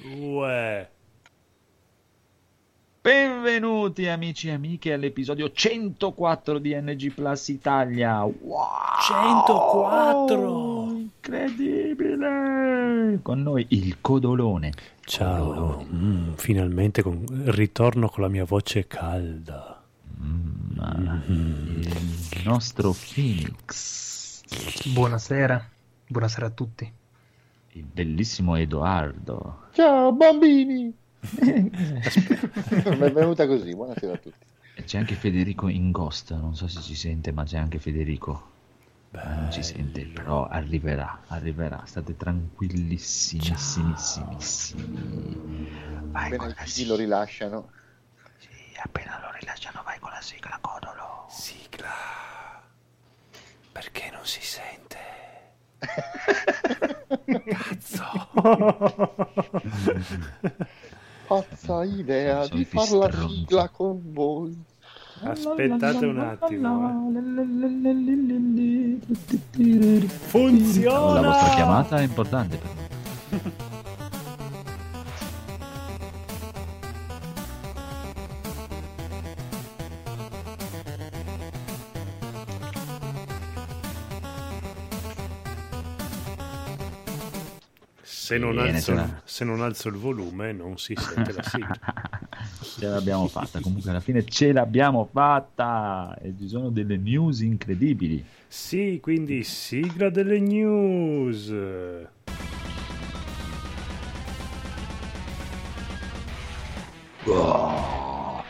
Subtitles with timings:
[0.00, 0.88] Uè.
[3.00, 8.22] Benvenuti amici e amiche all'episodio 104 di NG Plus Italia.
[8.22, 8.62] Wow!
[9.02, 10.86] 104!
[10.90, 13.18] Incredibile!
[13.22, 14.72] Con noi il Codolone.
[15.00, 15.88] Ciao, Codolone.
[15.92, 17.24] Mm, finalmente con...
[17.46, 19.82] ritorno con la mia voce calda.
[20.22, 20.78] Mm,
[22.30, 24.42] Il nostro Phoenix.
[24.92, 25.68] Buonasera,
[26.06, 26.92] buonasera a tutti.
[27.72, 29.66] Il bellissimo Edoardo.
[29.72, 30.94] Ciao bambini!
[31.40, 34.46] Mi è venuta così, buonasera a tutti.
[34.74, 36.32] E c'è anche Federico in ghost.
[36.32, 38.56] Non so se ci sente, ma c'è anche Federico.
[39.10, 41.82] Non ci sente, però arriverà, arriverà.
[41.84, 44.36] State tranquillissimissimissimi.
[46.10, 47.70] Vai Appena il la lo rilasciano.
[48.38, 48.48] Sì,
[48.82, 51.26] appena lo rilasciano vai con la sigla, codolo.
[51.28, 51.90] Sigla.
[53.72, 54.96] Perché non si sente?
[61.26, 64.56] Pazza idea Sono di far la sigla con voi.
[65.22, 66.88] Aspettate un attimo.
[66.88, 66.92] eh.
[70.08, 71.20] Funziona!
[71.20, 73.66] La vostra chiamata è importante per me.
[88.28, 91.80] Se non, alzo, se non alzo il volume non si sente la sigla.
[92.60, 93.58] ce l'abbiamo fatta.
[93.58, 96.14] Comunque alla fine ce l'abbiamo fatta.
[96.20, 98.22] E ci sono delle news incredibili.
[98.46, 101.48] Sì, quindi sigla delle news.
[107.24, 108.44] Dobbiamo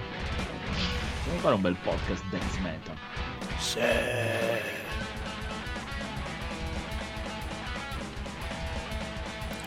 [1.42, 2.96] fare un bel podcast dance metal.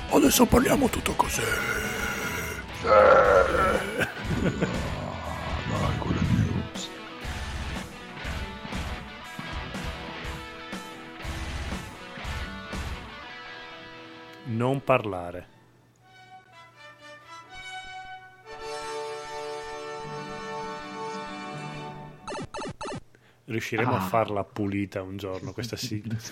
[0.09, 1.41] Adesso parliamo tutto così.
[6.31, 6.89] News.
[14.47, 15.54] Non parlare.
[23.45, 24.07] Riusciremo a Ah.
[24.07, 26.15] farla pulita un giorno questa sigla.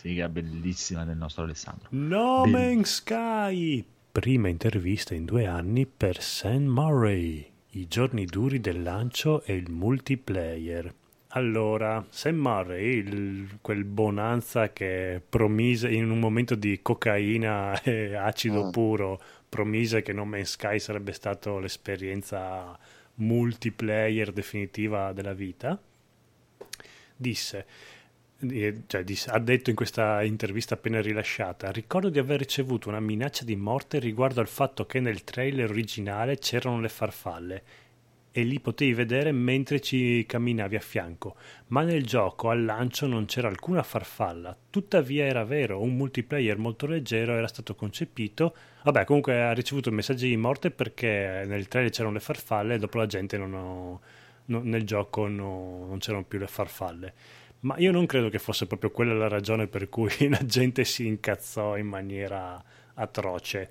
[0.00, 1.88] Sigla bellissima del nostro Alessandro.
[1.90, 2.44] No.
[2.46, 3.84] Man's Sky!
[4.10, 9.70] Prima intervista in due anni per Sam Murray, i giorni duri del lancio e il
[9.70, 10.92] multiplayer.
[11.32, 18.66] Allora, Sam Murray, il- quel bonanza che promise in un momento di cocaina e acido
[18.66, 18.70] Mm.
[18.70, 22.76] puro, promise che No Man's Sky sarebbe stato l'esperienza
[23.18, 25.80] multiplayer definitiva della vita,
[27.16, 27.66] disse
[28.40, 33.00] eh, cioè, disse- ha detto in questa intervista appena rilasciata: Ricordo di aver ricevuto una
[33.00, 37.62] minaccia di morte riguardo al fatto che nel trailer originale c'erano le farfalle
[38.30, 41.34] e li potevi vedere mentre ci camminavi a fianco,
[41.68, 44.56] ma nel gioco al lancio non c'era alcuna farfalla.
[44.70, 48.54] Tuttavia era vero, un multiplayer molto leggero era stato concepito.
[48.82, 52.98] Vabbè, comunque ha ricevuto messaggi di morte perché nel trailer c'erano le farfalle e dopo
[52.98, 54.00] la gente non ho-
[54.46, 57.12] no- nel gioco no- non c'erano più le farfalle.
[57.60, 61.06] Ma io non credo che fosse proprio quella la ragione per cui la gente si
[61.06, 62.62] incazzò in maniera
[62.94, 63.70] atroce.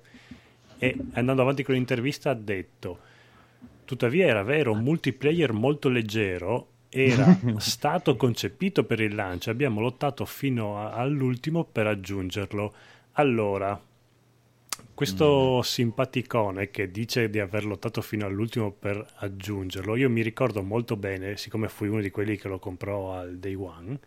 [0.78, 3.00] E andando avanti con l'intervista ha detto:
[3.84, 9.50] Tuttavia era vero, un multiplayer molto leggero era stato concepito per il lancio.
[9.50, 12.74] Abbiamo lottato fino a- all'ultimo per aggiungerlo.
[13.12, 13.80] Allora,
[14.98, 20.96] questo simpaticone che dice di aver lottato fino all'ultimo per aggiungerlo, io mi ricordo molto
[20.96, 23.98] bene, siccome fui uno di quelli che lo comprò al day one,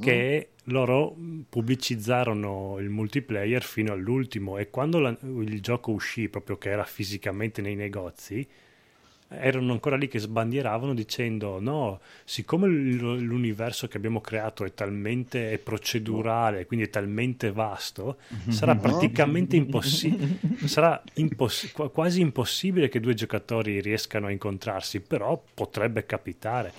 [0.00, 1.16] che loro
[1.48, 7.62] pubblicizzarono il multiplayer fino all'ultimo e quando la- il gioco uscì, proprio che era fisicamente
[7.62, 8.46] nei negozi,
[9.28, 15.58] erano ancora lì che sbandieravano dicendo no, siccome l'universo che abbiamo creato è talmente è
[15.58, 18.18] procedurale, quindi è talmente vasto,
[18.48, 25.42] sarà praticamente impossibile, sarà imposs- qua- quasi impossibile che due giocatori riescano a incontrarsi, però
[25.54, 26.72] potrebbe capitare.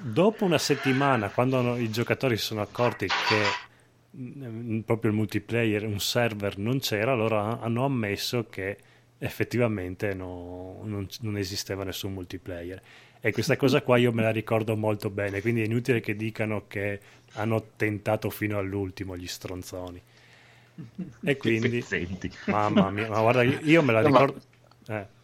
[0.00, 6.00] Dopo una settimana, quando i giocatori si sono accorti che mm, proprio il multiplayer, un
[6.00, 8.78] server non c'era, ha- hanno ammesso che
[9.22, 12.80] effettivamente no- non, non esisteva nessun multiplayer.
[13.20, 16.64] E questa cosa qua io me la ricordo molto bene, quindi è inutile che dicano
[16.66, 16.98] che
[17.34, 20.00] hanno tentato fino all'ultimo gli stronzoni.
[21.22, 22.32] E quindi, Senti.
[22.46, 24.40] mamma mia, ma guarda, io me la ricordo.
[24.88, 25.18] eh.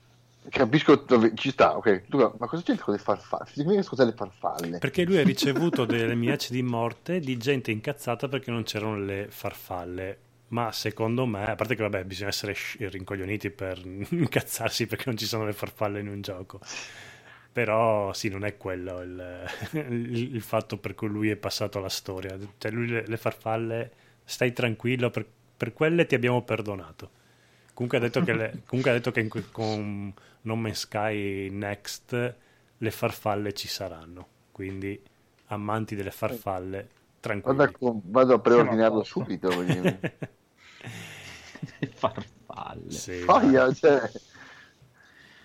[0.48, 2.02] Capisco dove ci sta, ok.
[2.08, 3.82] Luca, ma cosa c'entra con le farfalle?
[3.84, 4.78] Cos'è le farfalle?
[4.78, 9.26] Perché lui ha ricevuto delle minacce di morte di gente incazzata perché non c'erano le
[9.30, 10.18] farfalle.
[10.48, 15.26] Ma secondo me, a parte che vabbè, bisogna essere rincoglioniti per incazzarsi perché non ci
[15.26, 16.60] sono le farfalle in un gioco.
[17.52, 21.88] Però sì, non è quello il, il, il fatto per cui lui è passato alla
[21.88, 22.38] storia.
[22.58, 23.90] Cioè lui le, le farfalle,
[24.24, 25.26] stai tranquillo, per,
[25.56, 27.10] per quelle ti abbiamo perdonato.
[27.74, 32.34] Comunque ha detto che, le, ha detto che in, con No Man's Sky Next
[32.78, 34.28] le farfalle ci saranno.
[34.52, 35.00] Quindi
[35.46, 36.88] amanti delle farfalle,
[37.26, 37.56] tranquilli.
[37.56, 39.48] Vado a, vado a preordinarlo subito.
[41.94, 42.90] farfalle.
[42.90, 44.10] Sì, Poi, cioè...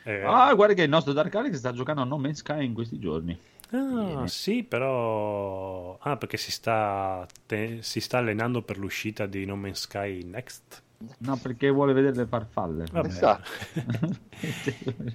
[0.04, 2.74] eh, ah, guarda che il nostro Dark Alex sta giocando a No Man's Sky in
[2.74, 3.38] questi giorni.
[3.72, 5.98] Ah, sì, però...
[6.02, 7.78] Ah, perché si sta, te...
[7.82, 10.84] si sta allenando per l'uscita di No Man's Sky Next?
[11.20, 12.86] No, perché vuole vedere le farfalle.
[13.06, 13.50] Esatto.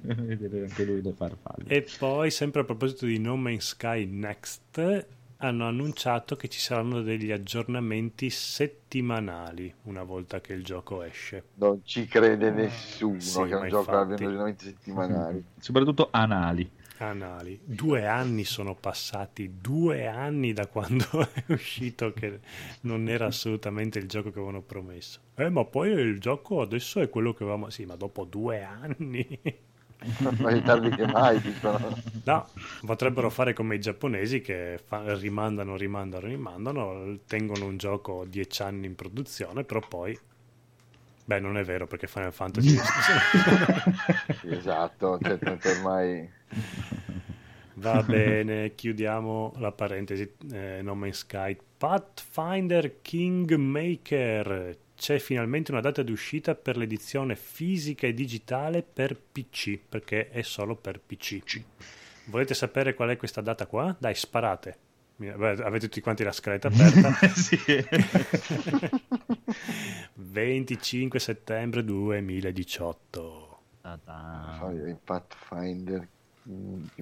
[0.02, 1.68] vedere anche lui le farfalle.
[1.68, 5.06] E poi, sempre a proposito di No Man's Sky Next,
[5.38, 11.44] hanno annunciato che ci saranno degli aggiornamenti settimanali una volta che il gioco esce.
[11.54, 15.44] Non ci crede nessuno sì, che un gioco abbia aggiornamenti settimanali.
[15.58, 16.70] Soprattutto anali.
[16.98, 17.60] Anali.
[17.62, 22.40] Due anni sono passati, due anni da quando è uscito che
[22.82, 25.20] non era assolutamente il gioco che avevano promesso.
[25.34, 27.68] Eh, ma poi il gioco adesso è quello che avevamo...
[27.68, 29.38] Sì, ma dopo due anni...
[30.38, 31.96] Mai tardi che mai, dicono.
[32.24, 32.48] No,
[32.84, 35.14] potrebbero fare come i giapponesi che fa...
[35.16, 40.18] rimandano, rimandano, rimandano, tengono un gioco dieci anni in produzione, però poi
[41.26, 42.78] Beh, non è vero perché Final Fantasy.
[44.48, 46.30] esatto, cioè, ormai.
[47.74, 50.32] Va bene, chiudiamo la parentesi.
[50.52, 51.58] Eh, no Man's Sky.
[51.76, 54.78] Pathfinder Kingmaker.
[54.96, 60.42] C'è finalmente una data di uscita per l'edizione fisica e digitale per PC, perché è
[60.42, 61.62] solo per PC.
[62.24, 63.94] Volete sapere qual è questa data qua?
[63.98, 64.78] Dai, sparate.
[65.18, 67.12] Avete tutti quanti la scaletta aperta?
[67.36, 67.56] sì.
[70.14, 73.58] 25 settembre 2018.
[75.04, 76.08] Pathfinder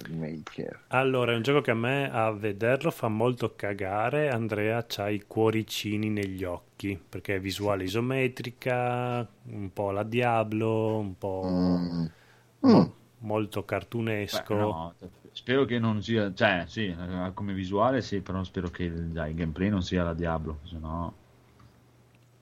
[0.09, 0.85] Maker.
[0.87, 4.29] Allora, è un gioco che a me a vederlo fa molto cagare.
[4.29, 11.17] Andrea c'ha i cuoricini negli occhi perché è visuale isometrica, un po' la Diablo, un
[11.17, 12.05] po' mm.
[12.67, 12.83] Mm.
[13.19, 14.55] molto cartunesco.
[14.55, 14.93] Beh, no,
[15.31, 16.95] spero che non sia, cioè, sì,
[17.33, 21.23] come visuale sì, però spero che dai, il gameplay non sia la Diablo, se no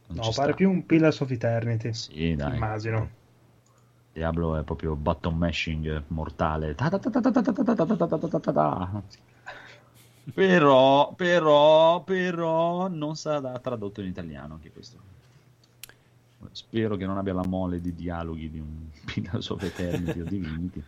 [0.08, 0.54] no, pare sta.
[0.54, 1.94] più un Pillars of Eternity.
[1.94, 2.56] Sì, dai.
[2.56, 3.22] Immagino.
[4.14, 6.76] Diablo è proprio button mashing mortale.
[10.34, 14.98] Però, però, però non sarà tradotto in italiano anche questo.
[16.52, 20.84] Spero che non abbia la mole di dialoghi di un Pillars of Eternity o Divinity.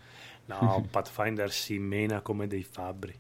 [0.46, 3.18] No, Pathfinder si mena come dei fabbri.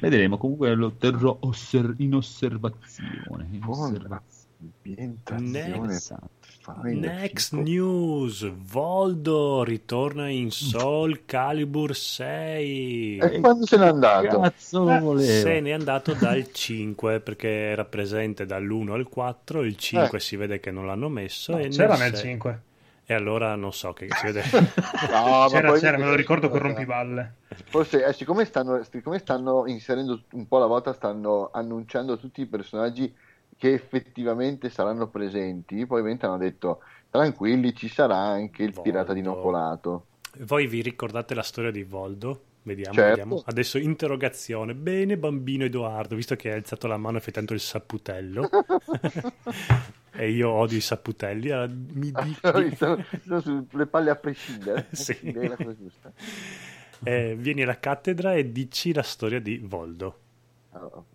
[0.00, 3.48] Vedremo, comunque lo terrò osser- in osservazione.
[3.50, 4.32] In osservazione.
[6.66, 14.40] Next, next news Voldo ritorna in Soul Calibur 6 e quando se n'è andato?
[14.40, 20.16] Cazzo eh, se n'è andato dal 5 perché era presente dall'1 al 4 il 5
[20.16, 20.20] eh.
[20.20, 22.60] si vede che non l'hanno messo no, c'era nel 5
[23.06, 24.42] e allora non so che si vede.
[25.12, 27.34] no, c'era, c'era, me lo ricordo con rompiballe.
[27.66, 32.46] Forse, eh, siccome, stanno, siccome stanno inserendo un po' alla volta, stanno annunciando tutti i
[32.46, 33.14] personaggi
[33.64, 38.90] che effettivamente saranno presenti, poi ovviamente hanno detto tranquilli, ci sarà anche il Voldo.
[38.90, 40.06] pirata di Nocolato.
[40.40, 42.42] Voi vi ricordate la storia di Voldo?
[42.60, 43.08] Vediamo, certo.
[43.08, 43.42] vediamo.
[43.42, 44.74] Adesso interrogazione.
[44.74, 48.50] Bene, bambino Edoardo, visto che hai alzato la mano effettuando il saputello.
[50.12, 51.48] e io odio i saputelli.
[51.48, 52.76] Allora mi dici...
[52.76, 54.88] sono, sono sulle palle a prescindere.
[54.92, 55.16] sì.
[57.02, 60.23] eh, vieni alla cattedra e dici la storia di Voldo.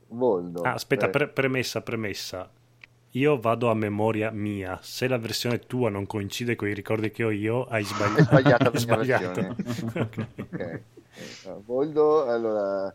[0.07, 0.61] Voldo.
[0.63, 2.49] Ah, aspetta, pre- premessa, premessa.
[3.13, 4.79] Io vado a memoria mia.
[4.81, 8.19] Se la versione tua non coincide con i ricordi che ho io, hai sbagliato.
[8.29, 8.69] Hai sbagliato.
[8.71, 9.39] hai sbagliato.
[9.99, 10.27] okay.
[10.35, 10.83] okay.
[11.43, 12.93] Eh, Voldo, allora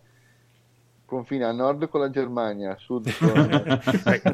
[1.15, 3.71] confina a nord con la Germania, a sud con...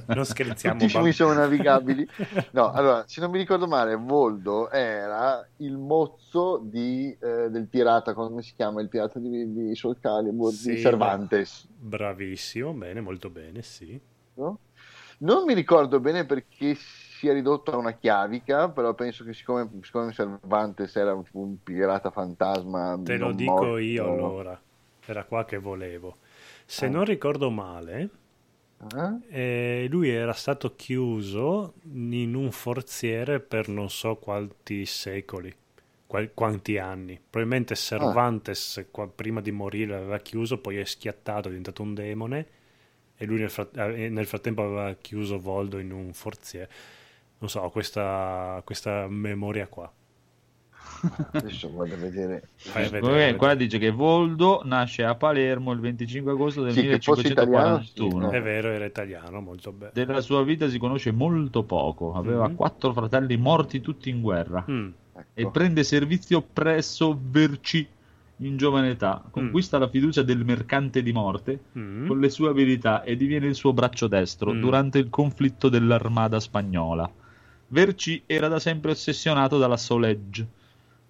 [0.17, 0.79] non scherziamo.
[0.79, 2.09] Tutti i fiumi sono navigabili.
[2.53, 8.15] No, allora, se non mi ricordo male, Voldo era il mozzo di, eh, del pirata,
[8.15, 8.81] come si chiama?
[8.81, 11.69] Il pirata di, di Soul Calibur, sì, di Cervantes.
[11.69, 14.01] Bravissimo, bene, molto bene, sì.
[14.35, 14.59] No?
[15.19, 19.69] Non mi ricordo bene perché si è ridotto a una chiavica, però penso che siccome,
[19.83, 22.99] siccome Cervantes era un, un pirata fantasma...
[23.03, 24.61] Te lo dico morto, io allora,
[25.05, 26.17] era qua che volevo.
[26.71, 28.11] Se non ricordo male,
[28.81, 29.21] Uh-huh.
[29.29, 35.55] E lui era stato chiuso in un forziere per non so quanti secoli,
[36.07, 37.21] qual- quanti anni.
[37.21, 39.07] Probabilmente Cervantes, ah.
[39.09, 42.47] prima di morire, l'aveva chiuso, poi è schiattato, è diventato un demone
[43.17, 46.71] e lui nel, frat- eh, nel frattempo aveva chiuso Voldo in un forziere.
[47.39, 49.93] Non so, questa, questa memoria qua.
[51.33, 52.49] Adesso vado a vedere.
[52.91, 53.37] vedere.
[53.37, 57.33] Qua dice che Voldo nasce a Palermo il 25 agosto del sì, 1541.
[57.33, 59.93] Italiano, sì, È vero, era italiano, molto bene.
[59.95, 62.13] Della sua vita si conosce molto poco.
[62.15, 62.57] Aveva mm-hmm.
[62.57, 64.65] quattro fratelli morti tutti in guerra.
[64.71, 64.89] Mm.
[65.13, 65.29] Ecco.
[65.35, 67.87] E prende servizio presso Verci
[68.39, 69.23] in giovane età.
[69.31, 69.81] Conquista mm.
[69.81, 72.07] la fiducia del mercante di morte mm.
[72.07, 74.61] con le sue abilità e diviene il suo braccio destro mm.
[74.61, 77.11] durante il conflitto dell'armata spagnola.
[77.69, 80.59] Verci era da sempre ossessionato dalla Soledge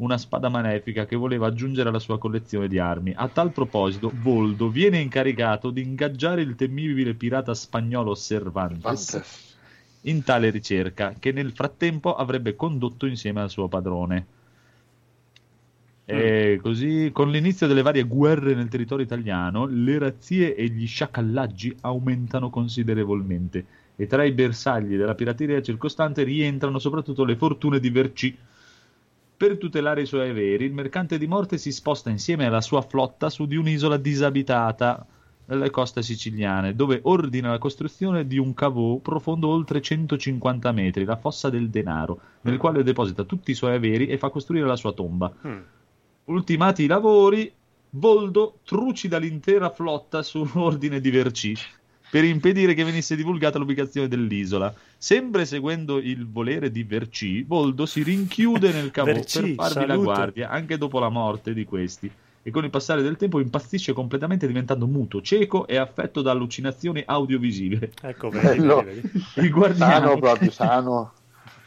[0.00, 3.12] una spada malefica che voleva aggiungere alla sua collezione di armi.
[3.14, 9.49] A tal proposito, Voldo viene incaricato di ingaggiare il temibile pirata spagnolo Cervantes
[10.02, 14.26] in tale ricerca, che nel frattempo avrebbe condotto insieme al suo padrone.
[16.07, 16.62] E mm.
[16.62, 22.50] così, con l'inizio delle varie guerre nel territorio italiano, le razzie e gli sciacallaggi aumentano
[22.50, 23.64] considerevolmente
[24.00, 28.35] e tra i bersagli della pirateria circostante rientrano soprattutto le fortune di Verci,
[29.40, 33.30] per tutelare i suoi averi, il mercante di morte si sposta insieme alla sua flotta
[33.30, 35.06] su di un'isola disabitata
[35.47, 41.16] nelle coste siciliane, dove ordina la costruzione di un cavò profondo oltre 150 metri, la
[41.16, 42.59] fossa del denaro, nel mm.
[42.59, 45.32] quale deposita tutti i suoi averi e fa costruire la sua tomba.
[45.47, 45.61] Mm.
[46.25, 47.50] Ultimati i lavori,
[47.92, 51.56] Voldo trucida l'intera flotta su ordine di Verci
[52.10, 54.74] per impedire che venisse divulgata l'ubicazione dell'isola.
[54.98, 59.86] Sempre seguendo il volere di Verci, Voldo si rinchiude nel cavo per farvi salute.
[59.86, 62.10] la guardia anche dopo la morte di questi
[62.42, 67.02] e con il passare del tempo impazzisce completamente diventando muto, cieco e affetto da allucinazioni
[67.04, 67.92] audiovisive.
[68.02, 69.02] Ecco, vedi.
[69.36, 71.12] Il guardiano sano, proprio sano.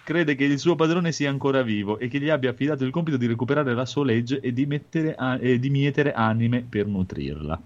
[0.04, 3.18] crede che il suo padrone sia ancora vivo e che gli abbia affidato il compito
[3.18, 4.68] di recuperare la sua legge e di,
[5.16, 7.62] a- e di mietere anime per nutrirla.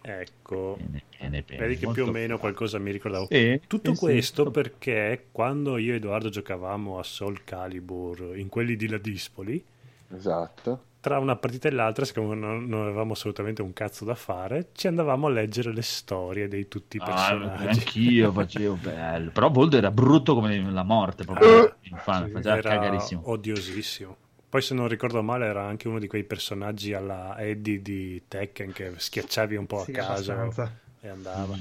[0.00, 1.60] Ecco, bene, bene, bene.
[1.60, 3.28] vedi che più o meno qualcosa mi ricordavo.
[3.28, 4.50] Eh, Tutto eh, questo sì.
[4.50, 9.62] perché quando io e Edoardo giocavamo a Soul Calibur in quelli di Ladispoli,
[10.14, 10.84] esatto.
[11.00, 14.86] tra una partita e l'altra, siccome non, non, avevamo assolutamente un cazzo da fare, ci
[14.86, 17.66] andavamo a leggere le storie di tutti i ah, personaggi.
[17.66, 22.60] Ah, anch'io facevo bello, però Voldo era brutto come la morte, proprio infame, sì, faceva
[22.60, 23.22] cagarissimo.
[23.24, 24.16] Odiosissimo.
[24.48, 28.72] Poi se non ricordo male era anche uno di quei personaggi alla Eddie di Tekken
[28.72, 30.32] che schiacciavi un po' a sì, caso
[31.00, 31.56] e andava.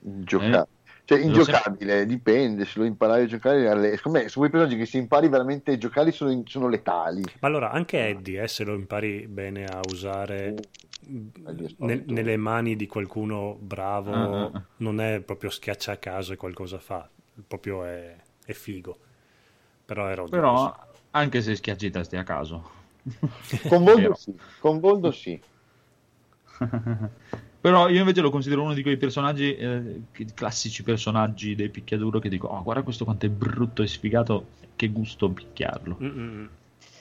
[0.00, 0.66] Gioca- eh,
[1.04, 3.96] cioè, ingiocabile, dipende, se lo imparavi a giocare, alle...
[3.96, 6.46] secondo me su quei personaggi che si impari veramente a giocare sono, in...
[6.46, 7.22] sono letali.
[7.40, 10.54] Ma allora, anche Eddie, eh, se lo impari bene a usare
[11.78, 14.62] ne- nelle mani di qualcuno bravo, uh-huh.
[14.76, 17.08] non è proprio schiaccia a caso e qualcosa fa,
[17.46, 18.14] proprio è,
[18.44, 18.98] è figo.
[19.86, 20.76] Però era Però
[21.18, 22.76] anche se schiacci i tasti a caso.
[23.68, 25.40] Con Voldo sì, con Voldo sì.
[27.60, 32.28] Però io invece lo considero uno di quei personaggi, eh, classici personaggi dei picchiaduro che
[32.28, 34.46] dico, oh, guarda questo quanto è brutto e sfigato,
[34.76, 35.98] che gusto picchiarlo.
[36.00, 36.48] Mm-mm.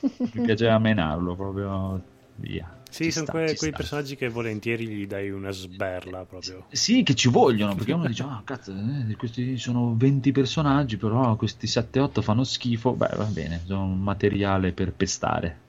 [0.01, 2.01] Mi piaceva menarlo proprio
[2.36, 2.76] via.
[2.89, 3.72] Sì, sono sta, que- quei sta.
[3.72, 6.65] personaggi che volentieri gli dai una sberla proprio.
[6.72, 10.98] Sì, che ci vogliono, perché uno dice, ah, oh, cazzo, eh, questi sono 20 personaggi,
[10.98, 12.94] però questi 7-8 fanno schifo.
[12.94, 15.65] Beh, va bene, sono un materiale per pestare.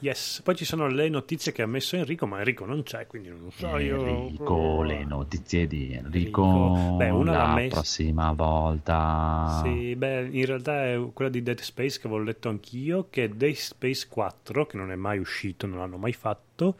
[0.00, 3.28] Yes, poi ci sono le notizie che ha messo Enrico, ma Enrico non c'è, quindi
[3.28, 4.04] non lo so io.
[4.04, 6.96] Enrico, le notizie di Enrico, Enrico.
[6.96, 7.74] Beh, una la messa...
[7.76, 9.62] prossima volta.
[9.64, 13.54] Sì, beh, in realtà è quella di Dead Space che avevo letto anch'io, che Dead
[13.54, 16.76] Space 4, che non è mai uscito, non l'hanno mai fatto,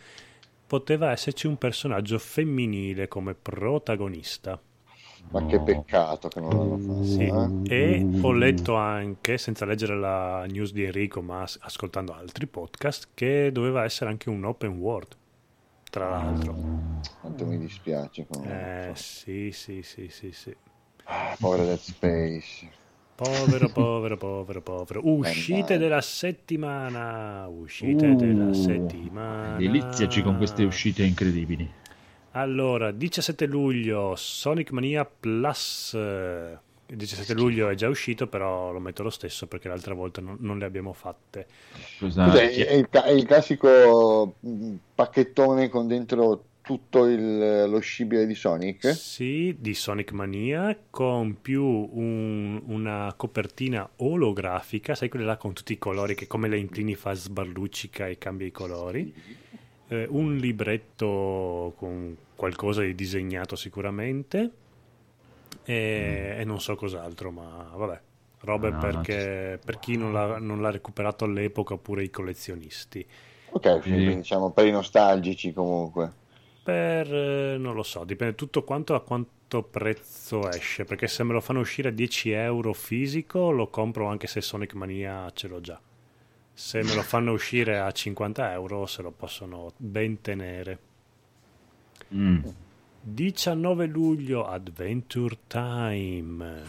[0.66, 4.60] poteva esserci un personaggio femminile come protagonista.
[5.30, 5.46] Ma no.
[5.46, 7.04] che peccato che non l'hanno fatto.
[7.04, 7.24] Sì.
[7.24, 7.74] Eh?
[7.74, 13.50] E ho letto anche, senza leggere la news di Enrico, ma ascoltando altri podcast, che
[13.52, 15.16] doveva essere anche un open world.
[15.90, 16.54] Tra l'altro,
[17.20, 18.26] quanto mi dispiace.
[18.44, 20.54] Eh, sì, sì, sì, sì, sì.
[21.04, 22.68] Ah, povero Dead Space.
[23.16, 25.00] Povero, povero, povero, povero.
[25.08, 27.46] Uscite della settimana.
[27.48, 29.56] Uscite uh, della settimana.
[29.56, 31.66] Deliziaci con queste uscite incredibili.
[32.36, 35.94] Allora, 17 luglio, Sonic Mania Plus.
[35.94, 40.36] Il 17 luglio è già uscito, però lo metto lo stesso perché l'altra volta non,
[40.40, 41.46] non le abbiamo fatte.
[41.96, 42.50] Scusate.
[42.50, 48.94] È, il, è il classico mm, pacchettone con dentro tutto il, lo scibile di Sonic?
[48.94, 55.72] Sì, di Sonic Mania, con più un, una copertina olografica, sai quella là con tutti
[55.72, 59.10] i colori che come le inclini fa sbarluccica e cambia i colori.
[59.14, 59.44] Sì.
[59.88, 64.50] Eh, un libretto con qualcosa di disegnato sicuramente
[65.64, 66.40] e, mm.
[66.40, 68.00] e non so cos'altro, ma vabbè,
[68.40, 73.04] robe no, perché, per chi non l'ha, non l'ha, recuperato all'epoca oppure i collezionisti.
[73.50, 76.24] Ok, quindi diciamo per i nostalgici comunque.
[76.62, 81.32] Per, eh, non lo so, dipende tutto quanto a quanto prezzo esce, perché se me
[81.32, 85.60] lo fanno uscire a 10 euro fisico lo compro anche se Sonic Mania ce l'ho
[85.60, 85.80] già.
[86.52, 90.78] Se me lo fanno uscire a 50 euro se lo possono ben tenere.
[92.16, 92.44] Mm.
[93.02, 96.62] 19 luglio Adventure Time.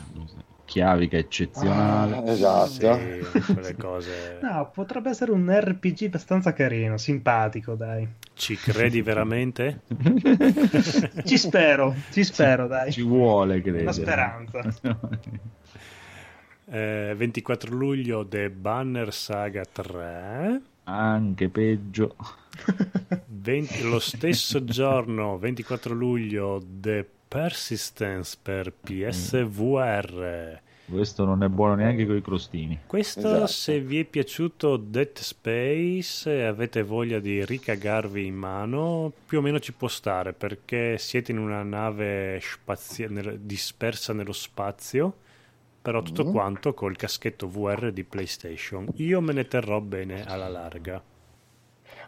[0.65, 2.15] Chiavica eccezionale.
[2.17, 2.69] Ah, esatto.
[2.69, 4.39] Sì, quelle cose.
[4.43, 8.07] No potrebbe essere un RPG abbastanza carino simpatico dai.
[8.33, 9.81] Ci credi veramente?
[11.25, 12.91] ci spero ci spero ci, dai.
[12.91, 13.85] ci vuole credere.
[13.85, 14.61] La speranza.
[16.69, 22.15] Eh, 24 luglio The Banner Saga 3 anche peggio.
[23.27, 32.05] 20, lo stesso giorno 24 luglio The Persistence per PSVR questo non è buono neanche
[32.05, 32.79] con i crostini.
[32.87, 33.47] Questo esatto.
[33.47, 39.41] se vi è piaciuto Dead Space e avete voglia di ricagarvi in mano più o
[39.41, 45.17] meno ci può stare perché siete in una nave spazia- dispersa nello spazio
[45.87, 46.31] però tutto mm.
[46.31, 48.89] quanto col caschetto VR di PlayStation.
[48.95, 51.01] Io me ne terrò bene alla larga.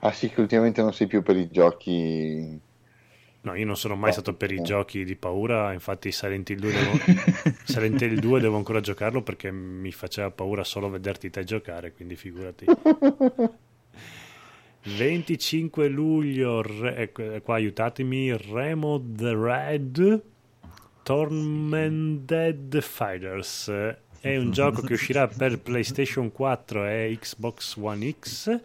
[0.01, 2.59] Ah sì, che ultimamente non sei più per i giochi...
[3.39, 6.71] No, io non sono mai stato per i giochi di paura, infatti Silent Hill 2
[6.74, 6.91] devo,
[7.63, 12.17] Silent Hill 2 devo ancora giocarlo perché mi faceva paura solo vederti te giocare, quindi
[12.17, 12.65] figurati.
[14.98, 20.24] 25 luglio, re, qua aiutatemi, Remo the Red
[21.10, 23.68] Tormented Fighters
[24.20, 28.62] è un gioco che uscirà per PlayStation 4 e Xbox One X.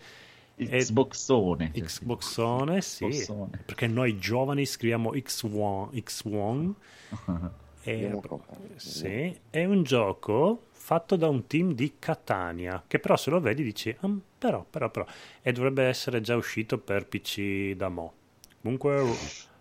[0.55, 1.71] Xboxone.
[1.73, 3.07] Xboxone, sì.
[3.07, 3.63] Xboxone.
[3.65, 5.95] Perché noi giovani scriviamo X1.
[5.95, 6.73] X1
[7.81, 8.21] è,
[8.77, 13.63] sì, è un gioco fatto da un team di Catania che però se lo vedi
[13.63, 15.07] dici ah, però, però, però
[15.41, 18.13] e dovrebbe essere già uscito per PC da mo.
[18.61, 19.01] Comunque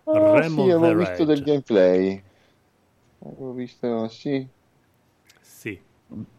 [0.04, 2.32] oh, Remo sì, avevo visto del gameplay
[3.24, 4.46] Avevo visto, sì.
[5.40, 5.80] Sì.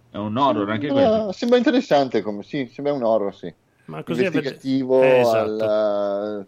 [0.10, 1.32] È un horror anche questo.
[1.32, 3.54] sembra interessante come, sì, sembra un horror, sì.
[3.86, 5.64] Ma così Investigativo, eh, esatto.
[5.64, 6.48] al,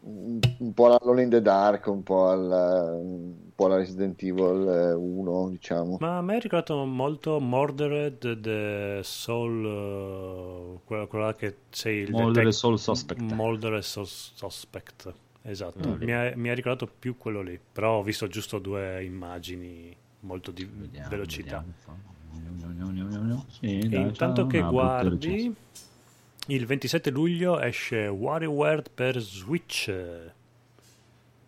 [0.00, 5.48] un po' all'Alone in the Dark, un po' al un po' alla Resident Evil 1,
[5.50, 5.96] diciamo.
[6.00, 12.10] Ma a me è ricordato molto Murdered the Soul, uh, quella, quella che c'è il
[12.10, 13.20] Murdered detect- Soul Suspect.
[13.20, 15.14] Murdered Soul Suspect.
[15.42, 16.02] Esatto, mm.
[16.02, 20.50] mi, ha, mi, ha, ricordato più quello lì, però ho visto giusto due immagini molto
[20.50, 21.64] di vediamo, velocità.
[21.64, 23.44] Vediamo.
[23.48, 25.54] Sì, dai, intanto che guardi,
[26.46, 29.92] il 27 luglio esce WarioWare per Switch.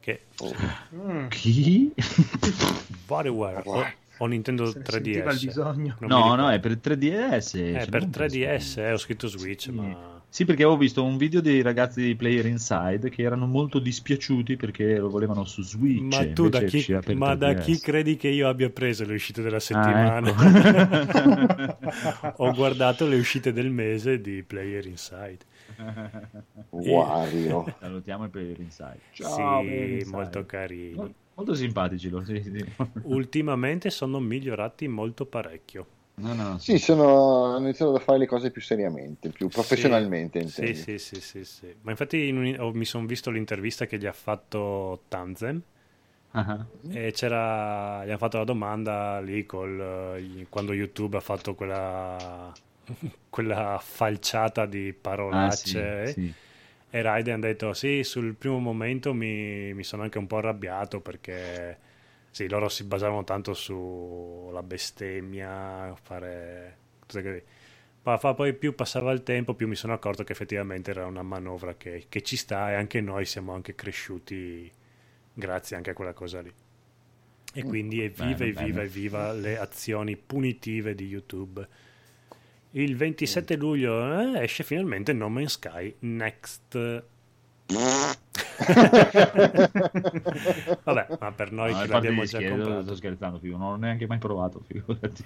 [0.00, 0.20] Che...
[0.38, 1.28] Oh.
[1.28, 1.92] Chi?
[3.06, 3.62] WarioWare.
[3.64, 3.84] O,
[4.18, 6.06] o Nintendo 3DS.
[6.06, 7.74] No, no, è per 3DS.
[7.74, 9.72] È per 3DS, eh, ho scritto Switch, sì.
[9.72, 13.80] ma sì, perché avevo visto un video dei ragazzi di Player Inside che erano molto
[13.80, 16.02] dispiaciuti perché lo volevano su Switch.
[16.02, 19.58] Ma tu da chi, ma da chi credi che io abbia preso le uscite della
[19.58, 20.32] settimana?
[20.32, 22.44] Ah, ecco.
[22.44, 25.38] Ho guardato le uscite del mese di Player Inside.
[26.70, 27.74] Wario.
[27.80, 29.00] Salutiamo i Player Inside.
[29.10, 30.10] Ciao, sì, Inside.
[30.16, 31.14] molto carini.
[31.34, 32.24] Molto simpatici loro.
[32.24, 32.64] Sì, sì.
[33.02, 35.86] Ultimamente sono migliorati molto parecchio.
[36.20, 40.46] No, no, sì, sono, hanno iniziato a fare le cose più seriamente, più professionalmente.
[40.46, 44.06] Sì, sì, sì, sì, sì, Ma infatti un, oh, mi sono visto l'intervista che gli
[44.06, 45.62] ha fatto Tanzen.
[46.32, 46.64] Uh-huh.
[46.90, 52.52] E c'era, gli hanno fatto la domanda lì col, quando YouTube ha fatto quella,
[53.30, 56.02] quella falciata di parolacce.
[56.02, 56.34] Ah, sì, sì.
[56.90, 61.00] E Raiden ha detto: Sì, sul primo momento mi, mi sono anche un po' arrabbiato
[61.00, 61.78] perché
[62.30, 67.44] sì, loro si basavano tanto sulla bestemmia, fare cose.
[68.02, 71.74] Ma poi più passava il tempo, più mi sono accorto che effettivamente era una manovra
[71.74, 74.70] che, che ci sta e anche noi siamo anche cresciuti
[75.34, 76.52] grazie anche a quella cosa lì.
[77.52, 81.66] E quindi evviva, evviva, evviva le azioni punitive di YouTube.
[82.72, 87.04] Il 27 luglio eh, esce finalmente No Man's Sky Next.
[90.84, 92.82] Vabbè, ma per noi no, che l'abbiamo già scherzo, comprato.
[92.82, 93.56] Sto scherzando, figo.
[93.56, 95.24] non ho neanche mai provato, figurati.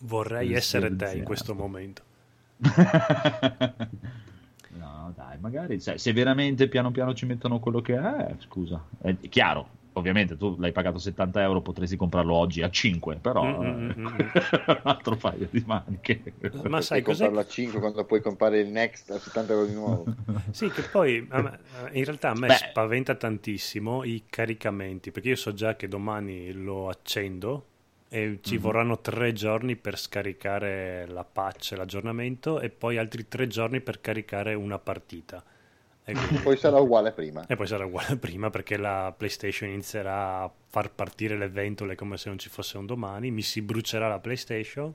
[0.00, 2.02] Vorrei Sto essere te in questo momento.
[4.76, 9.16] no, dai, magari cioè, se veramente piano piano ci mettono quello che è, scusa, è
[9.28, 13.92] chiaro, ovviamente tu l'hai pagato 70 euro, potresti comprarlo oggi a 5, però Mm, mm,
[13.96, 14.30] mm, mm.
[14.66, 16.22] un altro paio di maniche.
[16.68, 17.24] Ma sai cos'è?
[17.24, 20.10] comprarlo a 5 quando puoi comprare il Next a 70 euro di nuovo.
[20.50, 21.58] Sì, che poi me-
[21.92, 22.52] in realtà a me Beh.
[22.52, 27.66] spaventa tantissimo i caricamenti, perché io so già che domani lo accendo
[28.08, 28.58] e ci Mhm.
[28.58, 34.54] vorranno tre giorni per scaricare la patch, l'aggiornamento e poi altri tre giorni per caricare
[34.54, 35.42] una partita.
[36.06, 37.46] E, quindi- Poi sarà uguale a prima.
[37.46, 41.94] e poi sarà uguale a prima perché la PlayStation inizierà a far partire le ventole
[41.94, 44.92] come se non ci fosse un domani, mi si brucerà la PlayStation.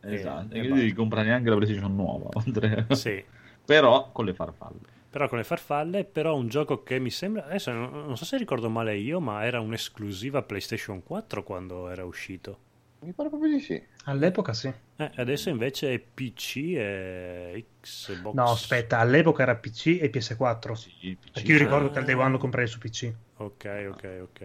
[0.00, 3.22] Esatto, E- e e quindi devi comprare neanche la PlayStation nuova, oltre- Sì,
[3.64, 4.96] però con le farfalle.
[5.10, 8.36] Però con le farfalle, però un gioco che mi sembra, adesso non, non so se
[8.36, 12.58] ricordo male io, ma era un'esclusiva PlayStation 4 quando era uscito.
[13.00, 13.80] Mi pare proprio di sì.
[14.06, 14.72] All'epoca sì.
[14.96, 18.34] Eh, adesso invece è PC e Xbox.
[18.34, 20.72] No, aspetta, all'epoca era PC e PS4.
[20.72, 21.30] Sì, PC.
[21.32, 21.90] Perché io ricordo Ah.
[21.90, 23.12] che al Day One lo comprai su PC.
[23.36, 24.40] Ok, ok, ok.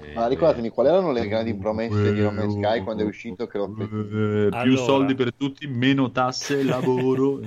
[0.00, 3.46] Eh, Ma ricordatemi quali erano le grandi promesse di No Man's Sky quando è uscito
[3.48, 4.76] che lo Eh, più Allora.
[4.82, 7.40] soldi per tutti, meno tasse, lavoro.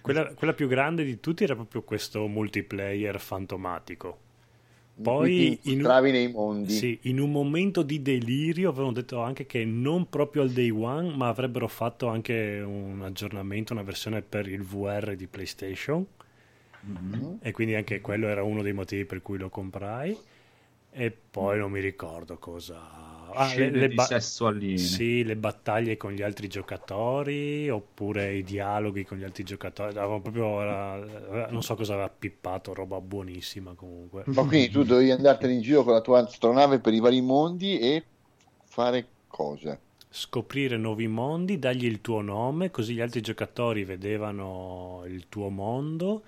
[0.00, 4.18] Quella, quella più grande di tutti era proprio questo multiplayer fantomatico.
[5.02, 5.80] Poi in...
[5.80, 6.72] nei mondi.
[6.72, 11.14] sì, in un momento di delirio avevano detto anche che non proprio al day one,
[11.16, 16.06] ma avrebbero fatto anche un aggiornamento, una versione per il VR di PlayStation.
[16.80, 17.38] Mhm.
[17.40, 20.16] E quindi anche quello era uno dei motivi per cui lo comprai.
[20.92, 23.13] E poi non mi ricordo cosa.
[23.34, 24.78] Ah, di sesso aliene.
[24.78, 29.92] Sì, le battaglie con gli altri giocatori oppure i dialoghi con gli altri giocatori.
[29.92, 34.22] Proprio, era- non so cosa aveva pippato, roba buonissima comunque.
[34.26, 37.78] Ma quindi tu dovevi andartene in giro con la tua astronave per i vari mondi
[37.78, 38.04] e
[38.64, 39.78] fare cosa?
[40.08, 46.22] Scoprire nuovi mondi, dargli il tuo nome, così gli altri giocatori vedevano il tuo mondo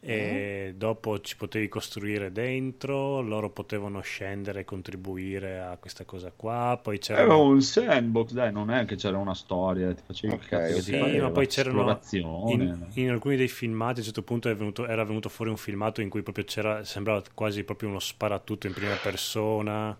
[0.00, 6.78] e dopo ci potevi costruire dentro, loro potevano scendere e contribuire a questa cosa qua,
[6.82, 7.36] poi Era c'erano...
[7.36, 10.94] un sandbox, dai, non è che c'era una storia, ti facevi Ok, il cazzo sì,
[10.96, 12.00] pareva, ma poi c'erano
[12.44, 15.56] in, in alcuni dei filmati a un certo punto è venuto- era venuto fuori un
[15.56, 19.98] filmato in cui proprio c'era sembrava quasi proprio uno sparatutto in prima persona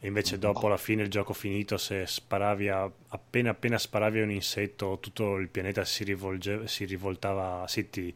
[0.00, 4.24] e invece dopo alla fine il gioco finito se sparavi a, appena appena sparavi a
[4.24, 8.14] un insetto tutto il pianeta si rivolgeva si rivoltava sì, ti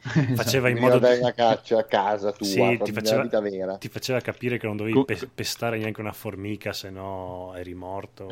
[0.36, 3.76] faceva in modo dai una caccia a casa tua, Sì, ti nella faceva- vita vera.
[3.78, 7.74] ti faceva capire che non dovevi Co- pe- pestare neanche una formica se no eri
[7.74, 8.28] morto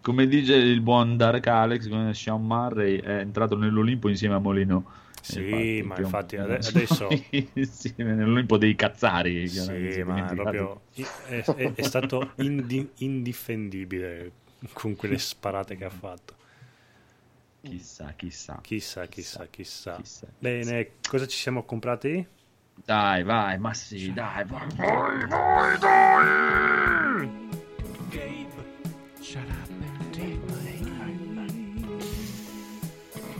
[0.00, 4.84] Come dice il buon Dark Alex, come Sean Murray è entrato nell'Olimpo insieme a Molino.
[5.22, 6.52] Sì, ma infatti meno.
[6.52, 7.08] ade- adesso-
[7.54, 9.48] insieme nell'Olimpo dei cazzari.
[9.48, 14.30] Sì, ma proprio, è, è- è stato indi- indifendibile
[14.74, 16.34] con quelle sparate che ha fatto.
[17.64, 18.58] Chissà, chissà.
[18.62, 19.96] Chissà, chissà, chissà.
[19.96, 20.26] chissà.
[20.38, 22.26] Bene, cosa ci siamo comprati?
[22.84, 24.68] Dai, vai, ma sì, dai, vai.
[29.22, 31.82] Shut up and take my money.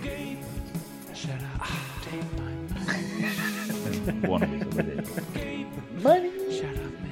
[0.03, 0.43] Gabe,
[1.13, 4.21] shut up and take my money.
[4.27, 5.23] Buono questo, vedete.
[6.01, 6.93] Gabe, shut up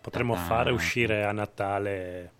[0.00, 0.38] Potremmo Ah.
[0.38, 2.32] fare uscire a Natale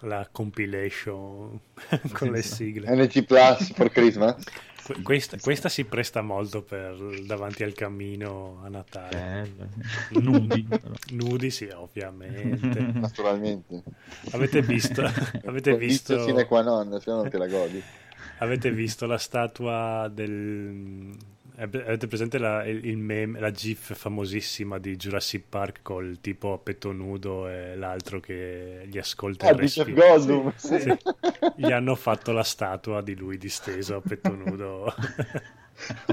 [0.00, 1.58] la compilation
[2.12, 2.94] con le sigle.
[2.94, 4.36] NG Plus for Christmas.
[4.84, 9.50] Que- Questa, questa si presta molto per davanti al cammino a Natale.
[9.50, 9.68] Bello.
[10.30, 10.66] Nudi.
[11.12, 12.80] Nudi, sì, ovviamente.
[12.98, 13.82] Naturalmente.
[14.32, 15.02] Avete visto,
[15.44, 17.82] avete visto, sine qua non, se no non te la godi.
[18.38, 21.14] avete visto la statua del...
[21.60, 26.92] Avete presente la, il meme, la gif famosissima di Jurassic Park col tipo a petto
[26.92, 30.06] nudo e l'altro che gli ascolta Ah, il di Jeff respiro?
[30.06, 30.52] Goldblum.
[30.54, 30.96] Sì.
[31.56, 34.94] Gli hanno fatto la statua di lui disteso a petto nudo.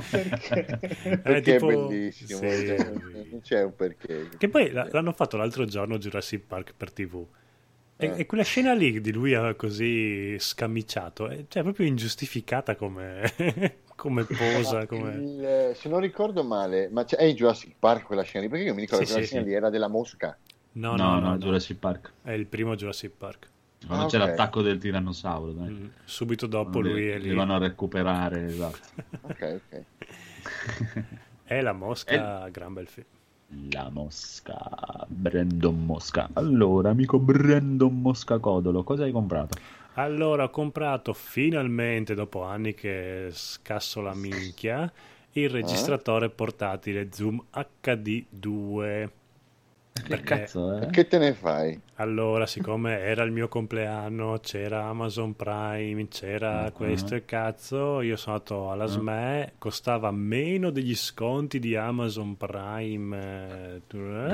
[0.10, 0.66] Perché?
[0.66, 2.40] È Perché tipo- è bellissimo.
[2.40, 2.66] sì.
[2.66, 2.78] cioè,
[3.30, 4.30] non c'è un perché.
[4.38, 7.24] Che poi l'hanno fatto l'altro giorno Jurassic Park per TV.
[7.98, 8.16] E, Eh.
[8.16, 13.32] e quella scena lì di lui eh, così scamiciato, è cioè, proprio ingiustificata come,
[13.96, 14.86] come posa.
[14.86, 15.24] Come...
[15.32, 18.50] il- se non ricordo male, ma c'è, è in Jurassic Park quella scena lì?
[18.50, 19.46] Perché io mi ricordo Sì, che quella sì, scena sì.
[19.46, 20.38] lì era della mosca.
[20.74, 21.38] No, No, no, no, no, no.
[21.38, 22.12] Jurassic Park.
[22.22, 23.50] È il primo Jurassic Park.
[23.88, 24.20] Quando Ah, c'è ok.
[24.20, 25.72] l'attacco del tirannosauro, dai.
[25.72, 27.34] Mm, Subito dopo Quando lui li- è li lì.
[27.34, 28.90] vanno a recuperare, esatto.
[29.22, 29.86] Ok, ok.
[31.44, 33.08] È la mosca, gran bel film.
[33.72, 36.30] La mosca, Brandon Mosca.
[36.34, 39.58] Allora, amico Brandon Mosca Codolo, cosa hai comprato?
[39.94, 44.92] Allora, ho comprato finalmente, dopo anni che scasso la minchia,
[45.34, 49.10] il registratore portatile Zoom HD2.
[49.96, 50.88] Che Perché- cazzo, eh?
[50.88, 51.80] Che te ne fai?
[51.96, 56.72] Allora, siccome era il mio compleanno, c'era Amazon Prime, c'era Ah.
[56.72, 58.88] questo e cazzo, io sono andato alla.
[58.88, 63.18] SME, costava meno degli sconti di Amazon Prime.
[63.18, 63.82] eh, eh?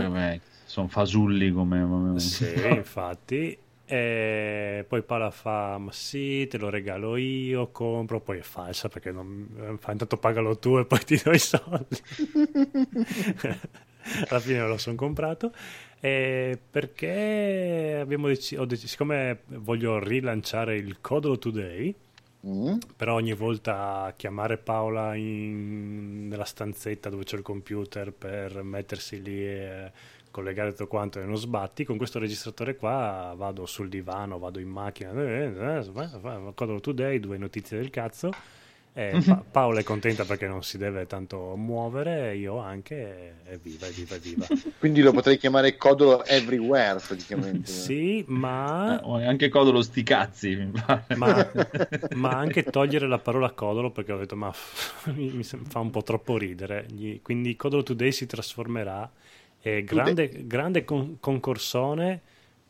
[0.08, 2.20] Vabbè, sono fasulli come...
[2.20, 3.56] Sì, infatti.
[3.86, 8.20] E poi Paola fa: Ma sì, te lo regalo io, compro.
[8.20, 11.38] Poi è falsa perché non eh, fa intanto pagalo tu e poi ti do i
[11.40, 11.98] soldi.
[14.30, 15.54] Alla fine me lo sono comprato.
[16.00, 21.96] E perché abbiamo deciso, siccome voglio rilanciare il Codolo Today,
[22.48, 22.78] Mm?
[22.98, 29.46] però ogni volta chiamare Paola in- nella stanzetta dove c'è il computer per mettersi lì
[29.46, 29.92] e
[30.32, 34.70] collegare tutto quanto e non sbatti, con questo registratore qua vado sul divano, vado in
[34.70, 38.32] macchina, eh, eh, eh, Codolo Today, due notizie del cazzo.
[38.94, 43.88] E Pa- Paola è contenta perché non si deve tanto muovere, io anche, e viva,
[43.88, 44.46] evviva, evviva.
[44.78, 47.72] Quindi lo potrei chiamare Codolo Everywhere praticamente.
[47.72, 51.06] Sì, ma Eh, e anche Codolo sti cazzi, mi pare.
[51.14, 51.50] ma,
[52.14, 54.52] ma anche togliere la parola codolo perché ho detto ma
[55.14, 56.86] mi, fa un po' troppo ridere
[57.22, 59.10] quindi Codolo Today si trasformerà
[59.62, 62.22] e grande, grande con- concorsone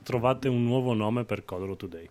[0.03, 2.09] trovate un nuovo nome per Codolo Today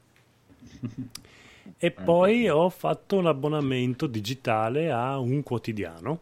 [1.78, 6.20] e poi ho fatto un abbonamento digitale a un quotidiano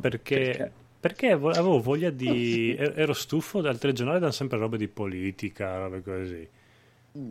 [0.00, 0.72] perché, Perché?
[1.00, 5.76] perché vo- avevo voglia di er- ero stufo dal telegiornale danno sempre robe di politica
[5.78, 6.48] robe così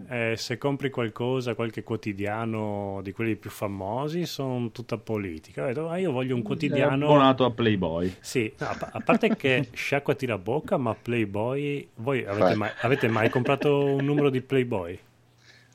[0.07, 5.65] eh, se compri qualcosa, qualche quotidiano di quelli più famosi, sono tutta politica.
[5.65, 7.05] Detto, "Ah, io voglio un quotidiano.
[7.07, 8.15] abbonato a Playboy.
[8.21, 11.85] Sì, no, a pa- a parte che sciacqua tira bocca, ma Playboy.
[11.95, 14.97] Voi avete mai, avete mai comprato un numero di Playboy?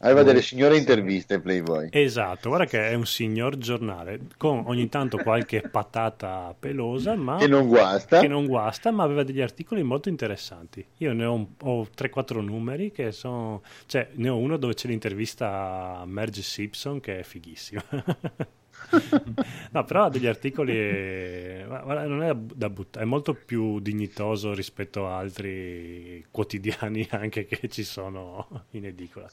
[0.01, 1.89] Aveva delle signore interviste Playboy.
[1.91, 7.49] Esatto, guarda che è un signor giornale con ogni tanto qualche patata pelosa, ma Che
[7.49, 8.21] non guasta.
[8.21, 10.87] che non guasta, ma aveva degli articoli molto interessanti.
[10.99, 13.63] Io ne ho, ho 3-4 numeri che sono...
[13.87, 17.83] Cioè, ne ho uno dove c'è l'intervista a Merge Simpson che è fighissima.
[19.73, 21.65] no, però ha degli articoli...
[21.67, 27.83] non è da buttare, è molto più dignitoso rispetto a altri quotidiani anche che ci
[27.83, 29.29] sono in edicola.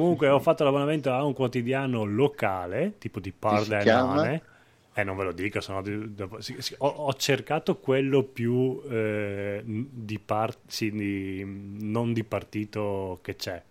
[0.00, 3.32] Comunque ho fatto l'abbonamento a un quotidiano locale, tipo di
[3.76, 4.32] chiama?
[4.96, 9.62] Eh, non ve lo dico, sennò dopo- sì, sì, ho, ho cercato quello più eh,
[9.64, 13.62] di par- sì, di- non di partito che c'è.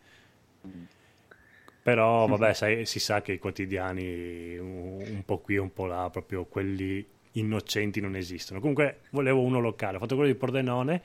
[1.82, 5.86] Però vabbè, sai, si sa che i quotidiani un, un po' qui e un po'
[5.86, 8.60] là, proprio quelli innocenti non esistono.
[8.62, 11.02] Comunque volevo uno locale, ho fatto quello di Pordenone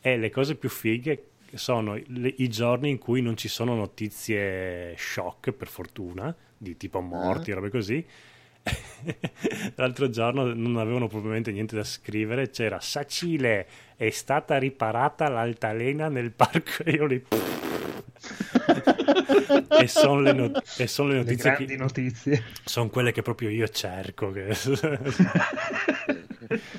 [0.00, 4.94] e le cose più fighe sono le- i giorni in cui non ci sono notizie
[4.96, 8.04] shock, per fortuna, di tipo morti, robe così.
[9.74, 16.30] L'altro giorno non avevano probabilmente niente da scrivere, c'era Sacile è stata riparata l'altalena nel
[16.32, 17.24] parco e io lì...
[19.74, 22.44] e sono le, not- e son le Le notizie grandi che notizie.
[22.64, 24.54] sono quelle che proprio io cerco che-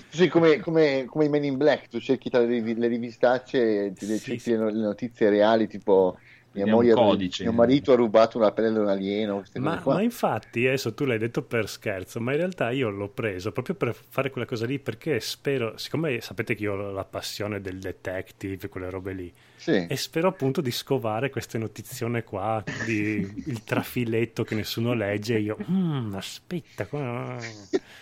[0.10, 3.95] Sì, come, come, come i Men in Black, tu cerchi tra le, le rivistacce e
[3.95, 4.51] ti Sì, cerchi sì.
[4.51, 6.17] le, le notizie reali, tipo
[6.53, 7.43] mia moglie, codice.
[7.43, 9.95] mio marito ha rubato una pelle da un alieno, Ma, qua.
[9.95, 13.75] ma infatti, adesso tu l'hai detto per scherzo, ma in realtà io l'ho preso proprio
[13.75, 17.79] per fare quella cosa lì perché spero, siccome sapete che io ho la passione del
[17.79, 19.85] detective, quelle robe lì, Sì.
[19.87, 25.39] e spero appunto di scovare queste notizione qua, di il trafiletto che nessuno legge e
[25.39, 27.37] io, "Mm, aspetta, come...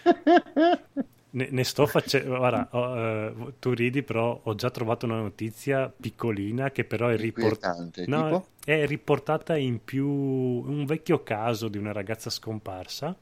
[1.33, 5.89] Ne, ne sto facendo, guarda, ho, eh, tu ridi, però ho già trovato una notizia
[5.89, 7.81] piccolina che però è riportata.
[7.81, 8.47] Inquietante, No, tipo?
[8.65, 13.15] è riportata in più un vecchio caso di una ragazza scomparsa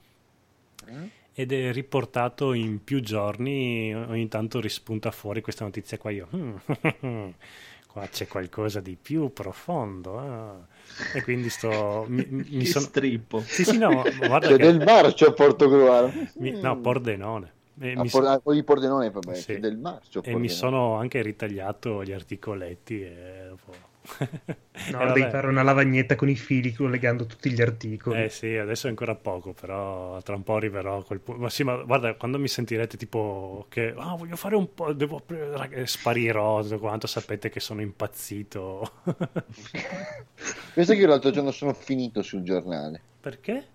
[0.87, 1.09] Eh?
[1.33, 3.93] ed è riportato in più giorni.
[3.95, 6.11] Ogni tanto rispunta fuori questa notizia qua.
[6.11, 6.55] Io, "Mm,
[7.87, 10.19] qua c'è qualcosa di più profondo.
[10.19, 10.67] ah."
[11.13, 12.05] E quindi sto.
[12.09, 12.85] Mi, mi sono.
[12.85, 13.41] strippo.
[13.41, 14.63] Sì, sì, no, guarda C'è che.
[14.63, 16.11] del marcio a Portogruaro.
[16.35, 17.53] mi- no, Pordenone.
[17.81, 19.59] E A mi, Por- so- di Pordenone, vabbè, Sì.
[19.59, 20.19] del marcio.
[20.19, 20.47] e mi Pordenone.
[20.49, 23.01] sono anche ritagliato gli articoletti.
[23.01, 23.73] E dopo...
[24.91, 28.23] No, devi fare una lavagnetta con i fili collegando tutti gli articoli.
[28.23, 31.41] Eh sì, adesso è ancora poco, però tra un po' arriverò a quel punto.
[31.41, 35.21] Ma sì, ma guarda, quando mi sentirete tipo che ah, voglio fare un po', devo
[35.27, 38.91] rag- sparirò, tutto quanto sapete che sono impazzito.
[40.73, 43.01] Pensa che io l'altro giorno sono finito sul giornale.
[43.21, 43.67] Perché?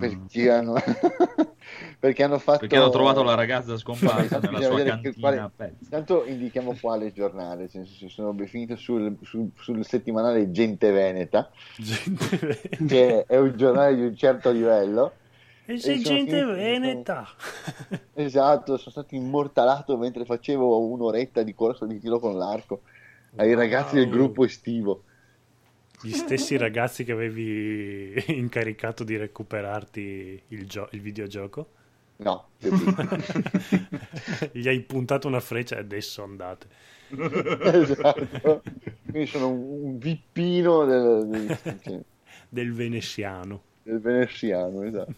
[0.00, 0.74] Perché hanno,
[2.00, 2.60] perché hanno fatto...
[2.60, 5.76] Perché hanno trovato la ragazza scomparsa nella sua cantina quale-.
[5.90, 12.58] Tanto indichiamo quale giornale, senso sono finito sul, sul- sul settimanale Gente Veneta, Gente...
[12.86, 15.12] che è un giornale di un certo livello,
[15.66, 17.28] E sono gente finito- veneta.
[18.14, 22.82] Esatto, sono stato immortalato mentre facevo un'oretta di corso di tiro con l'arco
[23.36, 24.14] ai ragazzi del Wow.
[24.14, 25.02] gruppo estivo.
[26.02, 31.70] Gli stessi ragazzi che avevi incaricato di recuperarti il, gio- il videogioco?
[32.18, 32.48] No,
[34.52, 36.66] Gli hai puntato una freccia e adesso andate.
[37.10, 38.62] Esatto.
[39.08, 42.04] Quindi sono un, vippino del, del,
[42.48, 43.62] Del veneziano.
[43.82, 45.14] del veneziano, esatto.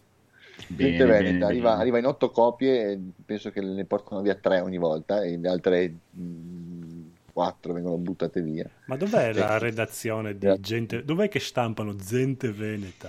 [0.67, 1.45] Bene, Gente bene, veneta, bene.
[1.45, 5.37] arriva, arriva in otto copie e penso che ne portano via tre ogni volta e
[5.39, 8.69] le altre mm, quattro vengono buttate via.
[8.87, 9.65] Ma dov'è la Sì.
[9.65, 10.61] redazione di Grazie.
[10.63, 11.05] gente?
[11.05, 13.09] Dov'è che stampano gente veneta?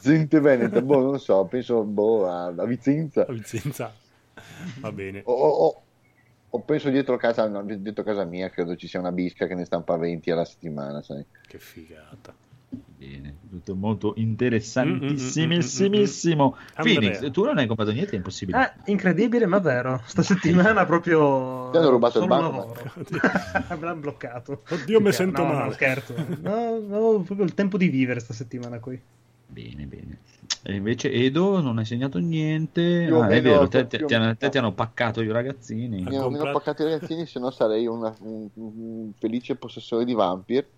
[0.00, 3.26] Gente veneta, boh, non so, penso boh, a, a Vicenza.
[3.26, 3.92] A Vicenza.
[4.80, 5.22] Va bene.
[5.24, 5.82] O, o-
[6.50, 9.54] o- o penso dietro casa, no, dietro casa mia, credo ci sia una bisca che
[9.54, 11.24] ne stampa 20 alla settimana, sai.
[11.46, 12.34] Che figata.
[12.84, 14.12] Bene, tutto molto
[14.82, 15.00] Mm,
[15.38, 16.56] interessantissimissimo.
[16.76, 17.20] Andrea.
[17.22, 18.58] Phoenix, tu non hai comprato niente, è impossibile.
[18.58, 20.02] Ah, incredibile, ma vero.
[20.06, 21.70] Sta settimana proprio.
[21.70, 22.82] Ti hanno rubato il banco, lavoro.
[23.10, 23.20] Me
[23.78, 24.64] l'hanno bloccato.
[24.68, 25.66] Oddio, mi sento no, male.
[25.66, 26.14] No, scherzo.
[26.40, 29.00] No, no, proprio il tempo di vivere sta settimana qui.
[29.52, 30.20] Bene, bene.
[30.62, 33.08] E invece Edo non hai segnato niente.
[33.10, 36.04] Ah, è vero, te, te- ti hanno, te ti hanno paccato i ragazzini.
[36.04, 39.12] Ha Mi hanno, mi hanno comprato- paccato i ragazzini, se no sarei una- un, un
[39.18, 40.68] felice possessore di vampir.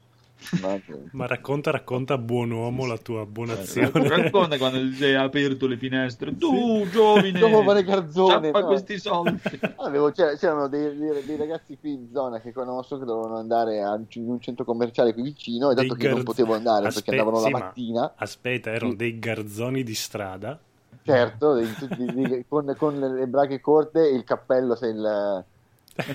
[0.61, 0.79] Ma,
[1.13, 4.09] Ma racconta, racconta, buon uomo, la tua buona Eh, azione.
[4.09, 6.37] Racconta quando hai aperto le finestre.
[6.37, 8.67] Tu, giovine, Giovane garzone, ciappa no?
[8.67, 9.41] questi soldi.
[9.77, 13.83] Avevo- c'era- c'erano dei, dei- dei ragazzi qui in zona che conosco che dovevano andare
[13.83, 16.55] a in un centro commerciale qui vicino e Dei dato che io non garz- potevo
[16.55, 18.97] andare Aspe- perché andavano sì, la ma- mattina, Aspetta, erano Sì.
[18.97, 20.59] dei garzoni di strada.
[21.05, 25.45] certo, dei- tutti- dei- con, con le braghe corte e il cappello, sai, il-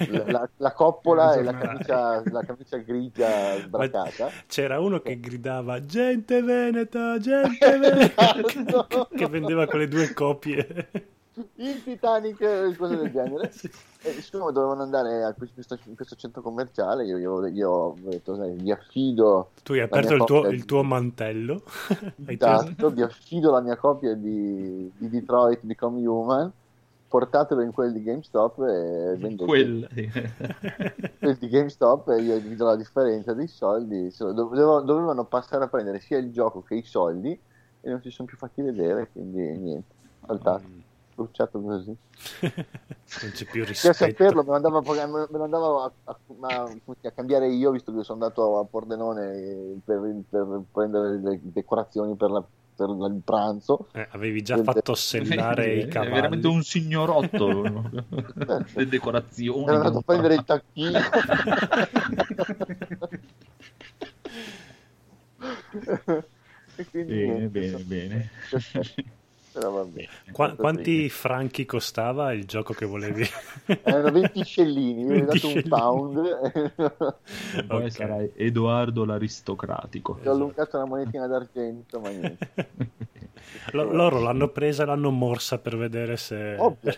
[0.09, 4.29] la, la- la coppola e la camicia, la camicia grigia sbracata.
[4.47, 9.07] C'era uno che gridava gente veneta, gente veneta, Esatto.
[9.15, 10.89] che vendeva quelle due copie.
[11.55, 13.51] il Titanic e cose del genere.
[13.57, 13.69] Sì.
[14.03, 18.35] E siccome dovevano andare a questo, in questo centro commerciale, io, io- io ho detto,
[18.35, 21.61] sai, vi affido Tu hai aperto il tuo, copia il di- tuo mantello.
[22.25, 26.51] Esatto, vi affido la mia copia di, di Detroit Become Human,
[27.07, 29.87] portatelo in quel di GameStop e vendete Quella.
[31.19, 34.13] quel di GameStop e io vi do la differenza dei soldi.
[34.17, 37.31] Dovevano passare a prendere sia il gioco che i soldi
[37.81, 39.93] e non si sono più fatti vedere, quindi niente,
[40.25, 40.79] saltato, Mm.
[41.15, 41.95] bruciato così.
[43.21, 43.93] non c'è più Per rispetto.
[43.93, 46.71] saperlo me lo andavo a, me lo andavo a, a- a-
[47.03, 52.31] a cambiare io, visto che sono andato a Pordenone per, per prendere le decorazioni per,
[52.31, 52.43] la-
[52.77, 53.87] per il pranzo.
[53.93, 56.13] Eh, avevi già fatto sellare i È cavalli.
[56.13, 57.89] veramente un signorotto.
[58.73, 59.63] Le decorazioni.
[59.65, 60.99] Ero andato a prendere il tacchino.
[66.75, 68.29] e quindi Bene, niente, bene, so- bene.
[69.57, 70.07] Però vabbè.
[70.31, 73.25] Qua- quanti franchi costava il gioco che volevi?
[73.81, 77.65] Erano 20 scellini, mi 20 avevi dato un pound.
[77.65, 77.91] Poi Ok.
[77.91, 80.19] sarai Edoardo l'aristocratico.
[80.21, 82.47] Ti ho allungato una monetina d'argento, ma niente.
[83.71, 86.55] Lo- loro l'hanno presa e l'hanno morsa per vedere se...
[86.59, 86.93] Ovvio.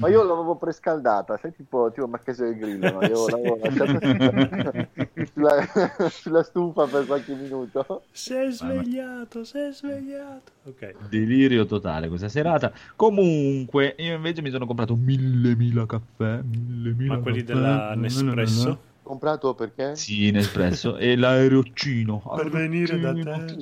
[0.00, 3.02] ma io l'avevo prescaldata, sai tipo, tipo Marchese del Grillo, no?
[3.06, 3.30] Io Sì.
[3.30, 4.88] l'avevo lasciata
[5.32, 8.02] sulla, sulla stufa per qualche minuto.
[8.10, 10.49] Si è svegliato, si è svegliato.
[10.62, 11.08] Ok.
[11.08, 12.72] Delirio totale questa serata.
[12.96, 16.42] Comunque, io invece mi sono comprato mille mila caffè.
[16.42, 17.52] Mille mila Ma quelli caffè.
[17.54, 18.88] della Nespresso?
[19.02, 19.96] Comprato perché?
[19.96, 20.96] Sì, Nespresso.
[20.96, 22.22] e l'aeroccino.
[22.36, 23.56] Per venire da te.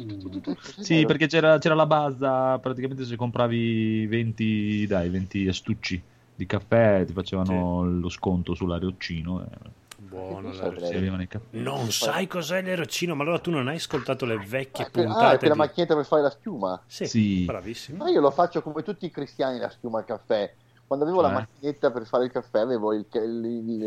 [0.81, 6.03] Sì, perché c'era, c'era la base, praticamente se compravi 20, dai, 20 astucci
[6.35, 9.43] di caffè ti facevano lo sconto sull'aeroccino.
[9.45, 9.71] eh,
[10.01, 10.53] Buono.
[10.53, 11.41] La-.
[11.51, 14.91] Non sai cos'è l'erocino, ma allora tu non hai ascoltato le vecchie Ah, ah, è
[15.05, 16.81] puntate per la di- macchinetta per fare la schiuma.
[16.87, 17.45] Sì, Sì.
[17.45, 18.05] bravissimo.
[18.05, 20.55] Ma io lo faccio come tutti i cristiani la schiuma al caffè.
[20.87, 21.37] Quando avevo la Cioè?
[21.39, 23.83] macchinetta per fare il caffè avevo il, il, il,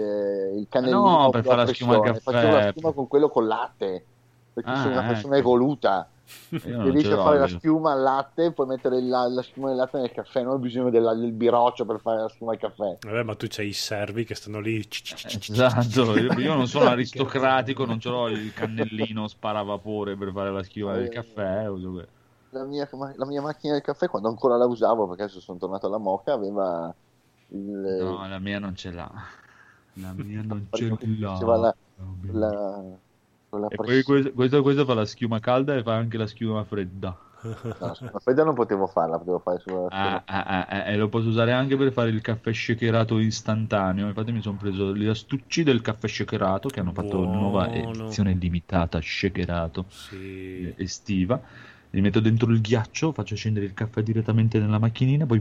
[0.60, 2.20] il cannellino No, per fare la schiuma al caffè.
[2.20, 4.06] Facevo la schiuma con quello con latte.
[4.54, 5.14] Perché Ah, sono una ecco.
[5.14, 6.10] persona evoluta.
[6.50, 10.12] Riesci a fare la schiuma al latte, puoi mettere la, la schiuma del latte nel
[10.12, 12.98] caffè, non hai bisogno della- del biroccio per fare la schiuma al caffè.
[13.02, 14.86] Vabbè, ma tu c'hai i servi che stanno lì.
[14.88, 20.94] Esatto, io, non sono aristocratico, non ce l'ho il cannellino sparavapore per fare la schiuma
[20.94, 21.10] del Eh.
[21.10, 21.70] caffè.
[21.70, 22.08] o dove-
[22.52, 25.88] La mia, la mia macchina del caffè, quando ancora la usavo, perché adesso sono tornato
[25.88, 26.94] alla moca, aveva
[27.50, 29.10] il, No, la mia non ce l'ha.
[29.94, 31.38] La mia non ce l'ha.
[31.58, 31.76] la,
[32.32, 32.84] la,
[33.52, 36.26] con la E poi questo, questo, questo fa la schiuma calda e fa anche la
[36.28, 37.16] schiuma fredda.
[37.44, 41.10] No, la fredda non potevo farla, potevo fare sulla Ah, ah, ah, ah, e lo
[41.10, 44.08] posso usare anche per fare il caffè shakerato istantaneo.
[44.08, 48.04] Infatti, mi sono preso gli astucci del caffè shakerato che hanno fatto una nuova Buono.
[48.04, 50.62] edizione limitata shakerato Sì.
[50.68, 51.42] eh, estiva.
[51.94, 55.40] li metto dentro il ghiaccio, faccio scendere il caffè direttamente nella macchinina, poi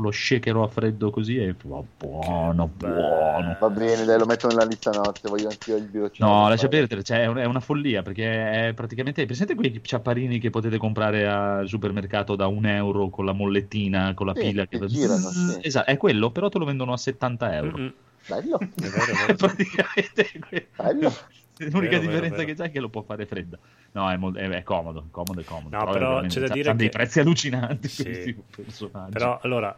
[0.00, 3.56] lo shakerò a freddo così e va buono, buono.
[3.60, 6.26] Va bene, dai, lo metto nella lista notte, voglio anch'io il birocino.
[6.28, 9.24] No, lascia perdere, cioè, è, un- è una follia perché è praticamente.
[9.26, 14.26] Presente quei ciapparini che potete comprare al supermercato da un euro con la mollettina, con
[14.26, 15.58] la Sì, pila che fa- girano, sì.
[15.62, 17.76] Esatto, è quello, però te lo vendono a 70 euro.
[17.78, 17.94] Mm-mm.
[18.26, 19.34] Bello, È vero, è vero.
[19.36, 21.12] praticamente bello.
[21.60, 22.44] L'unica Vero, differenza vero, vero.
[22.46, 23.58] che c'è è che lo può fare fredda.
[23.92, 25.76] No, è, mol- è- è comodo, comodo, è comodo.
[25.76, 28.02] No, però veramente c'è da dire c'ha dei che- prezzi allucinanti Sì.
[28.04, 29.12] questi personaggi.
[29.12, 29.76] Però allora,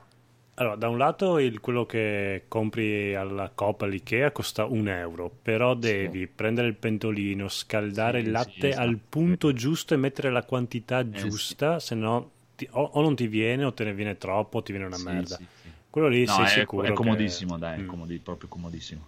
[0.54, 5.74] allora, da un lato il- quello che compri alla Coop all'Ikea costa un euro, però
[5.74, 8.88] devi prendere il pentolino, scaldare Sì, il latte sì, esatto.
[8.88, 11.10] al punto giusto e mettere la quantità sì.
[11.10, 14.62] giusta, se no ti- o, o non ti viene o te ne viene troppo o
[14.62, 15.36] ti viene una Sì, merda.
[15.36, 15.70] sì, sì.
[15.88, 17.86] Quello lì No, sei è, sicuro è che- comodissimo, dai, è Mm.
[17.88, 19.06] comodi- proprio comodissimo.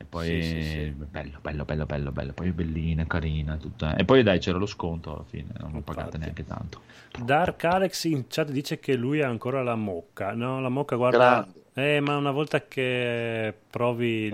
[0.00, 0.90] E poi Sì, sì, sì.
[0.90, 2.32] bello, bello, bello, bello, bello.
[2.32, 3.96] Poi bellina, carina, tutta.
[3.96, 6.18] E poi dai, c'era lo sconto alla fine, non l'ho pagata Infatti.
[6.18, 6.80] neanche tanto.
[7.24, 10.32] Dark Alex in chat dice che lui ha ancora la mocca.
[10.34, 11.18] No, la mocca, guarda.
[11.18, 11.62] Grande.
[11.78, 14.28] Eh, ma una volta che provi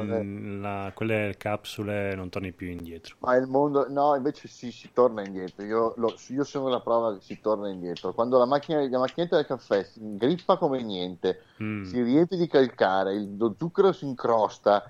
[0.61, 3.17] la- quelle capsule non torni più indietro.
[3.19, 5.63] Ma il mondo, no, invece sì, si torna indietro.
[5.65, 8.15] Io, lo- io sono la prova che si torna indietro.
[8.15, 11.85] Quando la, macchina, la macchinetta del caffè si ingrippa come niente, Mm.
[11.85, 14.83] si riempie di calcare, il, lo zucchero si incrosta,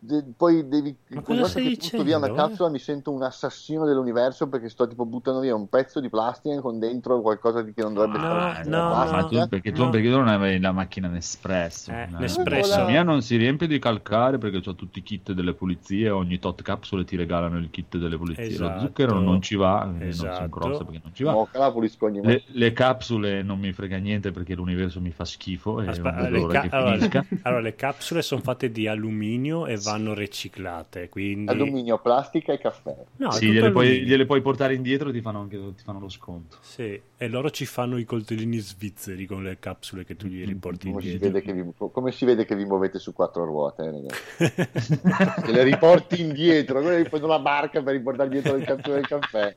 [0.00, 0.96] de- poi devi.
[1.08, 2.34] Ma cosa stai che butto via una eh?
[2.34, 6.60] capsula mi sento un assassino dell'universo perché sto tipo buttando via un pezzo di plastica
[6.60, 9.42] con dentro qualcosa di che non dovrebbe No, stare no, ma plastica.
[9.42, 9.90] tu, perché, tu, no.
[9.90, 11.90] perché tu non avevi la macchina Nespresso.
[11.90, 12.18] Eh, no?
[12.20, 12.76] Nespresso.
[12.78, 16.10] La mia non si riempie di calcare perché ho tutti i kit delle pulizie.
[16.10, 18.44] Ogni tot capsule ti regalano il kit delle pulizie.
[18.58, 18.80] Lo Esatto.
[18.80, 20.42] zucchero non ci va, quindi non si Esatto.
[20.44, 21.32] incrosta perché non ci va.
[21.32, 22.30] Mocca la pulisco ogni volta.
[22.30, 26.46] Le, le capsule non mi frega niente perché l'universo mi fa schifo e vedo le,
[26.46, 27.24] ca- che allora, finisca.
[27.42, 31.50] allora, le capsule sono fatte di alluminio e vanno riciclate, quindi...
[31.50, 32.96] Alluminio, plastica e caffè.
[33.16, 36.08] No, Sì, gliele puoi, gliele puoi portare indietro e ti fanno, anche, ti fanno lo
[36.08, 36.56] sconto.
[36.60, 40.88] Sì, e loro ci fanno i coltellini svizzeri con le capsule che tu gli riporti
[40.90, 41.32] Come si, indietro.
[41.32, 44.96] vede che vi, come si vede che vi muovete su quattro ruote, eh, ragazzi.
[45.48, 49.56] Che le riporti indietro, noi preso una barca per riportare dietro il caffè del caffè.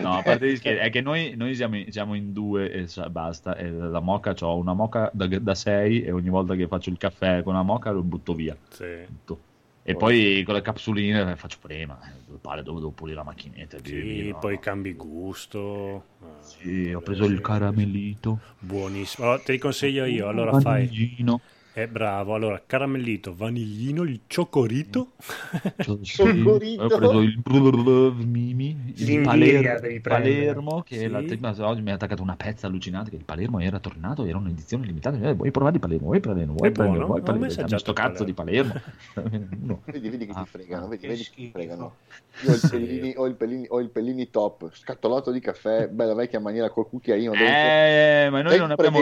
[0.00, 2.88] No, a parte gli scherzi, è che noi, noi siamo, in, siamo in due e
[3.10, 3.56] basta.
[3.56, 7.42] E la moca, ho una moca da 6 e ogni volta che faccio il caffè
[7.42, 8.56] con una moca lo butto via.
[8.68, 9.06] Sì.
[9.84, 13.24] E poi con le capsuline eh, faccio prima, eh, dove pare dove devo pulire la
[13.24, 13.78] macchinetta.
[13.82, 14.38] Sì, via, no?
[14.38, 16.06] poi cambi gusto.
[16.20, 18.40] eh, Sì, ho preso il caramellito.
[18.58, 19.26] Buonissimo.
[19.26, 20.28] Allora, te li consiglio io.
[20.28, 20.88] Allora fai.
[21.74, 22.34] È bravo.
[22.34, 25.12] Allora, caramellito, vaniglino, il ciocorito.
[25.78, 26.82] Sì, Cioccolito.
[26.82, 27.40] Ho preso il
[28.26, 30.00] Mimi, il Palermo.
[30.02, 31.08] Palermo che Sì.
[31.08, 34.36] la tema- oggi mi ha attaccato una pezza allucinante che il Palermo era tornato, era
[34.36, 35.16] un'edizione limitata.
[35.16, 36.06] Eh, vuoi provare il Palermo?
[36.08, 36.54] Vuoi Palermo?
[36.56, 37.06] Vuoi Palermo?
[37.06, 37.38] Vuoi Palermo?
[37.38, 38.74] Dammi assaggiato sto cazzo di Palermo.
[39.62, 39.80] Uno.
[39.86, 40.42] Vedi, vedi che Ah.
[40.42, 41.52] ti fregano, vedi, Che vedi che ti schifo.
[41.52, 41.94] fregano.
[42.44, 46.14] Io ho il pellini, ho il pellini, ho il pellini top, scattolato di caffè, bella
[46.14, 47.46] vecchia maniera col cucchiaino dentro.
[47.48, 49.00] Eh, ma noi non abbiamo,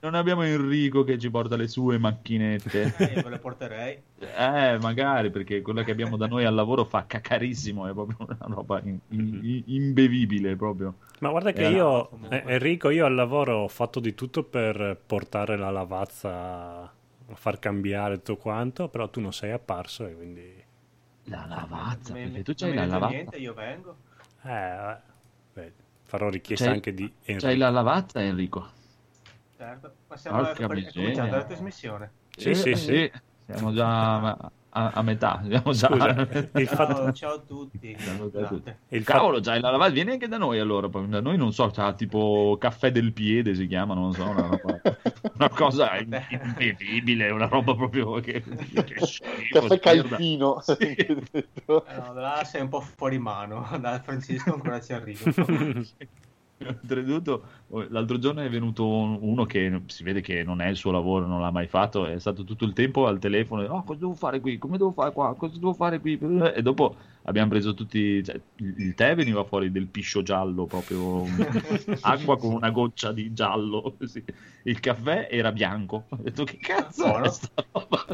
[0.00, 2.94] non abbiamo Enrico che ci porta le sue macchinette.
[2.98, 4.02] Eh, ve le porterei.
[4.18, 8.36] Eh, magari perché quella che abbiamo da noi al lavoro fa cacarissimo, è proprio una
[8.54, 10.94] roba in- in- imbevibile proprio.
[11.20, 12.42] Ma guarda che Eh, io, comunque.
[12.44, 16.30] eh, Enrico, io al lavoro ho fatto di tutto per portare la lavazza
[16.82, 20.64] a far cambiare tutto quanto, però tu non sei apparso e quindi...
[21.26, 23.12] La lavazza, Me- perché me- tu c'hai non la lavazza.
[23.14, 23.96] niente, io vengo.
[24.42, 24.96] Eh, eh,
[25.54, 25.72] beh,
[26.02, 27.46] farò richiesta C'hai- anche di Enrico.
[27.46, 28.68] C'hai la lavazza, Enrico?
[29.62, 29.92] Certo.
[30.08, 31.00] Ma siamo Porca è com- è miseria.
[31.00, 32.10] cominciata la trasmissione.
[32.36, 33.12] Sì, sì, sì.
[33.46, 34.18] Siamo già
[34.74, 35.40] a, a- metà.
[35.46, 35.86] Siamo già...
[35.88, 37.12] Scusa, fatto...
[37.12, 37.96] ciao a tutti.
[37.96, 38.74] Ciao a tutti.
[38.88, 40.88] Il fatto- Cavolo, c'hai la lavazza, vieni anche da noi allora.
[40.88, 44.80] Da noi non so, c'ha tipo caffè del piede si chiama, non so, una, roba-
[45.34, 50.60] una cosa imbevibile, una roba proprio che, che schifo, Caffè calpino.
[50.78, 51.16] Eh,
[51.66, 51.84] no,
[52.14, 53.64] là sei un po' fuori mano.
[53.78, 55.30] Da Francesco ancora ci arrivo.
[56.66, 57.44] Oltretutto,
[57.88, 61.26] l'altro giorno è venuto un- uno che si vede che non è il suo lavoro,
[61.26, 64.40] non l'ha mai fatto, è stato tutto il tempo al telefono, oh, cosa devo fare
[64.40, 64.58] qui?
[64.58, 65.34] Come devo fare qua?
[65.34, 66.18] Cosa devo fare qui?
[66.54, 71.24] E dopo abbiamo preso tutti, cioè, il tè veniva fuori del piscio giallo, proprio
[72.02, 74.24] acqua con una goccia di giallo, così.
[74.64, 76.06] il caffè era bianco.
[76.08, 77.24] Ho detto che cazzo Buono.
[77.24, 78.04] è sta roba?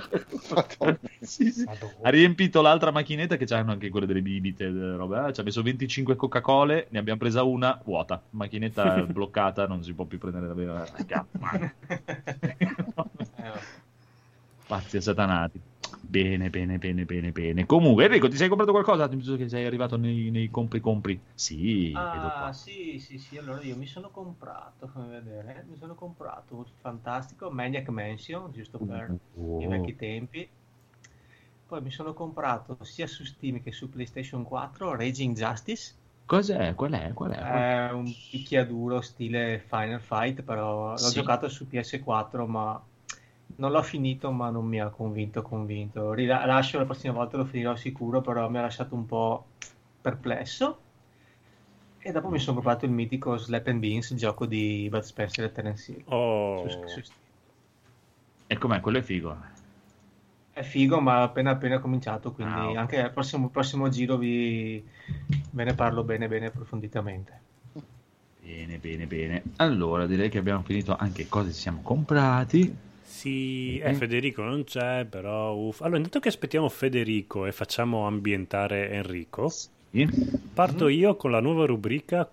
[1.20, 1.64] Sì, sì.
[2.02, 5.18] Ha riempito l'altra macchinetta che c'hanno anche quelle delle bibite, delle robe.
[5.18, 8.22] Ah, ci ha messo 25 Coca-Cola, ne abbiamo presa una vuota.
[8.30, 10.74] Macchinetta bloccata, non si può più prendere davvero.
[10.74, 10.86] Ma-
[13.40, 13.60] Eh, vabbè.
[14.66, 15.60] Pazzi assatanati.
[16.10, 17.66] Bene, bene, bene, bene, bene.
[17.66, 19.08] Comunque, Enrico, ti sei comprato qualcosa?
[19.08, 21.20] Che sei arrivato nei, nei compri compri.
[21.34, 23.36] Sì, Ah, sì, sì, sì.
[23.36, 28.78] Allora io mi sono comprato, fammi vedere, mi sono comprato un fantastico Maniac Mansion, giusto
[28.78, 29.56] per Oh.
[29.56, 30.48] i vecchi tempi.
[31.66, 35.94] Poi mi sono comprato sia su Steam che su PlayStation 4 Raging Justice.
[36.26, 36.74] Cos'è?
[36.76, 37.12] Qual è?
[37.12, 37.48] Qual è?
[37.50, 41.10] È un picchiaduro stile Final Fight, però l'ho Sì.
[41.10, 42.80] giocato su PS4, ma
[43.58, 46.12] non l'ho finito, ma non mi ha convinto convinto.
[46.12, 49.46] Rilascio la prossima volta lo finirò sicuro, però mi ha lasciato un po'
[50.00, 50.82] perplesso.
[51.98, 55.52] E dopo mi sono comprato il mitico Slap and Beans, gioco di Bud Spencer e
[55.52, 56.04] Terence Hill.
[56.06, 56.18] Oh,
[56.54, 57.22] Su- su Steam.
[58.48, 58.80] E com'è?
[58.80, 59.36] Quello è figo.
[60.50, 62.76] È figo, ma appena appena cominciato, quindi Ah, ok.
[62.76, 64.86] anche al prossimo, prossimo giro vi...
[65.52, 67.42] ve ne parlo bene bene approfonditamente.
[68.40, 69.42] Bene, bene, bene.
[69.56, 72.74] Allora, direi che abbiamo finito anche cosa ci siamo comprati.
[73.08, 75.80] Sì, eh, Federico non c'è, però uff.
[75.80, 80.06] Allora, intanto che aspettiamo Federico e facciamo ambientare Enrico, Sì.
[80.52, 82.30] parto io con la nuova rubrica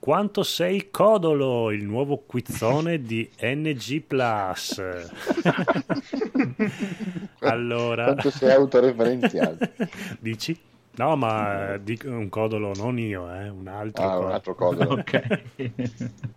[0.00, 4.80] Quanto sei codolo, il nuovo quizzone di NG Plus.
[7.40, 9.74] allora, Quanto sei autoreferenziale.
[10.20, 10.56] dici?
[10.96, 14.04] No, ma dico un codolo, non io, eh, un altro.
[14.04, 14.34] Ah, un codolo.
[14.34, 14.82] altro coso.
[14.92, 15.42] Ok.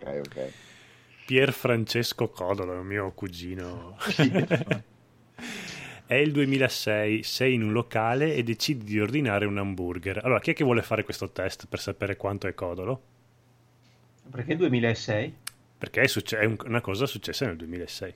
[0.01, 0.70] Ok, ok.
[1.31, 3.95] Pier Francesco Codolo, il mio cugino.
[6.05, 10.19] È il 2006, sei in un locale e decidi di ordinare un hamburger.
[10.25, 13.01] Allora, chi è che vuole fare questo test per sapere quanto è Codolo?
[14.31, 15.35] Perché 2006?
[15.77, 18.13] Perché è, succe- è un- una cosa successa nel 2006.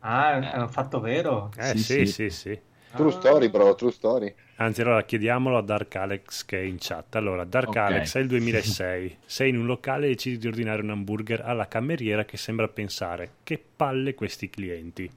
[0.00, 1.50] Ah, è un fatto vero?
[1.56, 2.08] Eh Sì, sì, sì.
[2.12, 2.60] sì, sì.
[2.94, 4.32] True story, bro, true story.
[4.56, 7.16] Anzi, allora chiediamolo a Dark Alex che è in chat.
[7.16, 7.76] Allora, Dark Ok.
[7.76, 9.18] Alex, è il 2006.
[9.26, 13.32] Sei in un locale e decidi di ordinare un hamburger alla cameriera che sembra pensare
[13.42, 15.10] che palle questi clienti.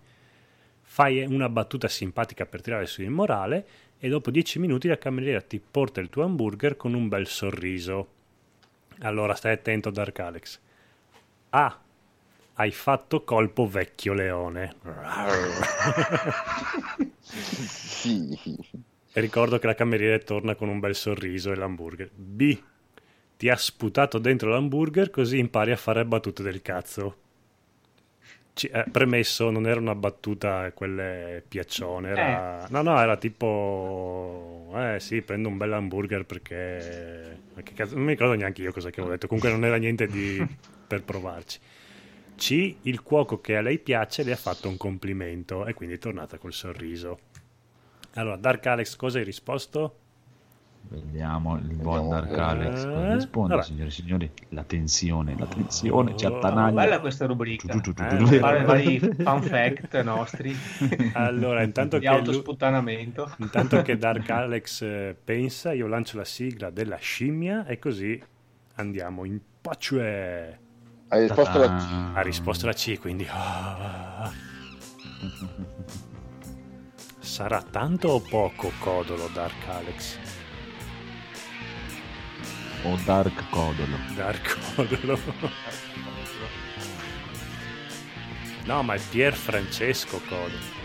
[0.82, 3.65] Fai una battuta simpatica per tirare su il morale
[3.99, 8.07] e dopo 10 minuti la cameriera ti porta il tuo hamburger con un bel sorriso.
[9.01, 10.59] Allora, stai attento, Dark Alex.
[11.49, 11.80] A.
[12.59, 14.75] Hai fatto colpo vecchio leone.
[17.21, 18.35] Sì.
[19.13, 22.09] Ricordo che la cameriera torna con un bel sorriso e l'hamburger.
[22.13, 22.59] B.
[23.37, 27.17] Ti ha sputato dentro l'hamburger così impari a fare battute del cazzo.
[28.53, 32.65] C- eh, premesso, non era una battuta quelle piaccione, era...
[32.71, 34.71] No, no, era tipo...
[34.75, 37.39] Eh sì, prendo un bel hamburger perché...
[37.61, 40.07] che cazzo- Non mi ricordo neanche io cosa che avevo detto, comunque non era niente
[40.07, 40.43] di...
[40.87, 41.59] per provarci.
[42.38, 42.75] C.
[42.83, 46.38] Il cuoco che a lei piace le ha fatto un complimento e quindi è tornata
[46.38, 47.19] col sorriso.
[48.13, 49.99] Allora, Dark Alex, cosa hai risposto?
[50.89, 52.07] Vediamo il buon.
[52.07, 53.65] Dark Alex cosa Eh, risponde, vabbè.
[53.65, 54.31] signore e signori.
[54.49, 56.81] La tensione, la tensione ci Oh, attanaglia.
[56.83, 57.67] Bella questa rubrica.
[57.67, 60.55] Giù, giù, giù, Eh, giù, vari fun fact nostri
[61.13, 63.33] Allora, intanto di che, autosputtanamento.
[63.39, 68.21] intanto che Dark Alex eh, pensa, io lancio la sigla della scimmia e così
[68.75, 70.59] andiamo in pace.
[71.09, 72.15] Hai risposto la C.
[72.15, 73.27] Ha risposto la C, quindi...
[73.29, 74.31] ah.
[77.19, 80.17] Sarà tanto o poco codolo Dark Alex?
[82.83, 83.97] O Dark Codolo.
[84.15, 85.19] Dark codolo.
[88.65, 90.76] No, ma è Pier Francesco Codolo.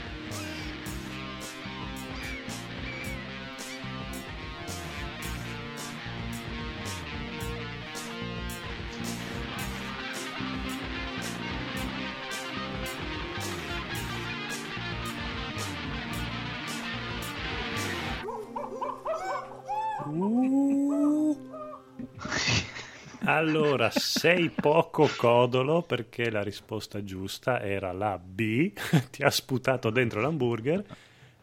[23.25, 28.73] Allora, sei poco codolo perché la risposta giusta era la B,
[29.11, 30.85] ti ha sputato dentro l'hamburger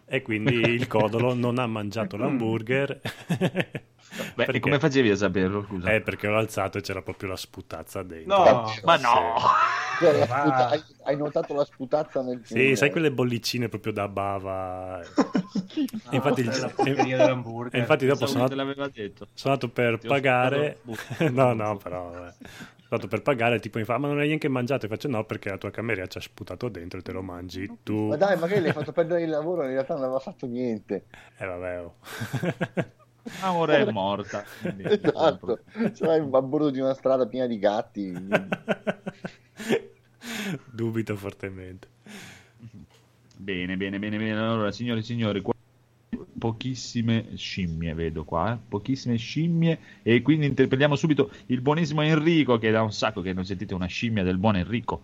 [0.06, 3.00] e quindi il codolo non ha mangiato l'hamburger.
[4.36, 5.94] Beh, e come facevi a saperlo, scusa?
[5.94, 8.44] Eh, perché l'ho alzato e c'era proprio la sputazza dentro.
[8.44, 9.36] No, Ma no!
[10.00, 15.02] Cioè, sputa- hai, hai notato la sputazza nel Sì, sai quelle bollicine proprio da bava.
[15.02, 16.74] E infatti, il-
[17.72, 19.28] e infatti dopo sono te andato, l'aveva detto.
[19.34, 20.80] sono andato per Ti ho pagare.
[21.32, 22.10] no, no, però.
[22.12, 22.34] vabbè.
[22.90, 24.86] Sono andato per pagare, tipo mi fa, ma non hai neanche mangiato?
[24.88, 27.70] E faccio no, perché la tua cameriera ci ha sputato dentro e te lo mangi
[27.84, 28.08] tu.
[28.08, 31.06] Ma dai, magari l'hai fatto perdere il lavoro, in realtà non aveva fatto niente.
[31.38, 31.96] Eh vabbè, oh.
[33.42, 34.44] Ah, ora è morta.
[34.62, 35.60] quindi- Esatto.
[35.94, 38.12] Sarai a bordo di una strada piena di gatti.
[40.72, 41.88] Dubito fortemente.
[43.38, 44.38] Bene, bene, bene, bene.
[44.38, 45.54] Allora, signori e signori, qua-
[46.38, 48.58] pochissime scimmie vedo qua, eh?
[48.68, 53.44] pochissime scimmie e quindi interpelliamo subito il buonissimo Enrico che da un sacco che non
[53.46, 55.02] sentite una scimmia del buon Enrico.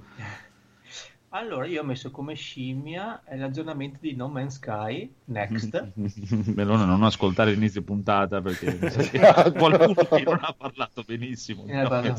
[1.36, 5.92] Allora, io ho messo come scimmia eh, l'aggiornamento di No Man's Sky Next.
[6.56, 11.66] Melone non ascoltare l'inizio puntata perché che qualcuno che non ha parlato benissimo.
[11.68, 12.16] Eh, No.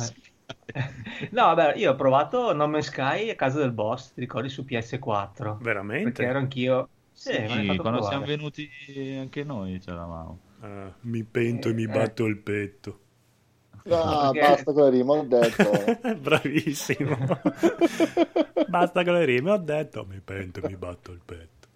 [1.30, 4.62] No, vabbè, io ho provato No Man's Sky a casa del boss, ti ricordi, su
[4.68, 5.58] PS4.
[5.62, 6.10] Veramente?
[6.10, 6.88] Perché ero anch'io...
[7.10, 8.04] Sì, Sì, quando provare.
[8.04, 8.68] siamo venuti
[9.18, 10.38] anche noi c'eravamo.
[10.60, 11.88] Ah, mi pento e mi Eh.
[11.88, 13.00] batto il petto.
[13.88, 15.70] Ah, Perché- basta con la rima, ho detto.
[16.20, 17.16] Bravissimo.
[18.68, 21.68] Basta con le rime, ho detto, mi pento, mi batto il petto.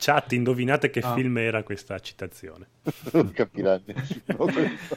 [0.00, 1.12] Chat, indovinate che Ah.
[1.12, 2.68] film era questa citazione.
[3.12, 4.46] non capirà nessuno.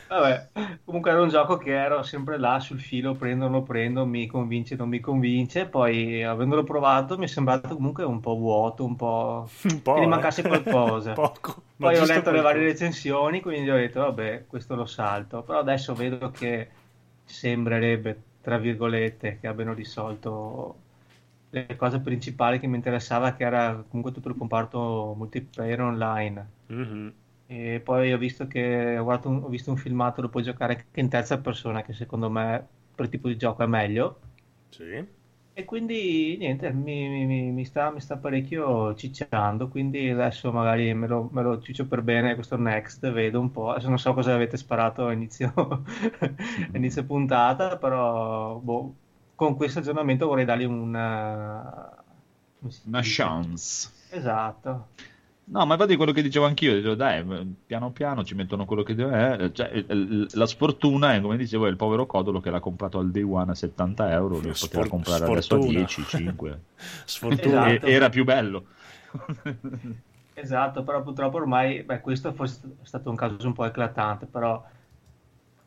[0.07, 0.49] Vabbè,
[0.85, 4.27] comunque era un gioco che ero sempre là sul filo, prendo, non lo prendo, mi
[4.27, 8.95] convince, non mi convince, poi avendolo provato mi è sembrato comunque un po' vuoto, un
[8.95, 9.49] po'...
[9.71, 10.07] Un po', che eh.
[10.07, 11.13] mancasse qualcosa.
[11.13, 11.63] Poco.
[11.77, 15.41] ma Poi ho letto le varie recensioni, quindi ho detto, vabbè, questo lo salto.
[15.41, 16.69] Però adesso vedo che
[17.25, 20.75] sembrerebbe, tra virgolette, che abbiano risolto
[21.51, 26.51] le cose principali che mi interessava, che era comunque tutto il comparto multiplayer online.
[26.69, 27.13] Mhm.
[27.45, 30.73] E poi ho visto che ho, guardato un, ho visto un filmato dove puoi giocare
[30.75, 34.21] anche in terza persona, che secondo me per il tipo di gioco è meglio.
[34.71, 35.07] Sì.
[35.53, 41.07] E quindi niente, mi, mi- mi- sta, mi sta parecchio cicciando, quindi adesso magari me
[41.07, 44.33] lo, me lo ciccio per bene questo Next, vedo un po', adesso non so cosa
[44.33, 45.53] avete sparato a inizio,
[46.73, 48.95] inizio puntata, però boh,
[49.41, 52.03] con questo aggiornamento vorrei dargli una...
[52.69, 53.15] si Una dice?
[53.15, 53.89] chance.
[54.09, 54.89] Esatto.
[55.43, 57.25] No, ma infatti quello che dicevo anch'io, dicevo, dai,
[57.65, 59.85] piano piano ci mettono quello che deve eh, cioè,
[60.33, 63.51] la sfortuna è, come dicevo, è il povero Codolo che l'ha comprato al day one
[63.51, 65.59] a 70 euro, lo Sfor- poteva comprare adesso a sfortuna.
[65.59, 66.61] 10, 5.
[67.05, 67.67] Sfortuna.
[67.73, 67.81] Esatto.
[67.81, 68.67] era più bello.
[70.33, 74.61] Esatto, però purtroppo ormai, beh, questo forse è stato un caso un po' eclatante, però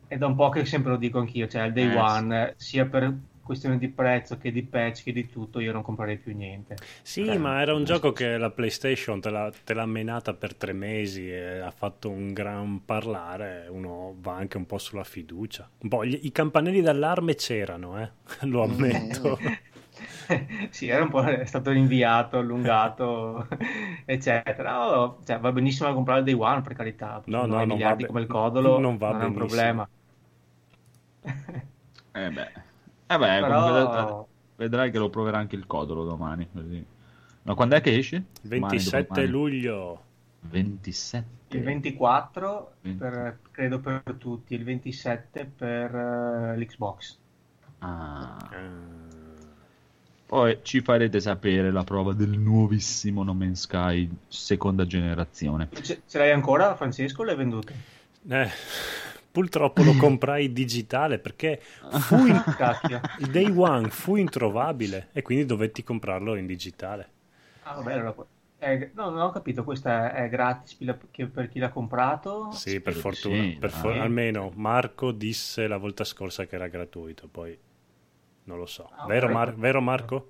[0.07, 2.87] è da un po' che sempre lo dico anch'io, cioè al day Eh, one, sia
[2.87, 3.03] per
[3.45, 6.81] questione di prezzo che di patch che di tutto, io non comprerei più niente.
[7.01, 10.55] Sì, Eh, ma era un gioco che la PlayStation te l'ha, te l'ha menata per
[10.55, 13.67] tre mesi e ha fatto un gran parlare.
[13.69, 15.69] Uno va anche un po' sulla fiducia.
[15.79, 18.11] Un po', gli- I campanelli d'allarme c'erano, eh?
[18.47, 19.39] lo ammetto.
[20.71, 23.47] sì, era un po' è stato rinviato, allungato,
[24.05, 24.99] eccetera.
[24.99, 27.95] Oh, cioè, va benissimo a comprare il day one, per carità, No, no, non va
[27.95, 29.33] be- come il codolo, non va è un benissimo.
[29.33, 29.87] problema.
[32.15, 32.51] Eh beh,
[33.07, 34.27] eh beh comunque Però...
[34.55, 36.47] vedrai che lo proverà anche il Codolo domani.
[36.51, 36.85] Così.
[37.43, 38.23] Ma quando è che esce?
[38.41, 39.31] Domani, 27 dopodomani?
[39.31, 40.03] luglio.
[40.41, 41.57] 27.
[41.57, 42.97] Il 24 Venti.
[42.97, 47.17] per- credo per tutti, il 27 per eh, l'Xbox.
[47.79, 48.37] Ah.
[48.37, 49.13] Ah.
[50.25, 55.69] Poi ci farete sapere la prova del nuovissimo No Man's Sky seconda generazione.
[55.81, 57.23] Ce, ce l'hai ancora, Francesco?
[57.23, 57.71] L'hai venduto?
[58.27, 58.49] Eh,
[59.35, 61.59] purtroppo lo comprai digitale perché
[61.89, 62.41] fu in-
[63.19, 67.09] il day one fu introvabile e quindi dovetti comprarlo in digitale.
[67.63, 68.15] Ah, vabbè, allora,
[68.57, 72.49] è- no, non ho capito, questa è gratis per la- che- per chi l'ha comprato?
[72.51, 73.43] Sì, per fortuna.
[73.43, 77.57] sì, per for- almeno Marco disse la volta scorsa che era gratuito, poi
[78.45, 78.89] non lo so.
[78.95, 79.29] Ah, Vero.
[79.29, 80.29] Mar- vero Marco?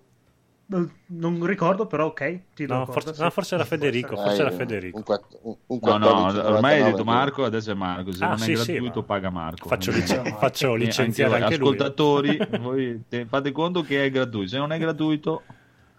[0.68, 2.40] Non ricordo, però ok.
[2.56, 3.22] Ti No, ricordo, forse, sì.
[3.22, 4.16] no, forse era Federico.
[4.16, 4.98] Forse era Federico.
[4.98, 7.04] Un, un, un No, no, 14,99 ormai hai detto.
[7.04, 8.12] Marco, adesso è Marco.
[8.12, 9.68] Se Ah, non è sì, sì, gratuito, ma- paga Marco.
[9.68, 14.50] Faccio, lice- faccio licenziare anche anche, ascoltatori, voi te- fate conto che è gratuito.
[14.50, 15.44] Se non è gratuito,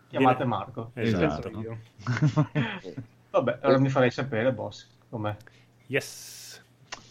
[0.09, 0.91] Chiamate Marco.
[0.95, 1.49] Esatto.
[1.51, 1.79] Penso io.
[3.31, 5.37] Vabbè, allora mi farei sapere, boss, com'è.
[5.87, 6.46] Yes.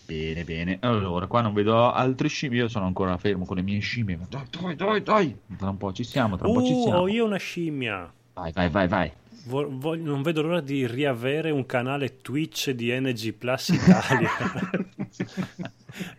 [0.06, 0.78] Bene, bene.
[0.82, 2.60] Allora, qua non vedo altre scimmie.
[2.60, 4.18] Io sono ancora fermo con le mie scimmie.
[4.30, 5.38] Dai, dai, dai, dai.
[5.58, 6.98] Tra un po' ci siamo, tra un po' ci Uh, siamo.
[7.00, 8.12] ho io una scimmia.
[8.34, 9.12] Vai, vai, vai, vai.
[9.48, 14.30] Vo- voglio- non vedo l'ora di riavere un canale Twitch di NG Plus Italia.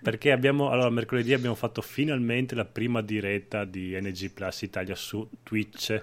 [0.03, 5.29] Perché abbiamo, allora, mercoledì abbiamo fatto finalmente la prima diretta di NG Plus Italia su
[5.43, 6.03] Twitch.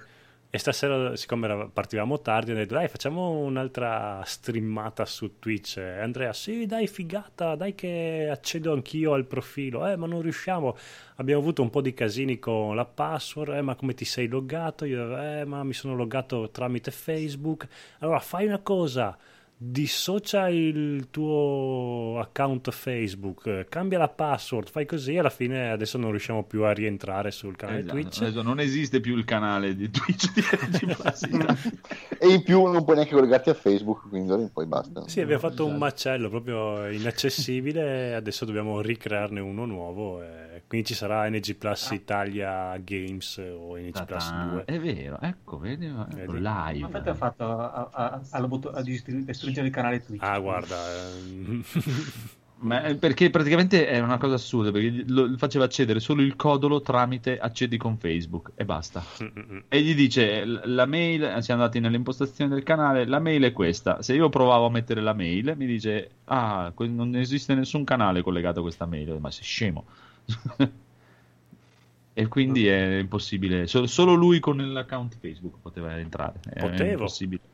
[0.56, 5.78] E stasera, siccome era- partivamo tardi, ho detto dai, facciamo un'altra streamata su Twitch.
[5.78, 9.88] E Andrea, sì, dai, figata, dai che accedo anch'io al profilo.
[9.88, 10.78] Eh, ma non riusciamo.
[11.16, 13.56] Abbiamo avuto un po' di casini con la password.
[13.56, 14.86] Eh, ma come ti sei loggato?
[14.86, 17.68] Io, eh, ma mi sono loggato tramite Facebook.
[18.00, 19.18] Allora, fai una cosa.
[19.66, 25.18] Dissocia il tuo account Facebook, eh, cambia la password, fai così.
[25.18, 28.22] Alla fine, adesso non riusciamo più a rientrare sul canale Esatto, Twitch.
[28.24, 30.42] adesso non esiste più il canale di Twitch di
[30.94, 31.30] Plus.
[32.24, 35.08] E in più non puoi neanche collegarti a Facebook, quindi d'ora in poi basta.
[35.08, 35.86] Sì, abbiamo fatto un Esatto.
[35.86, 38.10] macello proprio inaccessibile.
[38.10, 40.22] e adesso dobbiamo ricrearne uno nuovo.
[40.22, 44.48] e quindi ci sarà NG Plus Italia Games o NG Plus Ta-ta.
[44.52, 44.66] 2.
[44.66, 46.40] È vero, ecco, vedi, ecco, Vedi.
[46.40, 46.86] Ma live.
[46.86, 50.24] infatti ha fatto a, a, a- butto- a distru- distruggere il canale Twitch.
[50.24, 51.64] Ah, guarda, ehm,
[52.64, 56.82] Ma è perché praticamente è una cosa assurda, perché lo faceva accedere solo il codolo
[56.82, 59.04] tramite accedi con Facebook e basta.
[59.68, 64.02] E gli dice la mail, siamo andati nelle impostazioni del canale, la mail è questa.
[64.02, 68.60] Se io provavo a mettere la mail, mi dice ah, non esiste nessun canale collegato
[68.60, 69.86] a questa mail, ma sei scemo.
[72.16, 73.66] E quindi è impossibile.
[73.66, 76.40] Solo, solo lui con l'account Facebook poteva entrare.
[76.60, 77.08] Potevo.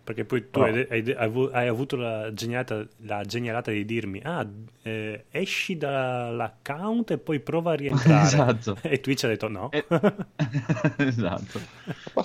[0.03, 4.19] Perché poi tu hai, hai- hai avu- hai avuto la genialata, la genialata di dirmi:
[4.23, 4.45] Ah,
[4.81, 8.07] eh, esci dall'account e poi prova a rientrare.
[8.29, 8.77] Esatto.
[8.81, 9.71] E Twitch ha detto no.
[9.71, 9.85] Eh,
[10.97, 11.59] esatto.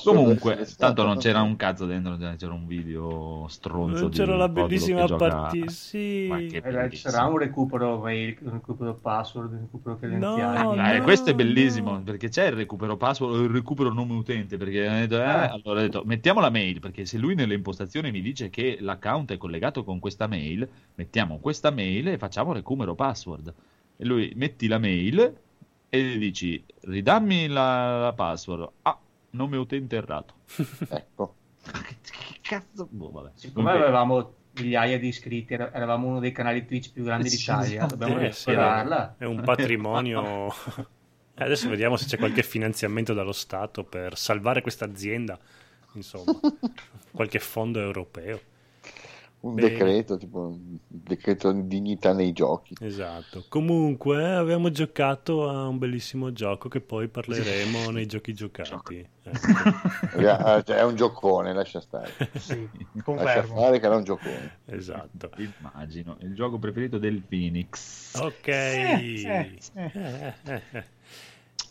[0.03, 4.01] Comunque, tanto non c'era un cazzo dentro, c'era un video stronzo.
[4.01, 5.71] Non c'era di la bellissima partita.
[5.71, 6.27] Sì.
[6.29, 7.13] Ma che bellissimo.
[7.13, 10.77] Sarà un recupero mail, un recupero password, un recupero credenziali.
[10.77, 12.03] No, eh, no, questo è bellissimo no.
[12.25, 15.51] Perché c'è il recupero password o il recupero nome utente perché detto, eh, Ah.
[15.53, 19.33] allora ha detto mettiamo la mail perché se lui nelle impostazioni mi dice che l'account
[19.33, 23.53] è collegato con questa mail mettiamo questa mail e facciamo recupero password
[23.97, 25.37] e lui metti la mail
[25.89, 28.99] e gli dici ridammi la, la password ah
[29.31, 30.35] nome utente errato
[30.89, 31.35] Ecco.
[31.65, 33.31] che cazzo boh, vabbè.
[33.35, 37.39] Siccome Comunque- avevamo migliaia di iscritti, era- eravamo uno dei canali Twitch più grandi Sì,
[37.39, 39.15] d'Italia, dobbiamo Eh, sì, recuperarla.
[39.19, 40.53] È un patrimonio.
[41.37, 45.39] Eh, Adesso vediamo se c'è qualche finanziamento dallo Stato per salvare questa azienda.
[45.95, 46.39] Insomma,
[47.13, 48.41] qualche fondo europeo.
[49.41, 49.69] Un Bene.
[49.69, 52.75] decreto, tipo un decreto di dignità nei giochi.
[52.81, 53.45] Esatto.
[53.49, 59.07] Comunque, eh, abbiamo giocato a un bellissimo gioco che poi parleremo nei giochi giocati.
[59.23, 62.11] Ecco, Eh, cioè, è un giocone, lascia stare.
[62.39, 63.57] Sì, Lascia confermo.
[63.61, 64.61] fare che era un giocone.
[64.65, 65.31] esatto.
[65.37, 68.47] immagino il gioco preferito del Phoenix Ok.
[68.49, 70.85] Eh, eh,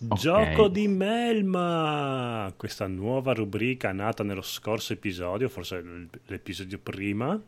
[0.03, 0.13] Eh, eh, eh.
[0.13, 0.19] Ok.
[0.19, 5.83] Gioco di Melma, questa nuova rubrica nata nello scorso episodio, forse
[6.25, 7.39] l'episodio prima,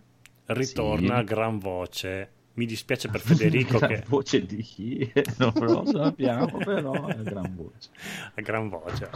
[0.47, 1.19] ritorna Sì.
[1.19, 2.29] a gran voce.
[2.53, 5.11] Mi dispiace per Federico La che voce di chi?
[5.37, 7.89] Non lo sappiamo, però è gran voce.
[8.35, 9.09] a gran voce.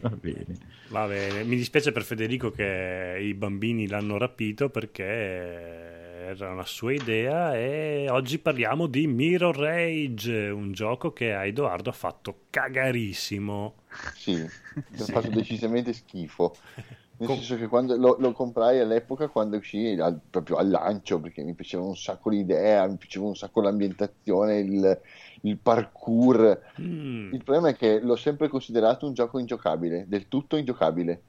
[0.00, 0.56] Va bene.
[0.88, 6.92] Va bene, mi dispiace per Federico che i bambini l'hanno rapito perché era una sua
[6.92, 13.74] idea e oggi parliamo di Mirror Rage, un gioco che a Edoardo ha fatto cagarissimo.
[14.10, 14.50] Sì,
[14.98, 16.58] ha fatto decisamente schifo.
[17.16, 21.20] Nel Com- senso che quando lo, lo comprai all'epoca, quando uscì al- proprio al lancio,
[21.20, 25.00] perché mi piaceva un sacco l'idea, mi piaceva un sacco l'ambientazione, il,
[25.42, 26.60] il parkour.
[26.78, 31.24] Mm, Il problema è che l'ho sempre considerato un gioco ingiocabile, del tutto ingiocabile.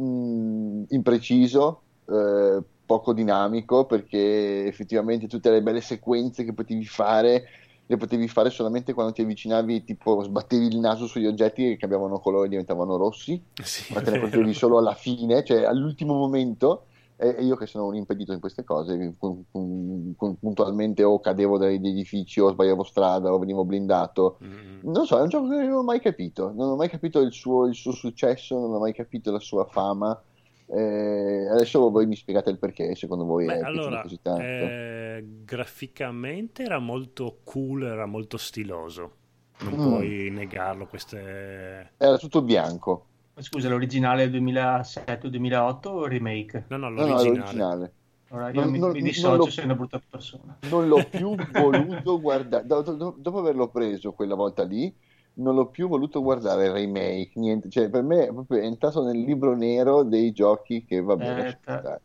[0.00, 7.44] Mm, impreciso, eh, poco dinamico, perché effettivamente tutte le belle sequenze che potevi fare
[7.86, 12.18] le potevi fare solamente quando ti avvicinavi, tipo sbattevi il naso sugli oggetti che cambiavano
[12.18, 16.86] colore e diventavano rossi, sì, ma te ne potevi solo alla fine, cioè all'ultimo momento.
[17.16, 21.58] E io che sono un impedito in queste cose, pu- pu- pu- puntualmente o cadevo
[21.58, 24.38] dagli edifici o sbagliavo strada o venivo blindato.
[24.44, 27.20] Mm, Non so, è un gioco che non ho mai capito, non ho mai capito
[27.20, 30.20] il suo, il suo successo, non ho mai capito la sua fama.
[30.66, 34.40] Eh, adesso voi mi spiegate il perché, secondo voi Beh, è allora, così tanto.
[34.42, 39.12] eh, graficamente era molto cool, era molto stiloso.
[39.60, 39.88] Non Mm.
[39.88, 41.92] puoi negarlo, queste...
[41.96, 43.06] Era tutto bianco,
[43.36, 46.64] Scusa, l'originale 2007 o 2008 o il remake?
[46.68, 47.36] No, no, no, no, l'originale.
[47.38, 47.92] l'originale.
[48.30, 50.56] Ora io Non- mi, non- mi non dissocio, sei una brutta persona.
[50.70, 54.92] Non l'ho più voluto guardare, do- do- dopo averlo preso quella volta lì,
[55.34, 59.20] non l'ho più voluto guardare il remake, niente, cioè per me è proprio entrato nel
[59.20, 61.48] libro nero dei giochi che va bene.
[61.48, 62.00] Eh, stare.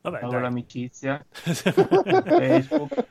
[0.00, 0.40] Vabbè, dai.
[0.40, 3.06] l'amicizia, Facebook.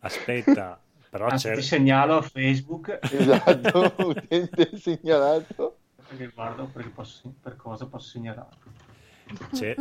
[0.00, 1.54] Aspetta, però Anzi, c'è...
[1.54, 5.78] ti segnalo a Facebook esatto, utente segnalato.
[6.08, 8.56] perché guardo perché posso- per cosa posso segnalarlo.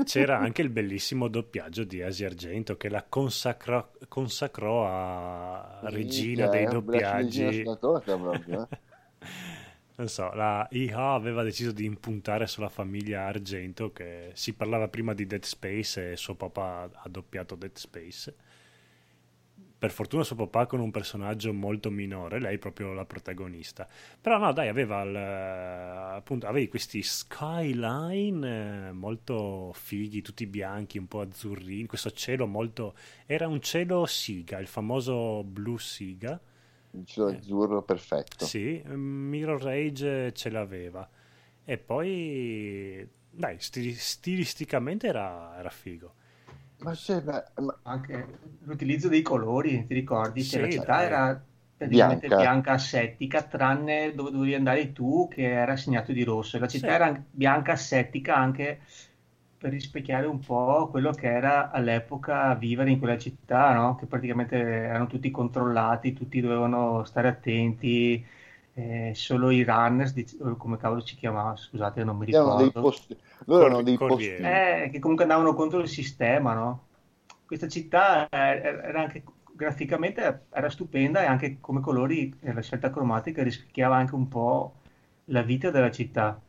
[0.04, 6.64] C'era anche il bellissimo doppiaggio di Asi Argento che la consacrò, consacrò a regina dei
[6.64, 7.64] eh, la doppiaggi.
[7.80, 8.78] torta proprio, eh.
[9.98, 15.16] Non so, la IHA aveva deciso di impuntare sulla famiglia Argento che si parlava prima
[15.16, 18.36] di Dead Space e suo papà ha doppiato Dead Space.
[19.80, 23.88] Per fortuna suo papà con un personaggio molto minore, lei proprio la protagonista.
[24.20, 31.08] Però no, dai, aveva il, appunto, avevi questi skyline eh, molto fighi, tutti bianchi, un
[31.08, 32.96] po' azzurrini, questo cielo molto...
[33.28, 36.42] Era un cielo siga, il famoso blu siga.
[36.92, 38.46] Il cielo azzurro perfetto.
[38.46, 41.08] Sì, Mirror Rage ce l'aveva.
[41.64, 46.16] E poi, dai, stili- stilisticamente era, era figo.
[46.80, 50.46] Ma, c'è- ma- ma- Anche l'utilizzo dei colori, ti ricordi?
[50.46, 51.42] Cioè, la Sì, città era
[51.78, 52.34] praticamente Bianca.
[52.34, 52.74] bianca.
[52.74, 56.60] asettica, tranne dove dovevi andare tu che era segnato di rosso.
[56.60, 56.96] La città Sì.
[56.96, 58.82] era bianca asettica anche
[59.58, 63.96] per rispecchiare un po' quello che era all'epoca vivere in quella città, no?
[63.96, 68.24] Che praticamente erano tutti controllati, tutti dovevano stare attenti,
[68.78, 70.14] eh, solo i runners,
[70.58, 72.80] come cavolo ci chiamava, scusate, non mi erano dei ricordo.
[72.80, 74.44] posti, loro erano dei posti.
[74.44, 76.88] Eh, che comunque andavano contro il sistema, no?
[77.46, 79.24] Questa città eh, era anche
[79.54, 84.76] graficamente era stupenda e anche come colori e la scelta cromatica rispecchiava anche un po'
[85.26, 86.40] la vita della città.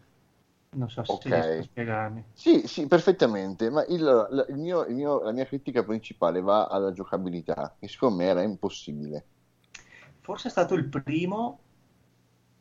[0.77, 1.31] Non so se Ok.
[1.31, 2.25] riesco a spiegarmi.
[2.33, 6.67] Sì, sì, perfettamente, ma il- la, il mio- il mio- la mia critica principale va
[6.69, 9.29] alla giocabilità, che secondo me era impossibile.
[10.21, 11.61] Forse è stato il primo,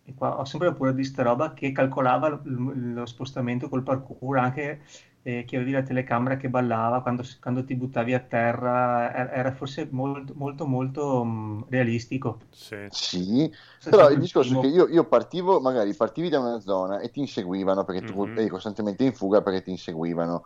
[0.08, 4.82] e qua ho sempre paura di sta roba, che calcolava lo spostamento col parkour, anche
[5.22, 9.52] eh, che avevi la telecamera che ballava quando, quando ti buttavi a terra, era, era
[9.54, 12.46] forse molto, molto, molto mm, realistico.
[12.50, 12.90] Sì.
[12.90, 13.54] Sì,
[13.84, 14.60] è però il discorso è primo.
[14.60, 18.34] che io, io partivo, magari partivi da una zona e ti inseguivano perché tu Mhm.
[18.34, 20.46] eri costantemente in fuga perché ti inseguivano,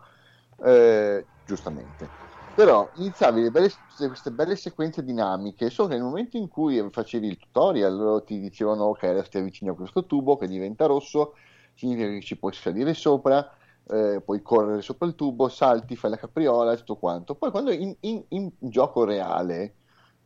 [0.64, 2.14] eh, giustamente.
[2.54, 7.26] Però iniziavi le belle- queste belle sequenze dinamiche, solo che nel momento in cui facevi
[7.26, 11.34] il tutorial loro ti dicevano ok, adesso ti avvicini a questo tubo che diventa rosso,
[11.74, 13.50] significa che ci puoi salire sopra,
[13.86, 17.34] eh, puoi correre sopra il tubo, salti, fai la capriola e tutto quanto.
[17.36, 19.76] Poi quando in, in- in gioco reale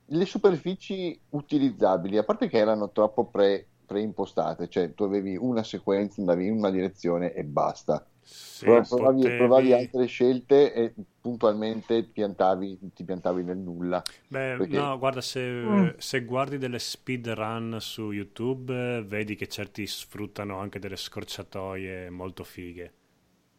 [0.06, 6.20] le superfici utilizzabili, a parte che erano troppo pre, preimpostate, cioè tu avevi una sequenza,
[6.20, 8.04] andavi in una direzione e basta.
[8.28, 14.02] Sì, Prov- provavi, potevi- provavi altre scelte e puntualmente piantavi, ti piantavi nel nulla.
[14.28, 15.88] Beh, Perché- no, guarda, se, Mm.
[15.98, 22.42] se guardi delle speedrun su YouTube, eh, vedi che certi sfruttano anche delle scorciatoie molto
[22.44, 22.92] fighe.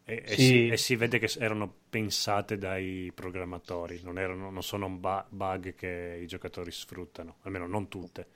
[0.04, 0.42] E, e Sì.
[0.42, 5.26] si, e si vede che erano pensate dai programmatori, non, erano, non sono un ba-
[5.28, 8.26] bug che i giocatori sfruttano, almeno non tutte.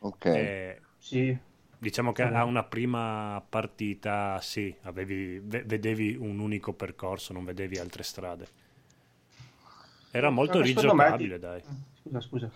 [0.00, 0.26] Ok.
[0.26, 1.36] E Sì,
[1.80, 7.78] diciamo che a una prima partita, sì, avevi- ve- vedevi un unico percorso, non vedevi
[7.78, 8.48] altre strade.
[10.12, 11.62] Era molto Anche secondo me rigiocabile, ti- dai.
[12.02, 12.50] Scusa, scusa.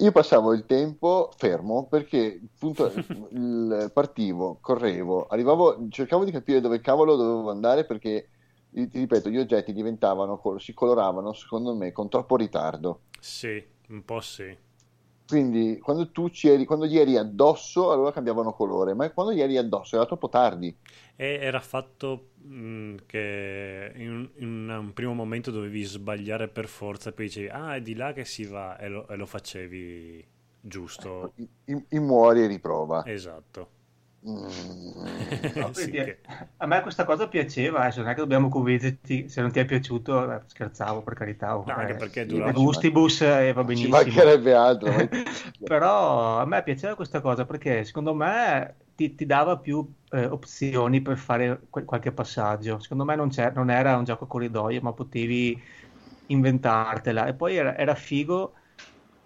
[0.00, 2.92] Io passavo il tempo fermo perché appunto
[3.30, 8.28] il- partivo, correvo, arrivavo, cercavo di capire dove cavolo dovevo andare perché
[8.70, 13.00] ti ripeto, gli oggetti diventavano, si coloravano secondo me con troppo ritardo.
[13.20, 14.56] Sì, un po' sì.
[15.28, 19.56] Quindi quando tu eri, quando gli eri addosso, allora cambiavano colore, ma quando gli eri
[19.58, 20.76] addosso era troppo tardi.
[21.16, 27.12] E era fatto mh, che in, un- in un primo momento dovevi sbagliare per forza,
[27.12, 30.24] poi dicevi, ah, è di là che si va, e lo, e lo facevi
[30.60, 31.32] giusto.
[31.36, 33.10] I, i- i muori e riprova.
[33.14, 33.70] Esatto.
[34.26, 34.92] Mm.
[35.58, 36.20] No, Sì, che-
[36.58, 39.64] A me questa cosa piaceva, adesso non è che dobbiamo convincerti, se non ti è
[39.64, 43.86] piaciuto, eh, scherzavo per carità, oh, No, anche eh, perché de gustibus eh, va Ci
[43.86, 43.86] benissimo.
[43.88, 45.08] mancherebbe altro.
[45.66, 51.02] Però a me piaceva questa cosa perché secondo me ti, ti dava più eh, opzioni
[51.02, 52.78] per fare quel- qualche passaggio.
[52.80, 55.62] Secondo me non, c'è- non era un gioco a corridoio, ma potevi
[56.26, 57.26] inventartela.
[57.26, 58.54] E poi era, era figo,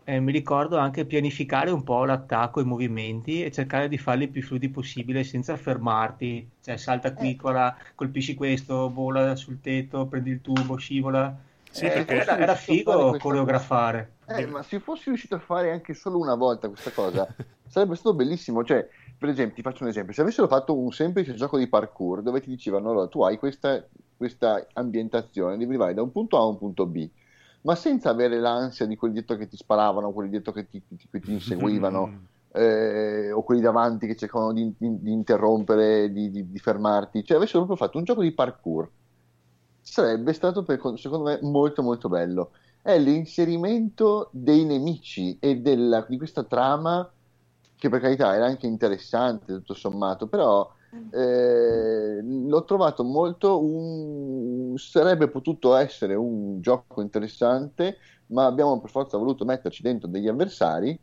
[0.05, 4.31] eh, mi ricordo anche pianificare un po' l'attacco, i movimenti e cercare di farli il
[4.31, 6.49] più fluidi possibile senza fermarti.
[6.63, 7.37] Cioè salta qui, Eh.
[7.37, 11.35] qua, colpisci questo, vola sul tetto, prendi il tubo, scivola.
[11.71, 14.13] Sì, Eh, perché- era, era figo coreografare.
[14.27, 17.27] Eh, ma se fossi riuscito a fare anche solo una volta questa cosa,
[17.67, 18.65] sarebbe stato bellissimo.
[18.65, 18.87] Cioè,
[19.19, 22.41] per esempio, ti faccio un esempio: se avessero fatto un semplice gioco di parkour dove
[22.41, 23.85] ti dicevano allora tu hai questa,
[24.17, 27.09] questa ambientazione, devi arrivare da un punto A a un punto B,
[27.63, 31.09] ma senza avere l'ansia di quelli dietro che ti sparavano, quelli dietro che ti, ti-
[31.11, 32.19] che ti inseguivano,
[32.53, 37.37] eh, o quelli davanti che cercavano di, di- di interrompere, di, di- di fermarti, cioè
[37.37, 38.91] avessero proprio fatto un gioco di parkour.
[39.81, 42.53] Sarebbe stato, per- secondo me, molto molto bello.
[42.81, 47.13] È l'inserimento dei nemici e della- di questa trama
[47.77, 50.69] che per carità era anche interessante tutto sommato, però
[51.11, 54.77] eh, l'ho trovato molto un...
[54.77, 60.99] sarebbe potuto essere un gioco interessante, ma abbiamo per forza voluto metterci dentro degli avversari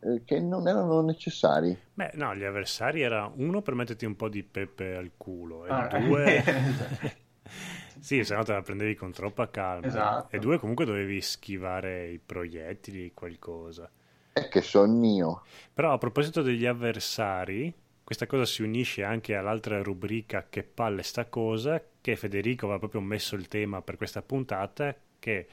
[0.00, 1.78] eh, che non erano necessari.
[1.94, 5.70] Beh, no, gli avversari era uno per metterti un po' di pepe al culo, e
[5.70, 6.42] Ah, due...
[6.46, 7.20] esatto.
[8.00, 9.86] sì, se no te la prendevi con troppa calma.
[9.86, 10.36] Esatto.
[10.36, 13.90] E due comunque dovevi schivare i proiettili, qualcosa.
[14.30, 15.42] È che sono io.
[15.74, 17.72] Però a proposito degli avversari,
[18.12, 23.00] questa cosa si unisce anche all'altra rubrica che palle sta cosa, che Federico aveva proprio
[23.00, 25.46] messo il tema per questa puntata, che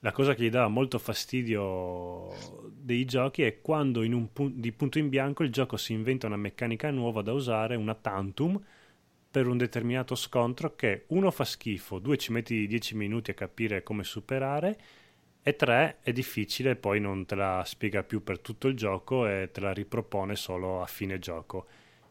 [0.00, 2.32] la cosa che gli dava molto fastidio
[2.72, 4.00] dei giochi è quando
[4.32, 7.94] pu- di punto in bianco il gioco si inventa una meccanica nuova da usare, una
[7.94, 8.58] tantum,
[9.30, 13.82] per un determinato scontro che uno fa schifo, due ci metti 10 minuti a capire
[13.82, 14.78] come superare
[15.48, 19.28] e tre è difficile e poi non te la spiega più per tutto il gioco
[19.28, 21.66] e te la ripropone solo a fine gioco.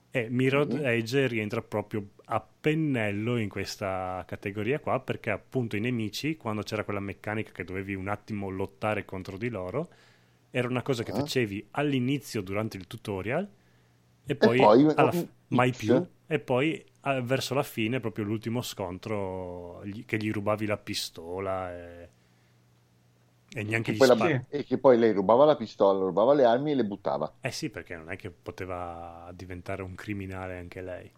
[0.09, 0.85] E Mirror Mhm.
[0.85, 6.85] Edge rientra proprio a pennello in questa categoria qua perché appunto i nemici, quando c'era
[6.85, 9.89] quella meccanica che dovevi un attimo lottare contro di loro,
[10.51, 11.13] era una cosa che Ah.
[11.13, 13.49] facevi all'inizio durante il tutorial
[14.25, 15.11] e poi, poi alla
[15.49, 16.83] mai più e poi
[17.23, 22.09] verso la fine proprio l'ultimo scontro che gli rubavi la pistola e,
[23.55, 26.71] E neanche Che gli la- e che poi lei rubava la pistola, rubava le armi
[26.71, 27.33] e le buttava.
[27.39, 31.09] Eh sì, perché non è che poteva diventare un criminale anche lei.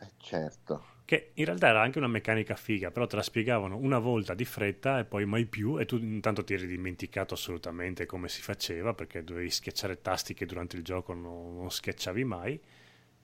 [0.00, 0.82] Eh, certo.
[1.04, 4.44] Che in realtà era anche una meccanica figa, però te la spiegavano una volta di
[4.44, 8.92] fretta e poi mai più, e tu intanto ti eri dimenticato assolutamente come si faceva,
[8.92, 12.60] perché dovevi schiacciare tasti che durante il gioco non, non schiacciavi mai.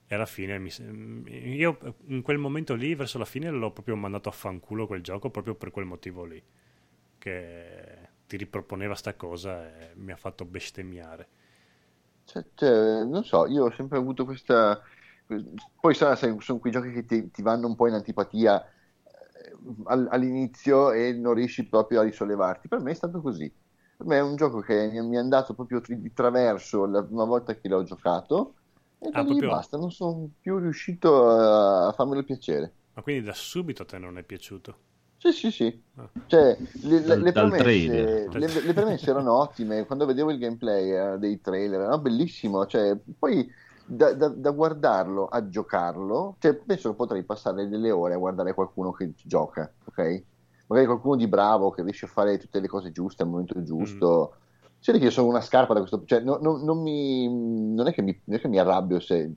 [0.07, 1.77] E alla fine mi se- io
[2.07, 5.53] in quel momento lì, verso la fine, l'ho proprio mandato a fanculo quel gioco proprio
[5.55, 6.41] per quel motivo lì.
[7.17, 11.27] Che ti riproponeva sta cosa e mi ha fatto bestemmiare.
[12.23, 14.81] Cioè, cioè, non so, io ho sempre avuto questa...
[15.79, 19.51] Poi sarà, sai, sono quei giochi che ti, ti vanno un po' in antipatia eh,
[19.85, 22.67] all- all'inizio e non riesci proprio a risollevarti.
[22.67, 23.51] Per me è stato così.
[23.95, 27.55] Per me è un gioco che mi è andato proprio di traverso la prima volta
[27.55, 28.55] che l'ho giocato
[28.99, 32.75] e Ah, proprio- basta, non sono più riuscito a, a farmelo piacere.
[32.93, 34.79] Ma quindi da subito a te non è piaciuto?
[35.17, 35.83] Sì, sì, sì.
[35.95, 36.09] Ah.
[36.27, 41.17] Cioè, le, Dal- le premesse, le- le premesse erano ottime, quando vedevo il gameplay eh,
[41.19, 43.47] dei trailer era bellissimo, cioè, poi
[43.83, 48.53] da, da- da guardarlo a giocarlo, cioè, penso che potrei passare delle ore a guardare
[48.53, 50.23] qualcuno che gioca, ok?
[50.67, 54.37] Magari qualcuno di bravo che riesce a fare tutte le cose giuste al momento giusto.
[54.79, 57.27] Si vede che io sono una scarpa da questo, cioè, no- no- non, mi,
[57.73, 59.31] non è che mi, non è che mi arrabbio se,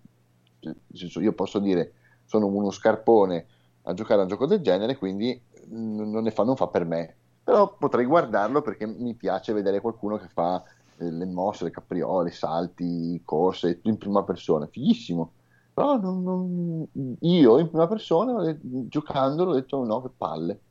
[0.61, 1.93] cioè, nel senso, io posso dire
[2.24, 3.47] sono uno scarpone
[3.83, 6.85] a giocare a un gioco del genere, quindi mm, non, ne fa, non fa per
[6.85, 7.19] me.
[7.43, 10.62] Però potrei guardarlo perché mi piace vedere qualcuno che fa
[10.97, 14.66] eh, le mosse, le capriole, salti, corse in prima persona.
[14.66, 15.35] Fighissimo.
[15.73, 20.62] Però non- non- io in prima persona, giocandolo, ho detto no, che palle.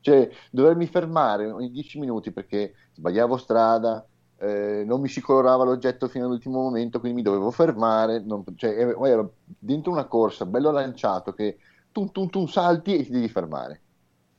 [0.00, 6.08] Cioè, dovermi fermare ogni 10 minuti perché sbagliavo strada, eh, non mi si colorava l'oggetto
[6.08, 8.20] fino all'ultimo momento, quindi mi dovevo fermare.
[8.22, 11.58] non- cioè, eh, ero dentro una corsa, bello lanciato, che
[11.90, 13.83] tu, tu, tu salti e ti devi fermare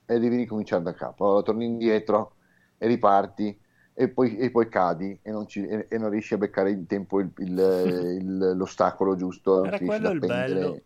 [0.05, 1.25] e devi ricominciare da capo.
[1.25, 2.37] Allora torni indietro
[2.77, 3.59] e riparti
[3.93, 6.85] e poi, e poi cadi e non, ci- e- e non riesci a beccare in
[6.85, 7.57] tempo il- il-
[8.21, 9.61] il- l'ostacolo giusto.
[9.61, 10.83] non Era quello il bello.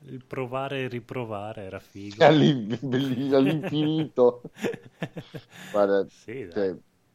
[0.00, 2.26] Il provare e riprovare era figo.
[2.26, 4.50] All'in- all'infinito.
[5.68, 6.68] Guarda, Sì, cioè,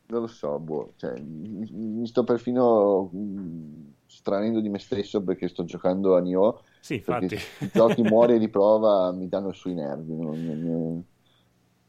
[0.07, 5.47] non lo so, boh, cioè, mi, mi sto perfino mh, stranendo di me stesso perché
[5.49, 7.37] sto giocando a Nioh Sì, infatti.
[7.59, 10.15] i giochi muore e riprova mi danno sui nervi.
[10.15, 11.05] non- non-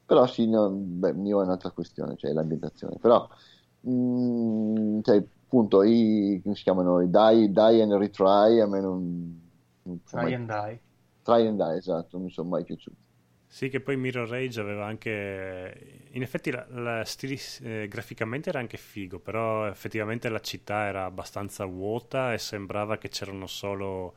[0.07, 2.97] Però sì, no, beh, Nioh è un'altra questione, cioè l'ambientazione.
[3.01, 3.29] Però,
[3.81, 7.01] mh, cioè, appunto, i, come si chiamano?
[7.03, 9.51] I die, die and retry, a me non...
[10.07, 10.81] Try mai- and die.
[11.25, 12.97] Try and die, esatto, non mi sono mai piaciuti.
[13.49, 16.09] Sì, che poi Mirror Rage aveva anche...
[16.13, 21.05] In effetti la, la stilis- eh, graficamente era anche figo, però effettivamente la città era
[21.05, 24.17] abbastanza vuota e sembrava che c'erano solo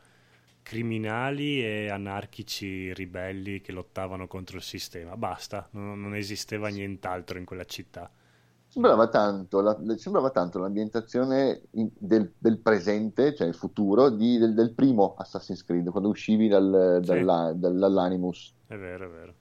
[0.69, 5.17] criminali e anarchici ribelli che lottavano contro il sistema.
[5.17, 8.07] Basta, non, non esisteva nient'altro in quella città.
[8.67, 14.53] Sembrava tanto, la- sembrava tanto l'ambientazione in- del, del presente, cioè il futuro, di- del,
[14.53, 18.53] del primo Assassin's Creed, quando uscivi dal- dalla- dal- dall'Animus.
[18.67, 19.33] È vero, è vero.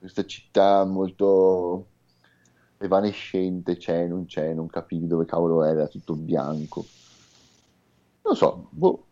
[0.00, 1.86] Questa città molto
[2.78, 6.84] evanescente, c'è, non c'è, non capivi dove cavolo era, tutto bianco.
[8.22, 9.04] Non so, boh,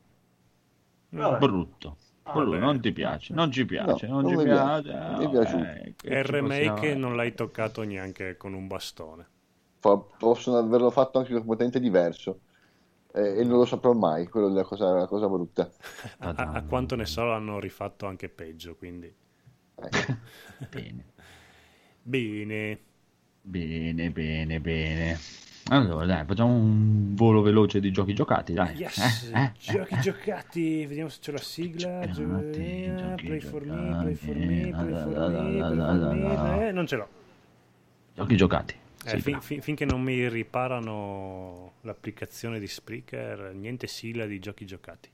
[1.11, 1.38] Vabbè.
[1.38, 1.96] Brutto.
[2.24, 4.82] Ah, Brutto, non ti piace, non ci piace, No, non, non ci piace.
[5.30, 9.26] piace, no, eh, che E il remake possiamo- non l'hai toccato neanche con un bastone.
[9.80, 12.40] po- possono averlo fatto anche completamente diverso.
[13.14, 15.70] Eh, e non lo saprò mai, quello è la cosa, la cosa brutta.
[16.18, 19.06] A, a- a quanto ne so l'hanno rifatto anche peggio, quindi...
[19.06, 19.88] Eh.
[20.68, 21.04] Bene,
[22.02, 22.78] Bene.
[23.40, 25.18] bene, bene, bene.
[25.71, 28.75] Allora, dai, facciamo un volo veloce di giochi giocati, dai.
[28.77, 32.07] Yes, Eh, eh, giochi eh, giocati, vediamo se c'è la sigla.
[32.07, 35.55] Giocati, Gio- giochi play for me, play for me, play for me,
[36.14, 36.62] play for.
[36.62, 37.09] Eh, non ce l'ho.
[38.14, 38.75] Giochi giocati.
[39.05, 45.11] Eh, fin- fin- finché non mi riparano l'applicazione di Spreaker, niente sigla di giochi giocati.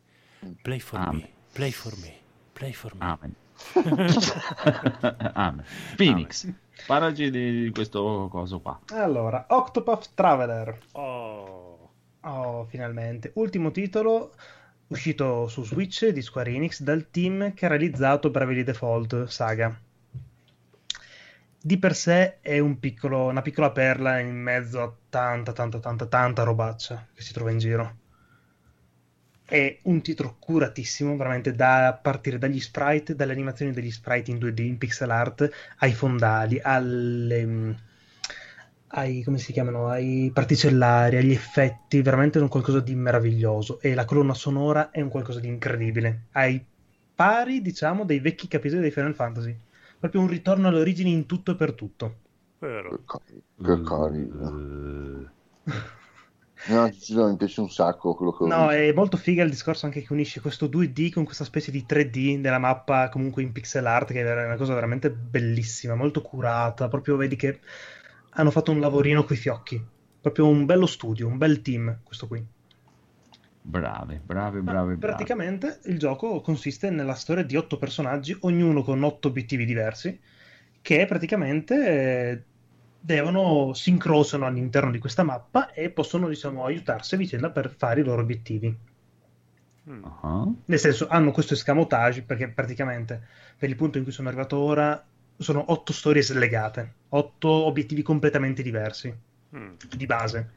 [0.62, 1.16] Play for Amen.
[1.20, 2.12] me, play for me,
[2.52, 3.00] play for me.
[3.04, 3.34] Amen.
[5.34, 5.64] Amen.
[5.96, 6.48] Phoenix,
[6.86, 8.80] parlaci di questo coso qua.
[8.92, 10.78] Allora, Octopath Traveler.
[10.92, 11.74] Oh,
[12.26, 13.32] Oh, finalmente.
[13.34, 14.32] Ultimo titolo
[14.86, 19.78] uscito su Switch di Square Enix dal team che ha realizzato Bravely Default Saga.
[21.60, 26.06] Di per sé è un piccolo- una piccola perla in mezzo a tanta, tanta, tanta,
[26.06, 27.96] tanta robaccia che si trova in giro.
[29.46, 34.66] È un titolo curatissimo, veramente da partire dagli sprite, dalle animazioni degli sprite in 2D,
[34.66, 37.70] in pixel art, ai fondali, alle, mm,
[38.88, 43.80] ai, come si chiamano, ai particellari, agli effetti, veramente è un qualcosa di meraviglioso.
[43.80, 46.26] E la colonna sonora è un qualcosa di incredibile.
[46.32, 46.64] Ai
[47.14, 49.58] pari, diciamo, dei vecchi capitoli dei Final Fantasy.
[49.98, 52.20] Proprio un ritorno alle origini in tutto e per tutto.
[52.58, 55.30] Però, Che che carino.
[56.66, 58.70] No, no, mi piace un sacco quello che ho No, visto.
[58.70, 62.40] è molto figa il discorso anche che unisce questo 2D con questa specie di 3D
[62.40, 66.88] della mappa comunque in pixel art, che è una cosa veramente bellissima, molto curata.
[66.88, 67.60] Proprio vedi che
[68.30, 69.82] hanno fatto un lavorino coi fiocchi.
[70.20, 72.46] Proprio un bello studio, un bel team, questo qui.
[73.64, 75.34] brave, brave, brave, brave.
[75.34, 80.18] praticamente il gioco consiste nella storia di otto personaggi, ognuno con otto obiettivi diversi,
[80.80, 82.46] che praticamente eh,
[83.04, 88.00] devono si incrociano all'interno di questa mappa e possono, diciamo, aiutarsi a vicenda per fare
[88.00, 88.74] i loro obiettivi.
[90.22, 93.20] Ah, Nel senso, hanno questo escamotage perché praticamente
[93.58, 95.04] per il punto in cui sono arrivato ora
[95.36, 99.14] sono otto storie slegate, otto obiettivi completamente diversi
[99.54, 99.74] mm.
[99.94, 100.52] di base.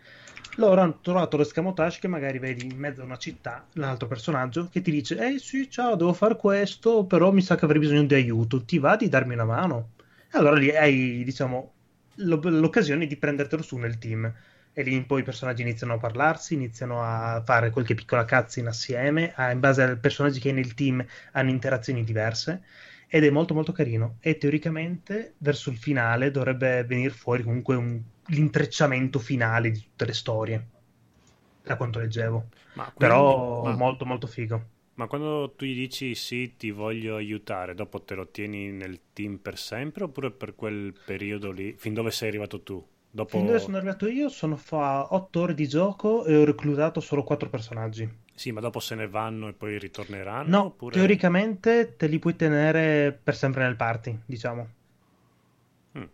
[0.55, 4.81] Loro hanno trovato l'escamotage che magari vedi in mezzo a una città l'altro personaggio che
[4.81, 8.13] ti dice: Eh sì, ciao, devo fare questo, però mi sa che avrei bisogno di
[8.13, 8.63] aiuto.
[8.63, 9.89] Ti va di darmi una mano?
[10.31, 11.73] E allora lì hai, diciamo,
[12.17, 14.31] l'occasione di prendertelo su nel team.
[14.73, 19.33] E lì poi i personaggi iniziano a parlarsi, iniziano a fare qualche piccola cutscene assieme,
[19.33, 22.63] a- in base ai personaggi che hai nel team hanno interazioni diverse.
[23.07, 24.17] Ed è molto molto carino.
[24.19, 30.13] E teoricamente verso il finale dovrebbe venire fuori comunque un- l'intrecciamento finale di tutte le
[30.13, 30.67] storie.
[31.63, 32.49] Da quanto leggevo.
[32.93, 34.69] Quindi- Però ma- molto molto figo.
[34.97, 39.37] Ma quando tu gli dici sì, ti voglio aiutare, dopo te lo tieni nel team
[39.37, 42.83] per sempre oppure per quel periodo lì, fin dove sei arrivato tu?
[43.09, 43.37] Dopo...
[43.37, 47.23] Fin dove sono arrivato io sono fa 8 ore di gioco e ho reclutato solo
[47.23, 48.09] 4 personaggi.
[48.33, 50.49] Sì, ma dopo se ne vanno e poi ritorneranno?
[50.49, 50.97] No, oppure...
[50.97, 54.67] teoricamente te li puoi tenere per sempre nel party, diciamo.
[55.95, 56.09] Mm.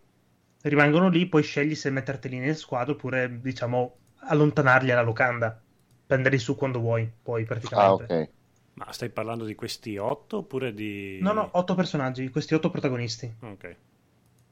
[0.64, 3.98] Rimangono lì, poi scegli se metterteli nel squadro oppure, diciamo,
[4.30, 5.62] allontanarli alla locanda.
[6.06, 8.04] Prenderli su quando vuoi, poi Ah, praticamente.
[8.04, 8.30] ok.
[8.74, 11.20] Ma stai parlando di questi otto oppure di...
[11.22, 13.36] No, no, 8 personaggi, questi 8 protagonisti.
[13.42, 13.78] Ok.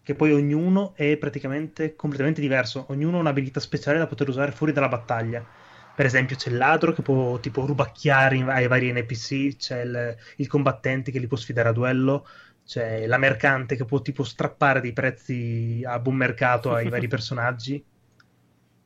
[0.04, 4.72] che poi ognuno è praticamente completamente diverso, ognuno ha un'abilità speciale da poter usare fuori
[4.74, 5.48] dalla battaglia.
[5.94, 10.48] Per esempio, c'è il ladro che può tipo rubacchiare ai vari NPC, c'è il, il
[10.48, 12.26] combattente che li può sfidare a duello,
[12.66, 17.84] c'è la mercante che può tipo strappare dei prezzi a buon mercato ai vari personaggi.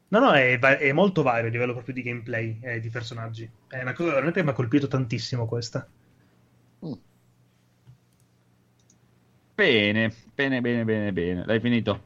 [0.07, 3.47] No, no, è, è molto vario a livello proprio di gameplay e di personaggi.
[3.67, 5.87] È una cosa veramente che mi ha colpito tantissimo questa.
[6.81, 6.99] Mm.
[9.57, 11.45] Bene, bene, bene, bene, bene.
[11.45, 12.01] L'hai finito?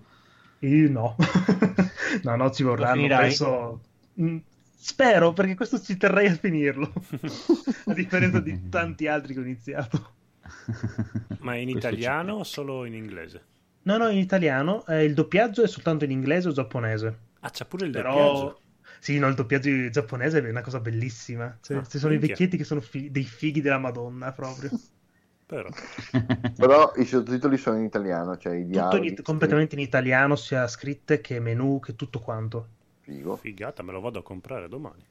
[0.61, 1.15] Io no,
[2.23, 2.95] no, no, ci vorranno.
[2.95, 3.19] finirai?
[3.19, 3.81] Penso...
[4.21, 4.37] Mm,
[4.81, 6.91] Spero, perché questo ci terrei a finirlo.
[7.85, 10.13] a differenza di tanti altri che ho iniziato.
[11.39, 13.47] Ma in Questo italiano o solo in inglese?
[13.83, 14.85] No, no, in italiano.
[14.87, 17.19] eh, il doppiaggio è soltanto in inglese o giapponese.
[17.41, 17.93] Ah, c'è pure il Però...
[17.93, 18.61] doppiaggio.
[18.99, 21.57] Sì, no, il doppiaggio giapponese è una cosa bellissima.
[21.61, 22.19] Cioè, Ah, ci sono i minchia.
[22.19, 24.69] vecchietti che sono fi- dei fighi della Madonna, proprio.
[25.45, 25.69] Però.
[26.57, 29.03] Però i sottotitoli sono in italiano, cioè i Tutto dialoghi.
[29.03, 32.77] in- completamente in italiano, sia scritte che menu, che tutto quanto.
[33.01, 35.07] Figo, Figata, me lo vado a comprare domani.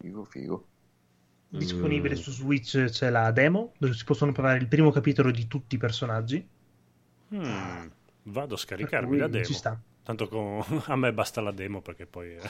[0.00, 0.68] figo, figo.
[1.52, 2.22] Disponibile Mm.
[2.22, 5.78] su Switch c'è la demo, dove si possono provare il primo capitolo di tutti i
[5.78, 6.50] personaggi.
[7.30, 7.88] Hmm,
[8.24, 9.44] Vado a scaricarmi la demo.
[9.44, 9.82] Ci sta.
[10.08, 12.34] Tanto con- a me basta la demo perché poi...
[12.34, 12.40] eh.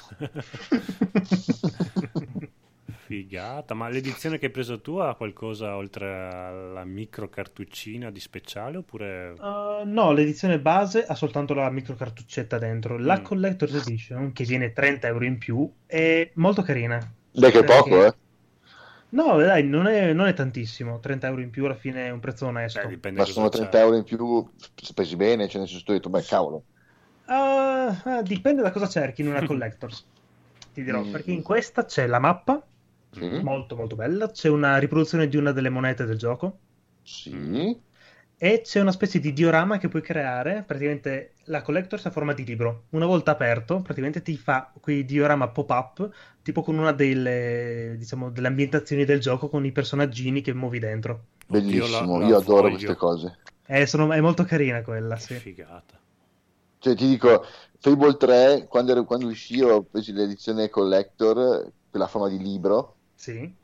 [2.85, 8.77] Figata, ma l'edizione che hai preso tu ha qualcosa oltre alla micro cartuccina di speciale
[8.77, 9.35] oppure...
[9.41, 12.99] Uh, no, l'edizione base ha soltanto la micro cartuccetta dentro.
[12.99, 13.23] La Mm.
[13.23, 16.99] Collector's Edition, che viene 30 euro in più, è molto carina.
[17.31, 18.15] Dai che poco, eh.
[19.11, 20.99] No, dai, non è, non è tantissimo.
[21.01, 22.87] 30 euro in più alla fine è un prezzo onesto.
[22.89, 23.59] Beh, Ma sono c'è.
[23.59, 26.65] 30 euro in più spesi bene, cioè nel senso ho detto, beh cavolo.
[27.31, 30.11] Ah, dipende da cosa cerchi in una Collector's.
[30.73, 31.09] Ti dirò, Mm.
[31.09, 32.67] perché in questa c'è la mappa,
[33.13, 36.63] Sì, molto molto bella, c'è una riproduzione di una delle monete del gioco.
[37.03, 37.83] sì.
[38.41, 42.45] E c'è una specie di diorama che puoi creare, praticamente la Collector's a forma di
[42.45, 42.87] libro.
[42.91, 46.09] Una volta aperto, praticamente ti fa quei diorama pop-up,
[46.43, 51.31] tipo con una delle, diciamo, delle ambientazioni del gioco con i personaggini che muovi dentro.
[51.49, 52.71] Oddio, Bellissimo, la- la io adoro voglio.
[52.71, 53.39] queste cose.
[53.67, 55.35] Eh, sono- è molto carina quella, sì.
[55.35, 56.01] figata.
[56.79, 57.43] Cioè, ti dico,
[57.81, 62.99] Fable 3, quando, ero- quando uscì, ho preso l'edizione collector, quella forma di libro.
[63.15, 63.55] Sì.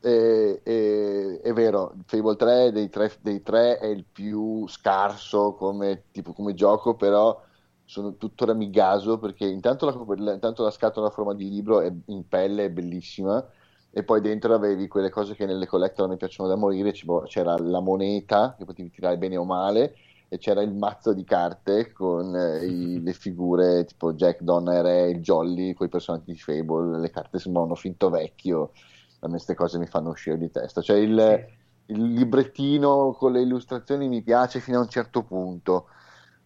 [0.00, 6.06] E, e- è vero, Fable 3 dei tre, dei tre è il più scarso come,
[6.10, 7.40] tipo, come gioco, però
[7.86, 9.86] sono tuttora mi gaso perché intanto
[10.16, 13.46] la, intanto la scatola a forma di libro è in pelle, è bellissima.
[13.90, 16.92] E poi dentro avevi quelle cose che nelle collector mi piacciono da morire,
[17.26, 19.94] c'era la moneta che potevi tirare bene o male,
[20.34, 25.10] e c'era il mazzo di carte con eh, i- le figure tipo Jack, Donna e
[25.10, 28.72] il Jolly, con i personaggi di Fable, le carte sembravano finto vecchio,
[29.20, 30.80] a me queste cose mi fanno uscire di testa.
[30.82, 31.46] Cioè il,
[31.86, 35.88] il librettino con le illustrazioni mi piace fino a un certo punto,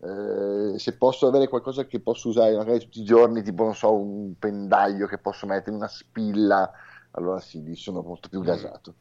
[0.01, 3.93] Eh, se posso avere qualcosa che posso usare magari tutti i giorni, tipo non so,
[3.94, 6.70] un pendaglio che posso mettere una spilla,
[7.12, 8.97] allora sì, lì sono molto più gasato.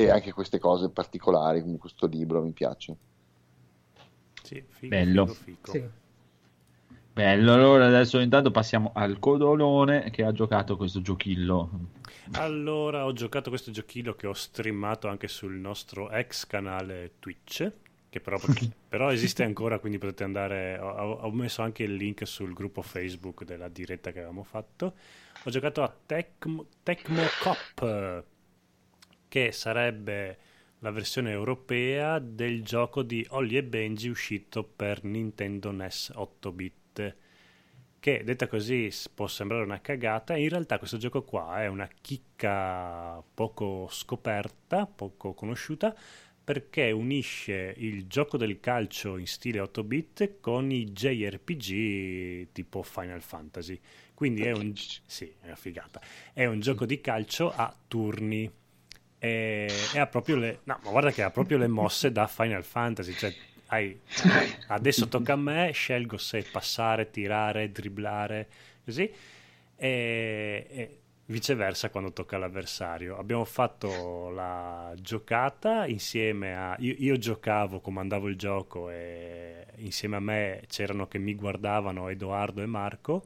[0.00, 2.96] E anche queste cose particolari, come questo libro, mi piace.
[4.42, 5.26] Sì, figo, Bello.
[5.26, 5.72] figo.
[5.72, 5.84] Sì.
[7.12, 11.70] Bello, allora adesso intanto passiamo al Codolone che ha giocato questo giochillo.
[12.32, 17.72] Allora, ho giocato questo giochino che ho streamato anche sul nostro ex canale Twitch,
[18.08, 18.38] che però,
[18.88, 20.78] però esiste ancora, quindi potete andare.
[20.78, 24.94] Ho, ho- ho messo anche il link sul gruppo Facebook della diretta che avevamo fatto.
[25.44, 28.24] Ho giocato a Tecmo, Tecmo Cop,
[29.28, 30.38] che sarebbe
[30.80, 37.16] la versione europea del gioco di Holly e Benji uscito per Nintendo NES 8-bit
[38.00, 43.22] che detta così può sembrare una cagata, in realtà questo gioco qua è una chicca
[43.34, 45.94] poco scoperta, poco conosciuta,
[46.44, 53.78] perché unisce il gioco del calcio in stile 8-bit con i JRPG tipo Final Fantasy.
[54.14, 55.52] Quindi è un, sì, è.
[56.32, 58.50] È un gioco di calcio a turni.
[59.18, 62.62] E, e ha proprio le, no, ma guarda che ha proprio le mosse da Final
[62.64, 63.34] Fantasy, cioè
[63.66, 63.98] hai
[64.68, 68.48] adesso tocca a me, scelgo se passare, tirare, dribblare,
[68.84, 69.10] così,
[69.76, 73.18] e, e viceversa quando tocca all'avversario.
[73.18, 76.76] Abbiamo fatto la giocata insieme a...
[76.78, 82.62] Io, io giocavo, comandavo il gioco e insieme a me c'erano che mi guardavano Edoardo
[82.62, 83.24] e Marco.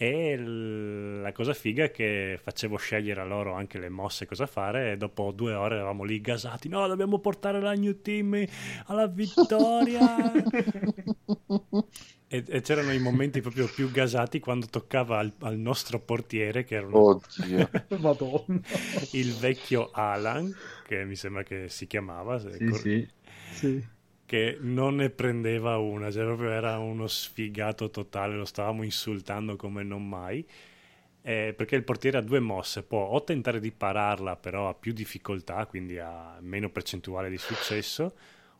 [0.00, 4.92] E la cosa figa è che facevo scegliere a loro anche le mosse cosa fare
[4.92, 6.68] e dopo due ore eravamo lì gasati.
[6.68, 8.44] No, dobbiamo portare la New Team
[8.86, 10.30] alla vittoria!
[12.28, 16.76] e, e c'erano i momenti proprio più gasati quando toccava al, al nostro portiere, che
[16.76, 17.68] era un- Oddio.
[17.98, 18.60] Madonna.
[19.12, 20.54] il vecchio Alan,
[20.86, 23.08] che mi sembra che si chiamava, Sì, cor- sì.
[23.50, 23.96] Sì.
[24.28, 29.82] Che non ne prendeva una, cioè proprio era uno sfigato totale, lo stavamo insultando come
[29.82, 30.46] non mai.
[31.22, 34.92] eh, perché il portiere ha due mosse, può o tentare di pararla, però ha più
[34.92, 38.14] difficoltà, quindi ha meno percentuale di successo,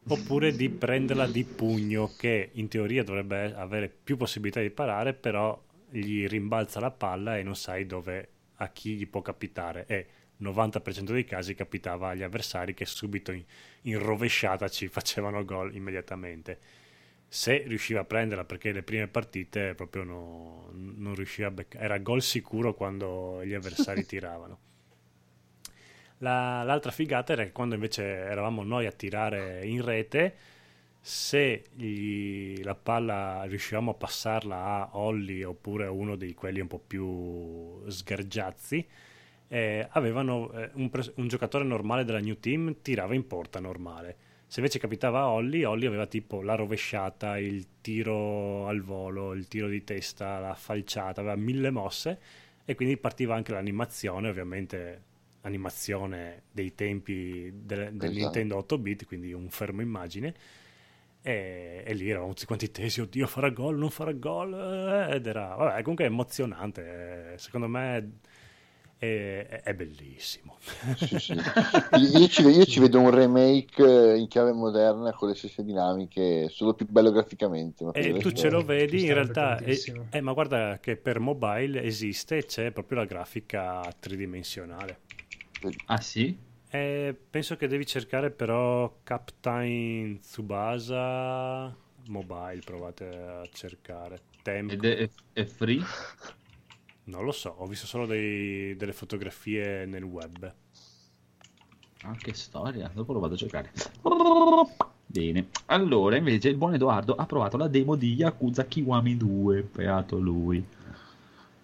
[0.09, 5.61] oppure di prenderla di pugno, che in teoria dovrebbe avere più possibilità di parare, però
[5.91, 9.85] gli rimbalza la palla e non sai dove a chi gli può capitare.
[9.87, 10.07] E
[10.39, 13.45] 90% dei casi capitava agli avversari che subito in,
[13.83, 16.59] in rovesciata ci facevano gol immediatamente.
[17.29, 21.99] Se riusciva a prenderla perché le prime partite proprio no- non riusciva a beccare, era
[21.99, 24.59] gol sicuro quando gli avversari tiravano.
[26.19, 30.35] La- l'altra figata era che quando invece eravamo noi a tirare in rete,
[31.01, 36.67] se gli- la palla riuscivamo a passarla a Olli oppure a uno di quelli un
[36.67, 38.87] po' più sgargiazzi,
[39.49, 44.17] eh, avevano eh, un, pres- un giocatore normale della New Team tirava in porta normale.
[44.47, 49.47] Se invece capitava a Olli, Olli aveva tipo la rovesciata, il tiro al volo, il
[49.49, 52.19] tiro di testa, la falciata, aveva mille mosse
[52.65, 55.03] e quindi partiva anche l'animazione, ovviamente
[55.43, 58.13] animazione dei tempi del, del Esatto.
[58.13, 60.35] Nintendo 8 bit, quindi un fermo immagine.
[61.21, 64.55] E, e lì eravamo tutti quanti tesi, oddio farà gol, non farà gol,
[65.11, 68.13] eh, ed era, vabbè, comunque emozionante, eh, secondo me
[68.99, 70.57] è, è- è bellissimo.
[70.97, 71.35] Sì, sì.
[71.35, 76.49] Io, ci, io ci vedo un remake eh, in chiave moderna con le stesse dinamiche,
[76.51, 77.85] solo più bello graficamente.
[77.85, 79.77] ma E il tu ce lo vedi, in realtà, è-
[80.11, 84.99] eh, ma guarda che per mobile esiste, c'è proprio la grafica tridimensionale.
[85.87, 86.37] Ah sì?
[86.71, 91.75] Eh, penso che devi cercare però Captain Tsubasa
[92.09, 94.21] mobile, provate a cercare.
[94.43, 94.73] Tempo.
[94.75, 95.83] Ed è, è free?
[97.09, 100.55] Non lo so, ho visto solo dei- delle fotografie nel web.
[102.03, 103.73] Ah, che storia, dopo lo vado a cercare.
[105.07, 110.19] Bene, allora invece il buon Edoardo ha provato la demo di Yakuza Kiwami 2, beato
[110.19, 110.63] lui.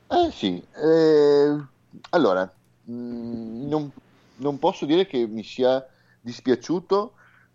[0.09, 1.65] Eh sì, eh,
[2.11, 2.45] allora,
[2.85, 3.91] mh, non,
[4.37, 5.85] non posso dire che mi sia
[6.21, 7.15] dispiaciuto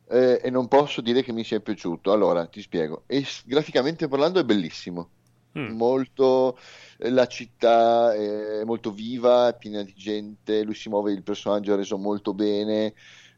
[0.09, 2.11] eh, e non posso dire che mi sia piaciuto.
[2.11, 3.03] Allora, ti spiego.
[3.07, 5.09] E graficamente parlando è bellissimo,
[5.57, 5.75] Mm.
[5.75, 6.57] molto,
[6.97, 11.73] eh, la città è molto viva, è piena di gente, lui si muove, il personaggio
[11.73, 12.93] è reso molto bene,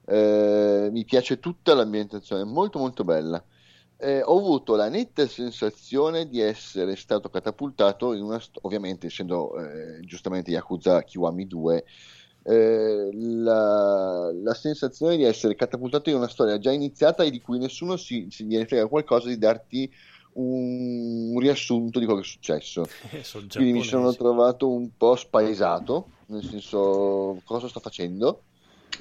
[0.06, 3.44] eh, mi piace tutta l'ambientazione, molto molto bella.
[3.98, 9.56] Eh, ho avuto la netta sensazione di essere stato catapultato in una sto- ovviamente essendo
[9.60, 11.86] eh, giustamente Yakuza Kiwami 2
[12.44, 17.60] eh, la, la sensazione di essere catapultato in una storia già iniziata e di cui
[17.60, 19.92] nessuno si, si gliene frega qualcosa di darti
[20.34, 22.86] un, un riassunto di quello che è successo.
[23.12, 28.44] Eh, quindi mi sono trovato un po' spaesato nel senso cosa sto facendo?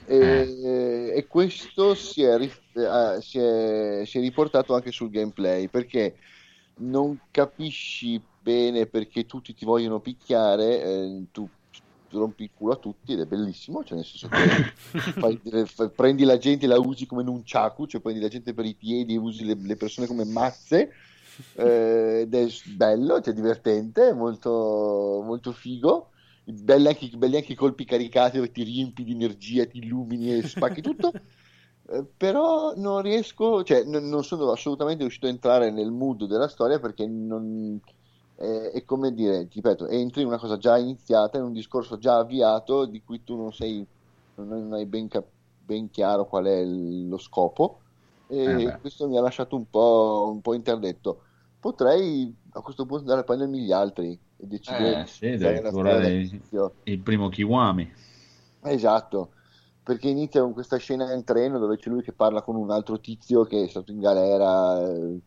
[0.06, 6.16] E, e questo si è, eh, si, è, si è riportato anche sul gameplay perché
[6.78, 11.48] non capisci bene perché tutti ti vogliono picchiare, eh, tu
[12.12, 14.72] rompi il culo a tutti ed è bellissimo, cioè nel senso che
[15.20, 18.64] fai- fai- prendi la gente e la usi come nunchaku, cioè prendi la gente per
[18.64, 20.90] i piedi e usi le, le persone come mazze
[21.52, 26.10] eh, ed è bello, cioè divertente, è molto, molto figo.
[26.44, 30.42] Belli anche, belli anche i colpi caricati dove ti riempi di energia, ti illumini e
[30.42, 31.14] spacchi tutto.
[31.82, 36.48] Eh, però non riesco, cioè n- non sono assolutamente riuscito a entrare nel mood della
[36.48, 37.80] storia perché non
[38.34, 41.98] è, è come dire, ti ripeto, entri in una cosa già iniziata, in un discorso
[41.98, 43.86] già avviato di cui tu non sei,
[44.34, 47.82] non hai ben, cap- ben chiaro qual è il- lo scopo
[48.30, 51.22] e Eh questo mi ha lasciato un po', un po' interdetto.
[51.58, 55.60] Potrei a questo punto andare a prendermi gli altri e decidere Eh, sì, devi
[56.50, 56.72] il-.
[56.84, 57.92] Il primo Kiwami.
[58.62, 59.32] Esatto,
[59.82, 63.00] perché inizia con questa scena in treno dove c'è lui che parla con un altro
[63.00, 65.20] tizio che è stato in galera, eh,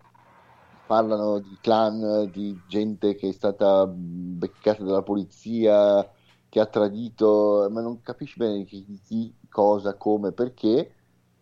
[0.85, 6.07] parlano di clan, di gente che è stata beccata dalla polizia,
[6.49, 10.93] che ha tradito, ma non capisci bene chi, chi, cosa, come, perché,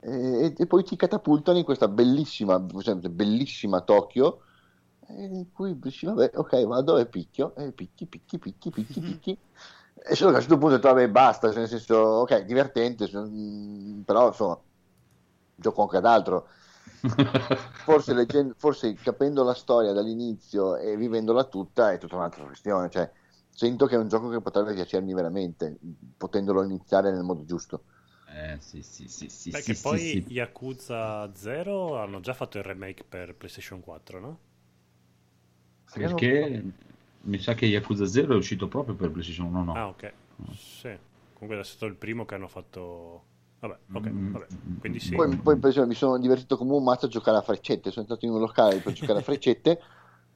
[0.02, 4.42] e, e poi ti catapultano in questa bellissima, sempre bellissima Tokyo,
[5.08, 9.40] eh, in cui dici, vabbè, ok, vado e picchio, e picchi, picchi, picchi, picchi, picchi.
[10.04, 12.40] E solo che a un certo punto ho detto, vabbè, basta, cioè, nel senso, ok,
[12.46, 14.60] divertente, mm, però insomma,
[15.56, 16.48] gioco anche ad altro.
[17.84, 22.90] Forse, leggendo, forse capendo la storia dall'inizio e vivendola tutta è tutta un'altra questione.
[22.90, 23.12] Cioè,
[23.50, 25.78] sento che è un gioco che potrebbe piacermi veramente,
[26.18, 27.84] potendolo iniziare nel modo giusto.
[28.42, 30.34] Eh, sì, sì, sì, sì, Perché sì, poi sì, sì.
[30.34, 34.40] Yakuza 0 hanno già fatto il remake per PlayStation 4, no?
[35.94, 36.64] Perché
[37.22, 39.74] mi sa che Yakuza 0 è uscito proprio per PlayStation 1, no?
[39.76, 40.14] Ah, ok.
[40.56, 40.98] Sì.
[41.34, 43.24] Comunque è stato il primo che hanno fatto...
[43.60, 44.48] Vabbè, ok, Mm, vabbè.
[44.80, 45.16] Quindi sì.
[45.16, 47.92] Poi, poi, mi sono divertito come un mazzo a giocare a freccette.
[47.92, 49.72] Sono entrato in un locale per giocare a freccette,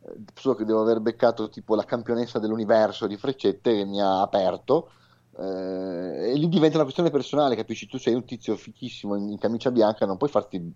[0.02, 4.22] eh, solo che devo aver beccato tipo la campionessa dell'universo di freccette che mi ha
[4.22, 4.92] aperto.
[5.38, 7.88] Eh, e lì diventa una questione personale, capisci?
[7.88, 10.74] Tu sei un tizio fichissimo in, in camicia bianca, non puoi farti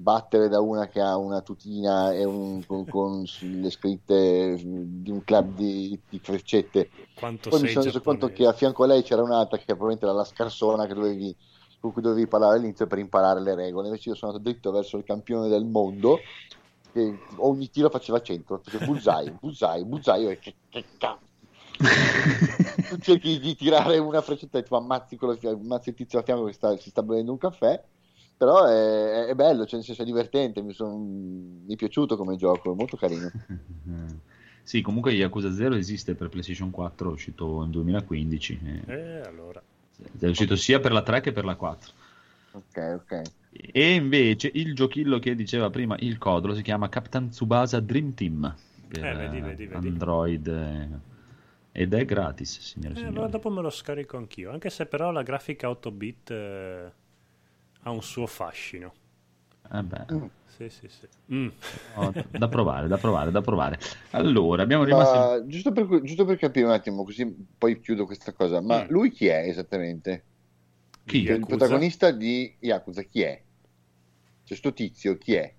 [0.00, 5.22] battere da una che ha una tutina e un, con, con le scritte di un
[5.24, 6.90] club di, di freccette.
[7.14, 10.06] Quanto Poi mi sono reso conto che a fianco a lei c'era un'altra che probabilmente
[10.06, 11.34] era la scarsona che dovevi,
[11.80, 13.86] con cui dovevi parlare all'inizio per imparare le regole.
[13.86, 16.18] Invece io sono andato dritto verso il campione del mondo
[16.92, 21.26] che ogni tiro faceva 100, faceva bullseye, bullseye, bullseye, io, che, che cazzo.
[22.88, 26.44] tu cerchi di tirare una freccetta e ti ammazzi, quello, ammazzi il tizio a fianco
[26.44, 27.82] che sta- si sta bevendo un caffè.
[28.36, 32.36] Però è, è bello, cioè nel senso è divertente, mi, son- mi è piaciuto come
[32.36, 33.30] gioco, è molto carino.
[34.68, 38.60] Sì, comunque Yakuza 0 esiste per PlayStation 4, è uscito nel 2015.
[38.86, 38.92] eh.
[38.92, 39.62] Eh, allora.
[40.18, 41.90] È uscito sia per la 3 che per la 4.
[42.52, 43.22] Ok, ok.
[43.50, 48.54] E invece il giochillo che diceva prima il Codolo si chiama Captain Tsubasa Dream Team
[48.88, 49.88] per Eh, vedi, vedi, vedi.
[49.88, 50.88] Android eh,
[51.82, 53.28] ed è gratis, signore e Eh, allora signori.
[53.28, 56.92] dopo me lo scarico anch'io, anche se però la grafica 8-bit eh,
[57.82, 58.92] ha un suo fascino.
[59.70, 60.06] Eh beh,
[60.46, 61.06] Sì, sì, sì.
[61.32, 61.48] Mm.
[61.94, 63.78] oh, da provare, da provare, da provare.
[64.10, 67.26] Allora, abbiamo rimasto Ma giusto per, giusto per capire un attimo, così
[67.58, 68.88] poi chiudo questa cosa, ma Mm.
[68.88, 70.24] lui chi è esattamente?
[71.04, 71.24] Chi?
[71.26, 73.44] Cioè, il protagonista di Yakuza chi è?
[74.44, 75.54] Cioè, sto tizio chi è?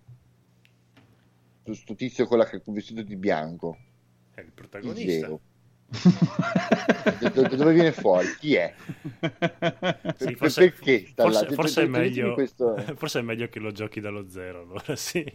[1.62, 3.78] Sto, sto tizio con la vestito di bianco,
[4.34, 5.28] È il protagonista.
[5.28, 5.42] Geo.
[7.20, 8.28] Da, dove viene fuori?
[8.40, 8.74] Chi è?
[10.18, 11.32] Sì, forse, perché sta là?
[11.32, 15.26] forse, forse è meglio, questo- forse è meglio che lo giochi dallo zero, allora sì.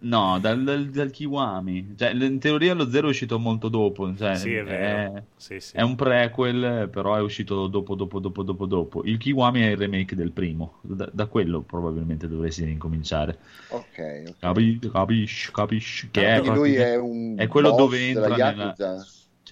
[0.00, 1.94] No, dal, dal, dal Kiwami.
[1.96, 4.14] Cioè, in teoria lo 0 è uscito molto dopo.
[4.16, 5.16] Cioè, sì, è vero.
[5.16, 5.76] È, Sì, sì.
[5.76, 9.04] è un prequel, però è uscito dopo, dopo, dopo, dopo, dopo.
[9.04, 10.78] Il Kiwami è il remake del primo.
[10.80, 13.38] Da, da quello probabilmente dovresti incominciare.
[13.68, 14.34] Ok, ok.
[14.38, 14.90] Capisci?
[14.90, 15.50] Capisci?
[15.52, 16.08] Capisci?
[16.10, 18.74] Che è, lui è un è quello dove entra nella-?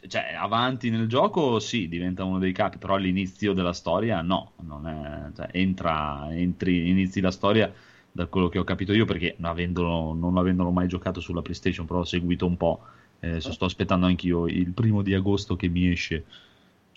[0.06, 4.52] Cioè, avanti nel gioco sì, diventa uno dei capi, però all'inizio della storia no.
[4.62, 7.72] Non è, cioè, entra, entri, inizi la storia
[8.10, 12.00] da quello che ho capito io, perché avendolo- non avendolo mai giocato sulla PlayStation, però
[12.00, 12.84] ho seguito un po'.
[13.20, 16.24] eh, sto aspettando anch'io il primo di agosto che mi esce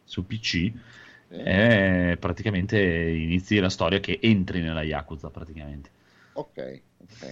[0.03, 0.72] su PC.
[1.30, 1.36] Sì.
[1.44, 5.90] E praticamente inizi la storia che entri nella Yakuza praticamente.
[6.34, 6.57] Ok,
[6.99, 7.23] ok.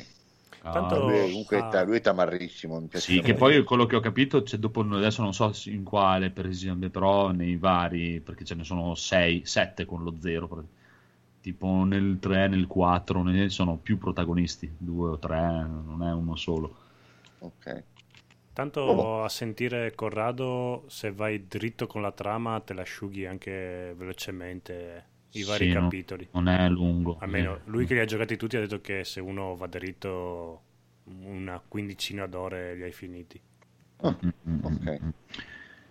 [0.61, 1.83] Tanto- Lui, è- comunque ah.
[1.83, 2.79] lui è tamarrissimo.
[2.79, 5.83] mi piace Sì, che poi quello che ho capito, c'è dopo adesso non so in
[5.83, 10.67] quale, per esempio, però nei vari, perché ce ne sono 6, 7 con lo 0,
[11.41, 16.35] tipo nel 3, nel 4, ne sono più protagonisti, due o tre, non è uno
[16.35, 16.75] solo.
[17.39, 17.83] Ok.
[18.53, 19.23] Tanto Oh.
[19.23, 25.65] a sentire Corrado, se vai dritto con la trama te l'asciughi anche velocemente i vari
[25.65, 26.27] Sì, capitoli.
[26.31, 27.17] non è lungo.
[27.19, 27.61] Almeno Eh.
[27.65, 30.63] lui che li ha giocati tutti ha detto che se uno va dritto
[31.05, 33.41] una quindicina d'ore li hai finiti.
[34.03, 34.99] Mm, ok.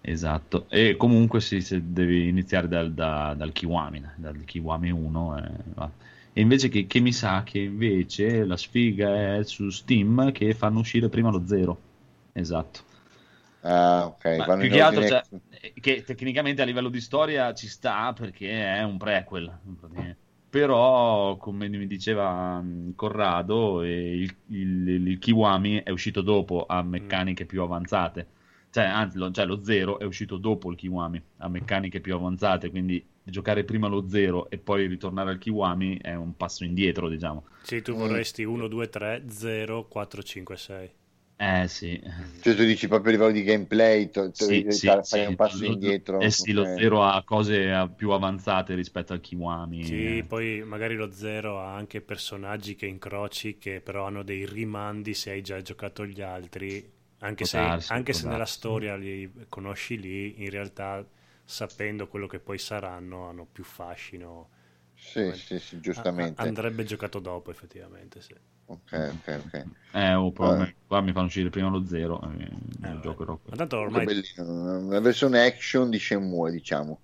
[0.01, 5.37] Esatto, e comunque sì, se devi iniziare dal, da- dal Kiwami, dal Kiwami 1.
[5.39, 5.89] eh.
[6.33, 10.79] E invece che, che mi sa che invece la sfiga è su Steam che fanno
[10.81, 11.79] uscire prima lo 0.
[12.33, 12.81] Esatto.
[13.63, 14.57] Ah, ok.
[14.57, 15.23] Più che altro, cioè,
[15.81, 19.59] che tecnicamente a livello di storia ci sta perché è un prequel.
[20.51, 27.45] Però, come mi diceva mh, Corrado, il, il- il Kiwami è uscito dopo a meccaniche
[27.45, 28.27] più avanzate.
[28.71, 32.71] Cioè, anzi, lo, cioè, lo zero è uscito dopo il Kiwami a meccaniche più avanzate.
[32.71, 37.45] Quindi giocare prima lo zero e poi ritornare al Kiwami è un passo indietro, diciamo.
[37.63, 37.99] Sì, tu Mm.
[37.99, 40.91] vorresti 1, 2, 3, 0, 4, 5, 6.
[41.41, 42.01] Eh sì.
[42.41, 45.27] Cioè, tu dici proprio a livello di gameplay, to- to- Sì, fai sì, fai sì.
[45.27, 46.27] un passo Lo- indietro.
[46.27, 49.81] Eh sì, lo zero ha cose eh, più avanzate rispetto al Kiwami.
[49.81, 50.27] Sì, eh.
[50.27, 55.31] poi magari lo 0 ha anche personaggi che incroci che però hanno dei rimandi se
[55.31, 56.93] hai già giocato gli altri.
[57.21, 61.05] Anche, Può se, darsi, anche se nella storia li conosci lì, in realtà
[61.45, 64.51] sapendo quello che poi saranno hanno più fascino.
[64.95, 66.41] Sì, sì, sì, giustamente.
[66.41, 68.21] A- andrebbe giocato dopo, effettivamente.
[68.23, 68.35] Sì.
[68.69, 69.55] Ok, ok, ok.
[69.95, 70.57] Eh, oh, però Ah.
[70.57, 72.21] me- qua mi fanno uscire prima lo zero.
[72.23, 72.49] eh,
[72.83, 73.39] Eh, giocherò.
[73.49, 74.79] Ma tanto ormai bellino.
[74.87, 77.01] Una versione action di Shenmue, diciamo.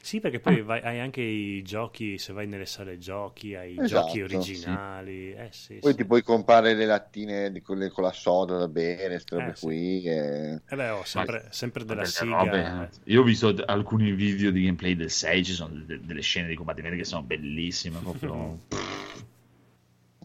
[0.00, 3.82] Sì, perché poi vai- hai anche i giochi, se vai nelle sale giochi, hai i
[3.82, 5.32] Esatto, giochi originali.
[5.32, 5.96] Eh sì, Poi sì.
[5.96, 9.54] ti puoi comprare le lattine di quelle con la soda da bere, queste robe Eh,
[9.54, 9.68] sì.
[9.68, 10.02] qui.
[10.04, 12.42] e- Eh beh, oh, sempre, sempre della siga.
[12.50, 13.12] robe, eh.
[13.12, 16.54] Io ho visto alcuni video di gameplay del 6, ci sono de- delle scene di
[16.56, 18.58] combattimento che sono bellissime, proprio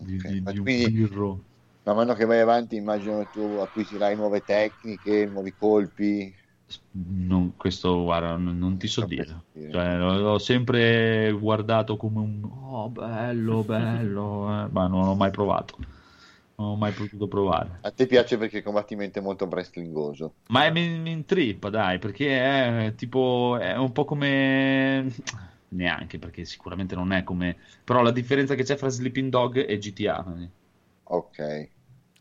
[0.01, 1.43] di, Ok, di- ma di un quindi- birro.
[1.83, 6.31] Man mano che vai avanti, immagino che tu acquisirai nuove tecniche, nuovi colpi.
[6.91, 9.45] Non, questo, guarda, non, non ti so dire.
[9.53, 15.31] Cioè, l'ho, l'ho sempre guardato come un oh, bello, bello, eh, ma non ho mai
[15.31, 15.75] provato.
[16.55, 17.79] Non ho mai potuto provare.
[17.81, 20.35] A te piace perché il combattimento è molto wrestlingoso.
[20.49, 25.11] Ma è, mi, mi intrippa, dai, perché è tipo, è un po' come...
[25.73, 27.57] Neanche, perché sicuramente non è come...
[27.83, 30.25] Però la differenza che c'è fra Sleeping Dog e GTA.
[31.03, 31.37] Ok.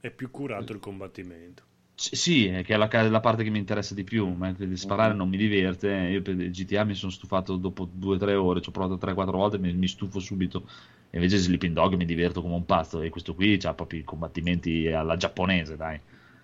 [0.00, 1.66] È più curato il combattimento.
[1.94, 4.76] C- sì, è che è la, la parte che mi interessa di più, ma di
[4.76, 5.14] sparare Mhm.
[5.14, 5.88] non mi diverte.
[5.88, 9.58] Io per GTA mi sono stufato dopo 2-3 ore, ci ho provato 3-4 volte e
[9.60, 10.66] mi, mi stufo subito.
[11.10, 14.04] E invece Sleeping Dog mi diverto come un pazzo e questo qui ha proprio i
[14.04, 16.00] combattimenti alla giapponese, dai.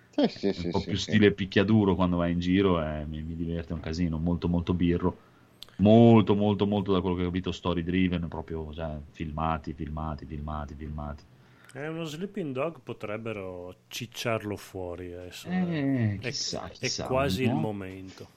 [0.09, 1.17] Sì, sì, un sì, po' sì, più sì.
[1.17, 5.17] stile picchiaduro quando vai in giro e mi, mi diverte un casino, molto molto birro.
[5.77, 10.75] Molto molto molto da quello che ho capito story driven, proprio cioè, filmati, filmati, filmati,
[10.75, 11.23] filmati.
[11.71, 15.47] È uno sleeping dog, potrebbero cicciarlo fuori adesso.
[15.47, 17.51] Eh, è, chissà, è chissà, quasi no?
[17.51, 18.27] il momento.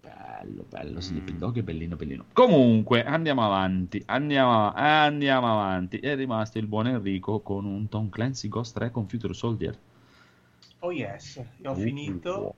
[0.00, 1.00] Bello, bello, Mm.
[1.00, 2.26] Sleeping Dog è bellino, bellino.
[2.32, 5.98] Comunque, andiamo avanti, andiamo, andiamo avanti.
[5.98, 9.78] È rimasto il buon Enrico con un Tom Clancy Ghost 3 con Future Soldier.
[10.80, 12.54] Oh yes, io ho Uh, finito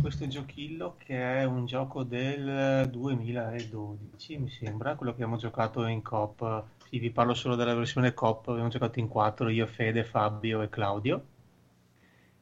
[0.00, 6.02] questo giochillo che è un gioco del 2012, mi sembra, quello che abbiamo giocato in
[6.02, 6.64] coop.
[6.88, 10.68] Sì, vi parlo solo della versione coop, abbiamo giocato in quattro, io, Fede, Fabio e
[10.68, 11.24] Claudio.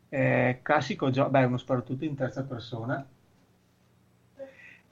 [0.09, 3.07] Eh, classico gioco, beh, uno sparatutto in terza persona.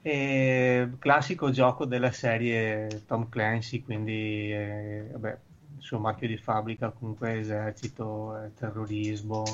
[0.00, 5.38] Eh, classico gioco della serie Tom Clancy, quindi eh, vabbè,
[5.76, 9.44] il suo marchio di fabbrica, comunque esercito, eh, terrorismo.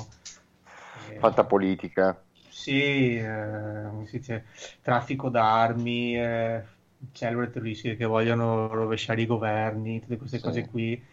[1.09, 2.24] eh, Fatta politica.
[2.55, 4.45] Sì, eh, come si dice,
[4.81, 6.63] traffico d'armi, eh,
[7.11, 10.39] cellule terroristiche che vogliono rovesciare i governi, tutte queste Sì.
[10.39, 11.03] cose qui, eh,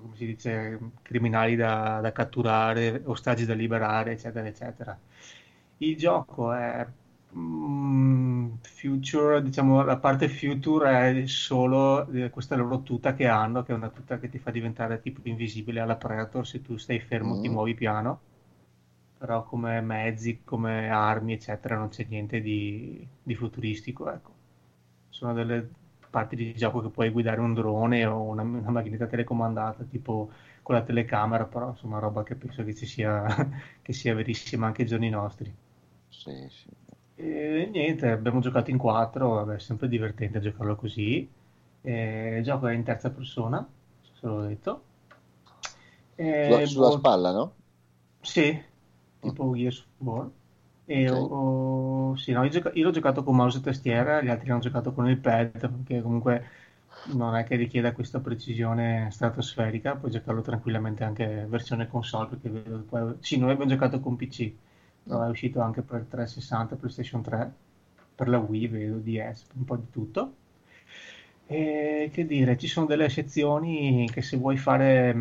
[0.00, 5.00] come si dice, criminali da, da catturare, ostaggi da liberare, eccetera, eccetera.
[5.78, 6.86] Il gioco è
[7.36, 13.72] mm, future, diciamo, la parte future è solo eh, questa loro tuta che hanno, che
[13.72, 17.38] è una tuta che ti fa diventare tipo invisibile alla Predator se tu stai fermo,
[17.38, 17.48] ti Mm.
[17.48, 18.22] muovi piano
[19.22, 24.32] però come mezzi, come armi, eccetera, non c'è niente di, di futuristico, ecco.
[25.10, 25.68] Sono delle
[26.10, 30.30] parti di gioco che puoi guidare un drone o una, una macchinetta telecomandata, tipo
[30.62, 33.24] con la telecamera, però insomma roba che penso che ci sia,
[33.82, 35.54] che sia verissima anche ai giorni nostri.
[36.08, 36.68] Sì, sì.
[37.14, 41.28] E niente, abbiamo giocato in quattro, vabbè, è sempre divertente giocarlo così.
[41.82, 43.66] Eh, il gioco è in terza persona,
[44.02, 44.84] se l'ho detto.
[46.16, 47.56] E Sulla, sulla boh, spalla, no?
[48.22, 48.62] sì,
[49.22, 50.30] tipo Gears of War.
[50.84, 51.10] E Ok.
[51.10, 54.60] ho- sì, no, io, gioca- io l'ho giocato con mouse e tastiera, gli altri hanno
[54.60, 56.44] giocato con il pad, perché comunque
[57.04, 62.80] non è che richieda questa precisione stratosferica, puoi giocarlo tranquillamente anche versione console, perché vedo
[62.82, 63.16] poi...
[63.20, 64.52] Sì, noi abbiamo giocato con PC,
[65.04, 67.52] però è uscito anche per 360, PlayStation 3,
[68.14, 70.34] per la Wii, vedo, DS, un po' di tutto.
[71.46, 75.14] E che dire, ci sono delle sezioni che se vuoi fare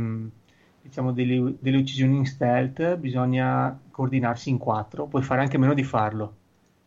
[0.82, 5.84] diciamo delle, delle uccisioni in stealth bisogna coordinarsi in quattro, puoi fare anche meno di
[5.84, 6.36] farlo,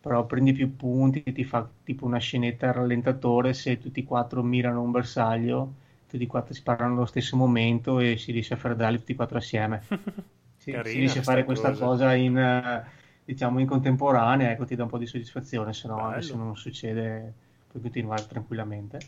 [0.00, 4.42] però prendi più punti, ti fa tipo una scenetta al rallentatore se tutti e quattro
[4.42, 5.74] mirano un bersaglio,
[6.08, 9.38] tutti e quattro sparano allo stesso momento e si riesce a fredarli tutti e quattro
[9.38, 9.82] assieme.
[10.56, 11.84] Si, Carina si riesce a fare questa cosa.
[11.86, 12.82] cosa in,
[13.24, 16.20] diciamo, in contemporanea, ecco, ti dà un po' di soddisfazione, se no Bello.
[16.22, 17.34] se non succede
[17.68, 18.98] puoi continuare tranquillamente.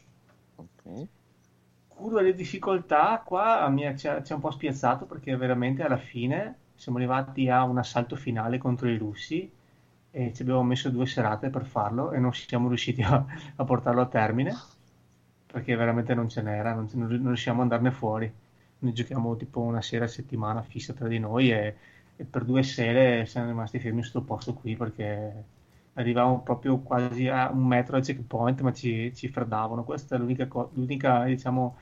[0.57, 1.09] Ok.
[1.89, 6.59] Curva le difficoltà, qua mi ha, ci ha un po' spiazzato perché veramente alla fine
[6.77, 9.51] siamo arrivati a un assalto finale contro i russi
[10.11, 13.24] e ci abbiamo messo due serate per farlo e non siamo riusciti a,
[13.57, 14.55] a portarlo a termine
[15.47, 18.31] perché veramente non ce n'era, non, non riusciamo a andarne fuori.
[18.78, 21.77] Noi giochiamo tipo una sera a settimana fissa tra di noi e,
[22.16, 25.44] e per due sere siamo rimasti fermi su sto posto qui perché
[25.94, 29.82] arrivavamo proprio quasi a un metro al checkpoint, ma ci, ci freddavano.
[29.85, 31.77] Questa è l'unica, co- l'unica, diciamo,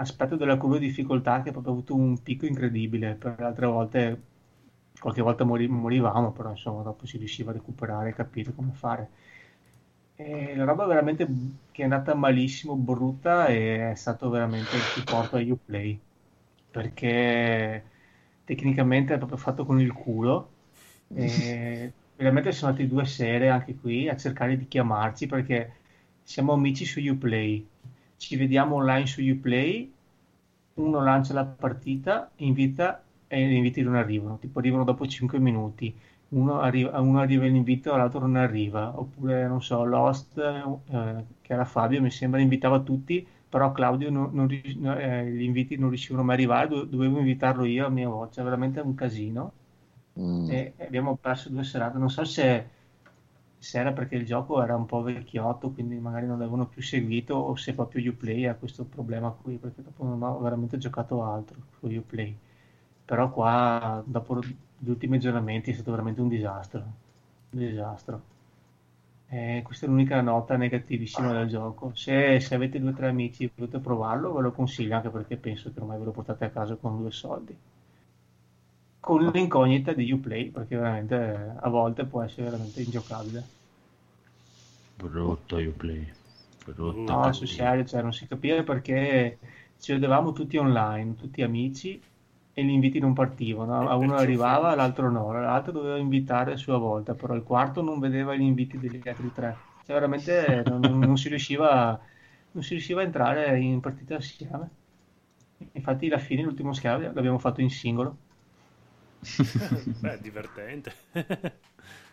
[0.00, 3.14] aspetto della curva di difficoltà che ha proprio avuto un picco incredibile.
[3.14, 4.22] Per altre volte,
[5.00, 9.10] qualche volta mori- morivamo, però insomma dopo si riusciva a recuperare e capire come fare.
[10.14, 11.26] E la roba veramente
[11.70, 15.98] che è andata malissimo, brutta, è stato veramente il supporto a Uplay,
[16.70, 17.90] perché
[18.44, 20.56] tecnicamente è proprio fatto con il culo.
[21.12, 25.74] E veramente sono andati due sere anche qui a cercare di chiamarci perché
[26.22, 27.69] siamo amici su Uplay,
[28.20, 29.92] ci vediamo online su Uplay,
[30.74, 35.94] uno lancia la partita, invita e gli inviti non arrivano, tipo arrivano dopo 5 minuti,
[36.30, 41.64] uno arriva, uno arriva l'invito, all'altro non arriva, oppure non so, Lost, eh, che era
[41.64, 46.34] Fabio, mi sembra invitava tutti, però Claudio non, non eh, gli inviti non riuscivano mai
[46.36, 49.52] a arrivare, do- dovevo invitarlo io a mia voce, è veramente un casino
[50.16, 50.60] Mm.
[50.74, 51.98] e abbiamo perso due serate.
[51.98, 52.68] Non so se,
[53.60, 57.34] se era perché il gioco era un po' vecchiotto, quindi magari non l'avevano più seguito,
[57.34, 61.58] o se proprio Uplay ha questo problema qui, perché dopo non ho veramente giocato altro
[61.78, 62.34] su Uplay.
[63.04, 66.80] Però qua, dopo gli ultimi aggiornamenti, è stato veramente un disastro.
[67.50, 68.22] Un disastro.
[69.28, 71.92] E questa è l'unica nota negativissima del gioco.
[71.94, 75.36] Se, se avete due o tre amici e volete provarlo, ve lo consiglio anche perché
[75.36, 77.56] penso che ormai ve lo portate a casa con due soldi
[79.00, 83.50] con l'incognita di Uplay perché veramente eh, a volte può essere veramente ingiocabile.
[84.96, 86.12] Brutto Uplay.
[86.64, 87.18] Brutto.
[87.18, 89.38] No, sul serio, cioè non si capiva perché
[89.78, 92.04] ci vedevamo tutti online, tutti amici
[92.52, 93.88] e gli inviti non partivano.
[93.88, 98.00] A uno arrivava, all'altro no, l'altro doveva invitare a sua volta, però il quarto non
[98.00, 99.66] vedeva gli inviti degli altri tre.
[99.82, 102.00] Cioè veramente non, non- si riusciva,
[102.52, 104.78] non si riusciva a entrare in partita assieme.
[105.72, 108.18] Infatti alla fine l'ultimo scambio l'abbiamo fatto in singolo.
[110.00, 110.92] Beh, divertente.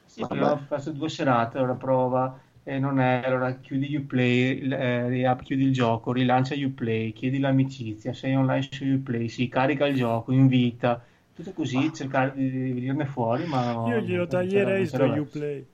[0.06, 0.34] Sì, Vabbè.
[0.34, 5.44] abbiamo fatto due serate, ora prova e non è, allora chiudi Uplay, il- eh, riap-
[5.44, 10.32] chiudi il gioco, rilancia Uplay, chiedi l'amicizia, sei online su Uplay, si carica il gioco,
[10.32, 11.04] invita,
[11.34, 15.04] tutto così, cercare di, venirne fuori, ma no, Io glielo taglierei su.
[15.04, 15.66] Uplay.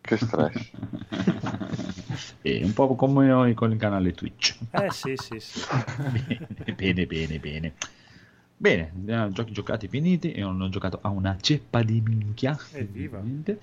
[0.00, 0.70] Che stress.
[2.42, 4.56] E un po' come noi con il canale Twitch.
[4.72, 5.60] Eh sì, sì, sì.
[6.74, 7.72] bene, bene, bene, bene.
[8.60, 10.36] Bene, eh, giochi giocati finiti.
[10.36, 12.58] Io non ho giocato a una ceppa di minchia.
[12.72, 13.18] Evviva.
[13.18, 13.58] Beh,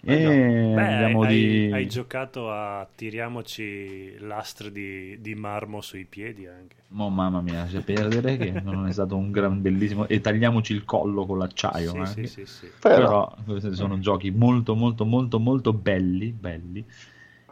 [0.00, 0.74] E no.
[0.74, 1.70] Beh, andiamo hai, di...
[1.72, 6.76] hai giocato a tiriamoci lastre di, di marmo sui piedi anche.
[6.94, 10.06] Oh, mamma mia, lascia perdere che non è stato un gran bellissimo...
[10.08, 11.92] E tagliamoci il collo con l'acciaio.
[11.92, 12.26] sì, anche.
[12.26, 12.70] sì, sì, sì.
[12.78, 16.84] Però, Però questi sono giochi molto, molto, molto, molto belli, belli.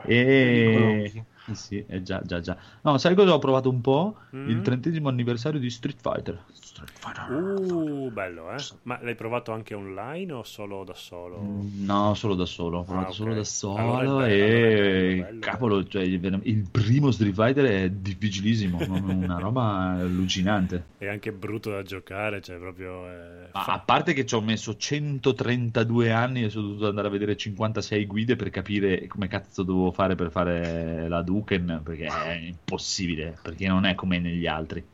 [0.04, 0.24] E...
[0.24, 1.24] Pericolosi.
[1.44, 2.56] Sì, sì, eh, già, già, già.
[2.82, 4.16] No, sai cosa ho provato un po'?
[4.36, 4.48] Mm.
[4.48, 6.40] Il trentesimo anniversario di Street Fighter.
[6.52, 7.30] Street Fighter.
[7.30, 8.56] Uh, bello, eh?
[8.82, 11.40] Ma l'hai provato anche online o solo da solo?
[11.40, 13.14] Mm, No, solo da solo, ho provato Ah, ok.
[13.14, 17.90] solo da solo Allora bello, e bello, bello, cavolo, cioè, il primo Street Fighter è
[17.90, 19.62] difficilissimo, una roba
[19.98, 20.84] allucinante.
[20.98, 23.08] È anche brutto da giocare, cioè proprio...
[23.08, 27.10] eh, Ma a parte che ci ho messo 132 anni e sono dovuto andare a
[27.10, 32.32] vedere 56 guide per capire come cazzo dovevo fare per fare la Duken, perché è
[32.34, 34.84] impossibile, perché non è come negli altri.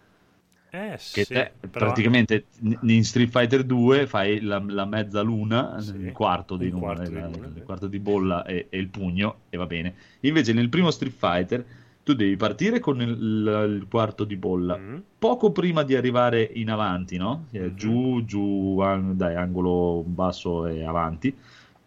[0.70, 2.44] Eh Che sì, te, però- praticamente
[2.82, 6.84] in Street Fighter 2 fai la, la mezza luna, Sì, il quarto di, un luna,
[6.94, 9.94] quarto di la- luna, il quarto di bolla e, e il pugno e va bene.
[10.20, 11.64] Invece nel primo Street Fighter
[12.04, 14.76] tu devi partire con il, il quarto di bolla.
[14.78, 14.96] Mm.
[15.18, 17.46] Poco prima di arrivare in avanti, no?
[17.50, 17.74] Mhm.
[17.74, 21.34] Giù, giù, an- dai, angolo basso e avanti.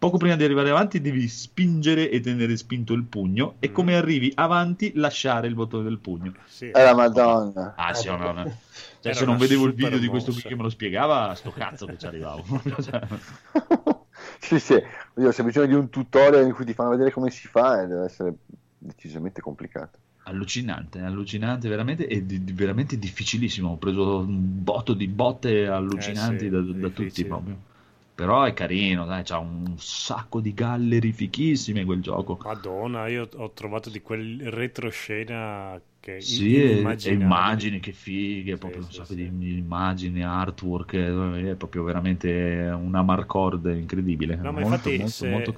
[0.02, 3.72] Poco prima di arrivare avanti devi spingere e tenere spinto il pugno e Mhm.
[3.72, 6.32] come arrivi avanti lasciare il bottone del pugno.
[6.46, 6.70] Sì.
[6.70, 7.74] è la Madonna.
[7.76, 8.52] Ah, sì, no, no.
[9.00, 10.48] Cioè, se non vedevo il video di questo qui mossa.
[10.48, 12.42] che me lo spiegava, sto cazzo che ci arrivavo.
[12.82, 13.00] Cioè,
[14.40, 14.74] sì, sì.
[15.14, 17.80] Oddio, se hai bisogno di un tutorial in cui ti fanno vedere come si fa,
[17.82, 18.34] eh, deve essere
[18.78, 19.98] decisamente complicato.
[20.24, 23.70] Allucinante, allucinante veramente e di- di- veramente difficilissimo.
[23.70, 27.56] Ho preso un botto di botte allucinanti Eh sì, da, da tutti proprio.
[28.14, 32.40] Però è carino, dai, c'ha un sacco di gallery fichissime quel gioco.
[32.44, 38.90] Madonna, io ho trovato di quel retroscena che Sì, immagini che fighe, Sì, proprio un
[38.90, 39.14] sì, sacco sì.
[39.14, 39.24] di
[39.58, 42.30] immagini, artwork, eh, è proprio veramente
[42.72, 44.36] una marcord incredibile.
[44.40, 45.52] No, ma molto, infatti molto, se, molto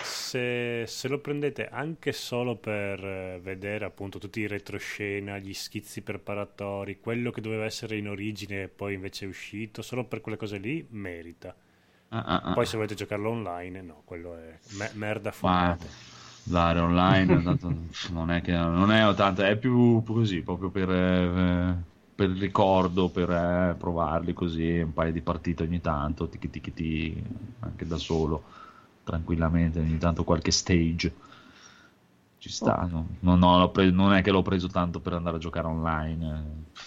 [0.00, 6.02] se, se lo prendete anche solo per eh, vedere appunto tutti i retroscena, gli schizzi
[6.02, 10.36] preparatori, quello che doveva essere in origine e poi invece è uscito, solo per quelle
[10.38, 11.54] cose lì merita.
[12.10, 12.58] Ah, ah, ah.
[12.58, 15.96] Poi se volete giocarlo online, no, quello è me- merda Ma fumata.
[16.42, 17.74] dare online tanto,
[18.10, 23.10] non è che non è tanto, è più così, proprio per, eh, per il ricordo,
[23.10, 27.22] per eh, provarli così, un paio di partite ogni tanto, tiki tiki ti,
[27.60, 28.44] anche da solo,
[29.04, 31.14] tranquillamente, ogni tanto qualche stage.
[32.40, 33.16] Ci sta, no?
[33.20, 36.66] Non, ho- l'ho pre- non è che l'ho preso tanto per andare a giocare online,
[36.76, 36.80] eh,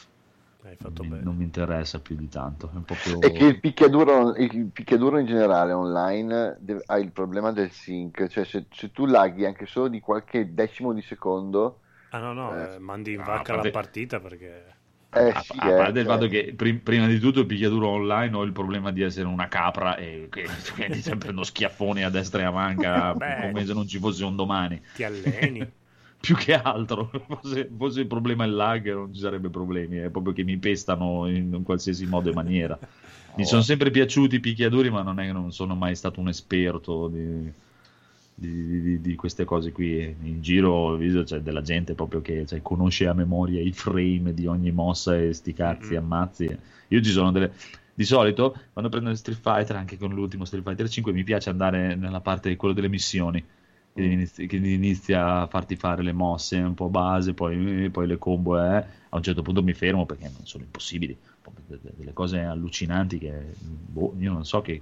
[0.71, 1.23] Hai fatto non, mi, bene.
[1.23, 2.69] non mi interessa più di tanto.
[2.71, 3.17] È un proprio...
[3.23, 8.27] E che il picchiaduro, il picchiaduro in generale online deve- ha il problema del sync,
[8.27, 11.81] cioè se, se tu laghi anche solo di qualche decimo di secondo,
[12.11, 14.79] Ah no, no, Eh, eh, mandi in no, vacca parte- la partita perché...
[15.13, 17.45] eh A, sì, a eh, parte il cioè, fatto che pri- prima di tutto il
[17.45, 22.03] picchiaduro online ho il problema di essere una capra e che quindi sempre prendo schiaffoni
[22.03, 23.35] a destra e a manca Beh.
[23.37, 24.81] come se non ci fosse un domani.
[24.93, 25.73] Ti alleni.
[26.21, 30.33] Più che altro, fosse, fosse il problema il lag non ci sarebbe problemi, è proprio
[30.33, 32.77] che mi pestano in, in qualsiasi modo e maniera.
[33.33, 33.45] Mi Oh.
[33.45, 37.07] sono sempre piaciuti i picchiaduri, ma non è che non sono mai stato un esperto
[37.07, 37.49] di,
[38.33, 40.01] di- di- di queste cose qui.
[40.21, 44.71] In giro c'è della gente proprio che cioè, conosce a memoria i frame di ogni
[44.71, 46.03] mossa e sti cazzi, Mm-mm.
[46.03, 46.57] ammazzi.
[46.89, 47.53] Io ci sono delle.
[47.93, 51.95] Di solito, quando prendo Street Fighter, anche con l'ultimo Street Fighter 5, mi piace andare
[51.95, 53.43] nella parte di quello delle missioni.
[53.93, 58.17] Che inizi- che inizia a farti fare le mosse un po' base, poi, poi le
[58.17, 58.57] combo.
[58.57, 58.77] eh.
[59.09, 61.17] A un certo punto mi fermo perché non sono impossibili.
[61.97, 64.81] Delle cose allucinanti che boh, io non so che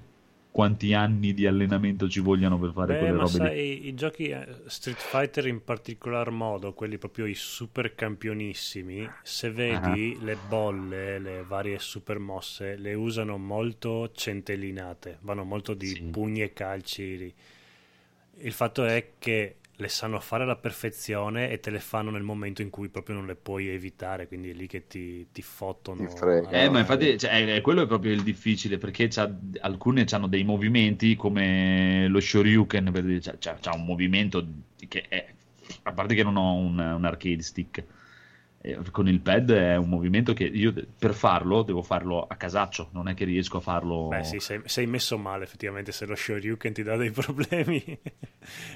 [0.50, 4.62] quanti anni di allenamento ci vogliano per fare Beh, quelle robe sai, i giochi eh,
[4.66, 10.24] Street Fighter in particolar modo, quelli proprio i super campionissimi, se vedi Ah.
[10.24, 16.02] le bolle, le varie super mosse, le usano molto centellinate, vanno molto di Sì.
[16.10, 17.32] pugni e calci.
[18.42, 22.60] Il fatto è che le sanno fare alla perfezione e te le fanno nel momento
[22.62, 26.02] in cui proprio non le puoi evitare, quindi è lì che ti, ti fottono.
[26.50, 29.30] Eh, ma infatti cioè, quello è proprio il difficile perché c'ha,
[29.60, 34.46] alcune hanno dei movimenti come lo Shoryuken, per dire, c'ha, c'ha- c'ha un movimento
[34.88, 35.32] che è,
[35.84, 37.84] a parte che non ho un, un arcade stick,
[38.90, 43.08] con il pad è un movimento che io per farlo devo farlo a casaccio, non
[43.08, 44.08] è che riesco a farlo...
[44.08, 47.82] Beh, sì, sei, sei messo male effettivamente se lo Shoryuken ti dà dei problemi.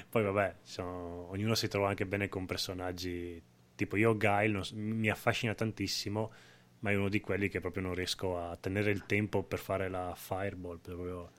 [0.09, 3.41] Poi vabbè, sono- ognuno si trova anche bene con personaggi
[3.75, 6.31] tipo io Guile mi affascina tantissimo,
[6.79, 9.87] ma è uno di quelli che proprio non riesco a tenere il tempo per fare
[9.89, 10.79] la fireball.
[10.79, 11.29] proprio-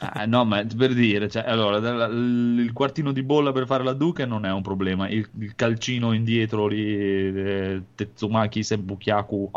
[0.00, 4.26] Ah, no, ma per dire, cioè, allora, il quartino di bolla per fare la Duke
[4.26, 5.08] non è un problema.
[5.08, 9.50] Il, il calcino indietro lì, eh, Tetsumaki Senbukyaku,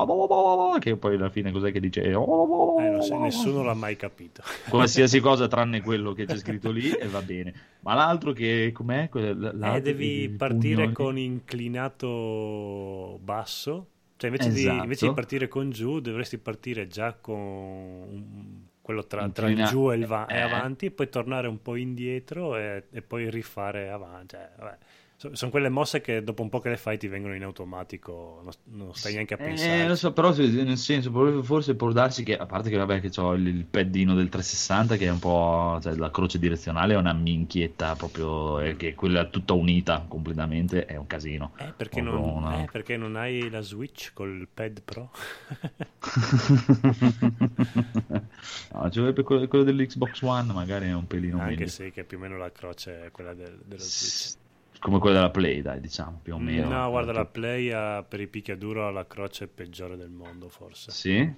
[0.79, 2.01] che poi alla fine cos'è che dice?
[2.01, 4.41] Eh, non so, nessuno l'ha mai capito.
[4.67, 7.53] Qualsiasi cosa tranne quello che c'è scritto lì e va bene.
[7.81, 9.09] Ma l'altro che com'è?
[9.11, 13.87] L'altro Eh, devi partire pugno- con inclinato basso.
[14.17, 14.83] Cioè, invece, di, Esatto.
[14.83, 19.95] invece di partire con giù, dovresti partire già con quello tra, tra il giù e
[19.95, 20.41] il va- e eh.
[20.41, 24.35] avanti, e poi tornare un po' indietro e, e poi rifare avanti.
[24.35, 24.77] Cioè, vabbè.
[25.21, 28.41] So- sono quelle mosse che dopo un po' che le fai ti vengono in automatico,
[28.43, 28.53] non,
[28.85, 29.83] non stai neanche a pensare.
[29.83, 31.11] Eh, lo so, però nel senso,
[31.43, 35.05] forse può darsi che, a parte che vabbè che ho il, paddino del 360 che
[35.05, 39.53] è un po', cioè la croce direzionale è una minchietta proprio, eh, che quella tutta
[39.53, 41.51] unita completamente è un casino.
[41.57, 45.11] Eh, perché, non, una- eh, perché non hai la Switch col pad Pro?
[48.73, 51.67] no, cioè, per quello, quello dell'Xbox One magari è un pelino Anche meglio.
[51.67, 54.39] se che più o meno la croce è quella del- della Switch.
[54.81, 56.67] Come quella della Play, dai, diciamo, più o meno.
[56.67, 60.89] No, guarda, la Play ha, per i picchiaduro ha la croce peggiore del mondo, forse.
[60.89, 61.31] Sì?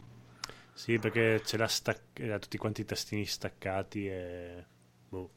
[0.72, 4.66] Sì, perché ce l'ha, stac- ha tutti quanti i tastini staccati e...
[5.10, 5.30] boh.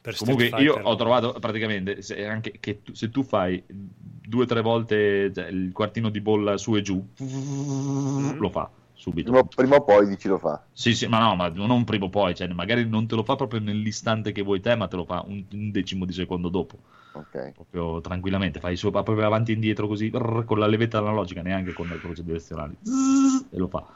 [0.00, 4.44] Per Comunque io Fighter- ho trovato praticamente se, anche che tu- se tu fai due
[4.44, 8.70] o tre volte cioè, il quartino di bolla su e giù, lo fa
[9.00, 9.30] subito.
[9.30, 10.62] Prima, prima o poi dici lo fa.
[10.72, 13.36] Sì, sì, ma no, ma non prima o poi, cioè, magari non te lo fa
[13.36, 16.78] proprio nell'istante che vuoi te, ma te lo fa un, un decimo di secondo dopo,
[17.12, 17.36] Ok.
[17.52, 21.72] proprio tranquillamente, fai su, proprio avanti e indietro così, brrr, con la levetta analogica, neanche
[21.74, 23.86] con le croce direzionali, Zzz, e lo fa.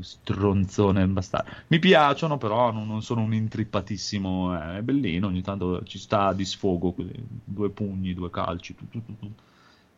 [0.00, 1.50] Stronzone bastardo.
[1.68, 4.74] Mi piacciono, però non, non sono un intrippatissimo.
[4.74, 6.92] eh, È bellino, ogni tanto ci sta di sfogo.
[6.92, 7.10] così,
[7.44, 8.74] Due pugni, due calci.
[8.74, 9.32] tu, tu, tu.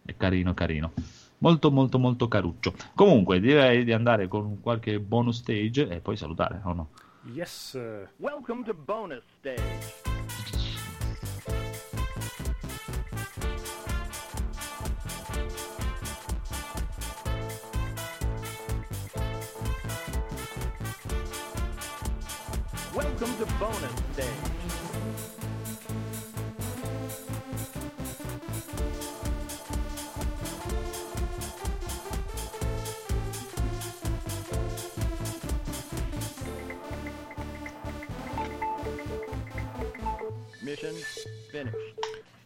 [0.02, 0.92] È carino, carino.
[1.42, 2.74] Molto, molto, molto caruccio.
[2.94, 6.88] Comunque, direi di andare con qualche bonus stage e poi salutare, o no?
[7.32, 7.78] Yes.
[8.18, 9.62] Welcome to bonus stage.
[22.92, 24.49] Welcome to bonus stage.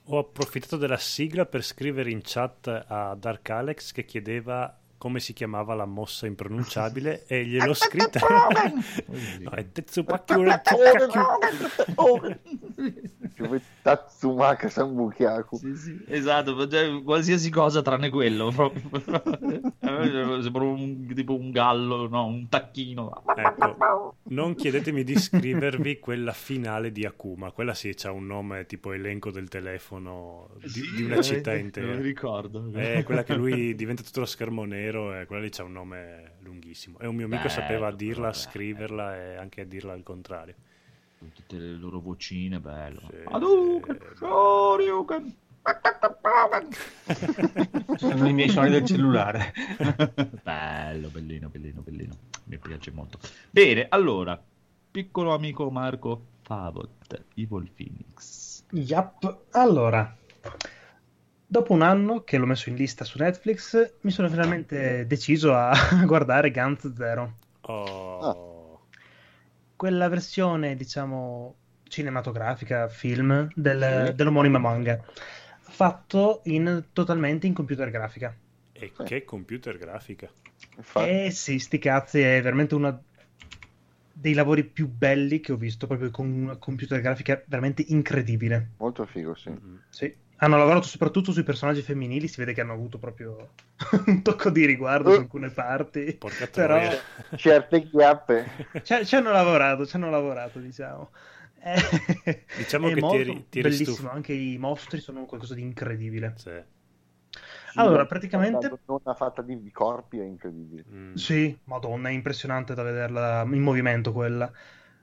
[0.06, 5.34] Ho approfittato della sigla per scrivere in chat a Dark Alex che chiedeva come si
[5.34, 8.20] chiamava la mossa impronunciabile e gliel'ho scritta.
[9.40, 12.38] no, è Tetsupakyu Tsukakyu.
[13.36, 15.56] Come Tatsumaka Sambukiaku.
[15.58, 18.50] Sì, sì, esatto, cioè, qualsiasi cosa tranne quello.
[19.82, 23.24] Sembra un, tipo un gallo, no, un tacchino.
[23.36, 28.94] Ecco, non chiedetemi di scrivervi quella finale di Akuma, quella sì, c'ha un nome tipo
[28.94, 31.92] elenco del telefono di, Sì, di una città intera.
[31.92, 32.70] Lo ricordo.
[32.72, 36.32] È quella che lui diventa tutto lo schermo nero e quella lì c'ha un nome
[36.40, 36.98] lunghissimo.
[36.98, 38.36] E un mio amico Bello, sapeva dirla, vabbè.
[38.36, 40.54] scriverla e anche a dirla al contrario.
[41.18, 43.00] Con tutte le loro vocine, bello.
[43.10, 43.16] Sì.
[43.24, 45.36] Hadouken, Shoryuken.
[47.96, 49.52] Sono i miei suoni del cellulare.
[50.42, 52.14] bello, bellino, bellino, bellino.
[52.44, 53.18] Mi piace molto.
[53.50, 54.40] Bene, allora,
[54.90, 58.64] piccolo amico Marco Favot, Evil Phoenix.
[58.72, 59.46] Yap.
[59.52, 60.16] Allora,
[61.54, 65.72] dopo un anno che l'ho messo in lista su Netflix, mi sono finalmente deciso a
[66.04, 67.38] guardare Gantz Zero.
[67.68, 68.80] Oh,
[69.76, 74.14] Quella versione, diciamo, cinematografica, film, del- Sì.
[74.14, 75.02] dell'omonima manga,
[75.60, 78.36] fatto in, totalmente in computer grafica.
[78.72, 80.30] e che computer grafica.
[80.76, 83.04] Infatti, Eh sì, sti cazzi, è veramente uno
[84.12, 88.70] dei lavori più belli che ho visto, proprio con una computer grafica veramente incredibile.
[88.78, 89.50] molto figo, sì.
[89.50, 89.76] Mm.
[89.90, 90.16] Sì.
[90.36, 93.50] Hanno lavorato soprattutto sui personaggi femminili, si vede che hanno avuto proprio
[94.06, 96.12] un tocco di riguardo su alcune parti.
[96.14, 96.78] Porca Però.
[97.36, 98.46] Certe chiappe.
[98.82, 101.10] ci, ci hanno lavorato, ci hanno lavorato, diciamo.
[101.62, 104.10] Eh, Diciamo è che ti molto eri- ti eri bellissimo, stufo.
[104.10, 106.34] anche i mostri sono qualcosa di incredibile.
[106.36, 106.62] Sì.
[107.76, 110.84] Allora, praticamente- Una fatta di corpi è incredibile.
[110.90, 111.14] Mm.
[111.14, 114.50] Sì, madonna, è impressionante da vederla in movimento quella.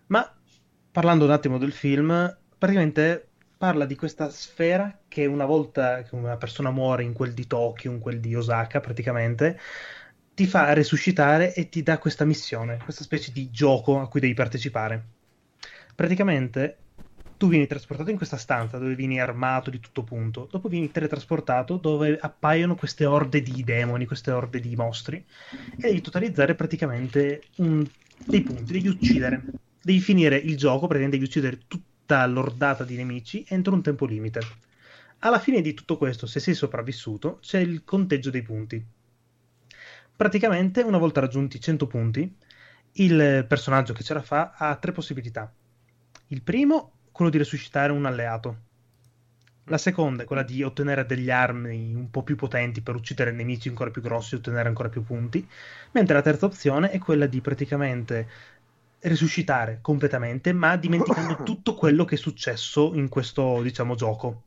[0.07, 0.31] Ma
[0.91, 3.30] parlando un attimo del film, praticamente
[3.61, 7.91] parla di questa sfera che una volta che una persona muore in quel di Tokyo,
[7.91, 9.59] in quel di Osaka, praticamente,
[10.33, 14.33] ti fa resuscitare e ti dà questa missione, questa specie di gioco a cui devi
[14.33, 15.09] partecipare.
[15.95, 16.85] Praticamente
[17.38, 21.77] tu vieni trasportato in questa stanza dove vieni armato di tutto punto, dopo vieni teletrasportato
[21.77, 27.88] dove appaiono queste orde di demoni, queste orde di mostri, e devi totalizzare praticamente un-
[28.25, 29.43] dei punti, devi uccidere.
[29.83, 31.59] Devi finire il gioco, praticamente devi uccidere
[32.11, 34.41] tutta l'ordata di nemici entro un tempo limite.
[35.19, 38.83] Alla fine di tutto questo, se sei sopravvissuto, c'è il conteggio dei punti.
[40.13, 42.35] Praticamente, una volta raggiunti 100 punti,
[42.93, 45.49] il personaggio che ce la fa ha tre possibilità.
[46.27, 48.57] Il primo, quello di resuscitare un alleato.
[49.65, 53.69] La seconda è quella di ottenere degli armi un po' più potenti per uccidere nemici
[53.69, 55.47] ancora più grossi e ottenere ancora più punti.
[55.91, 58.27] Mentre la terza opzione è quella di praticamente
[59.02, 64.44] risuscitare completamente, ma dimenticando tutto quello che è successo in questo, diciamo, gioco.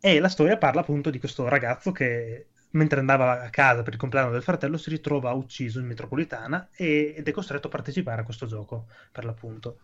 [0.00, 3.98] E la storia parla appunto di questo ragazzo che mentre andava a casa per il
[3.98, 8.24] compleanno del fratello si ritrova ucciso in metropolitana e- ed è costretto a partecipare a
[8.24, 9.78] questo gioco, per l'appunto.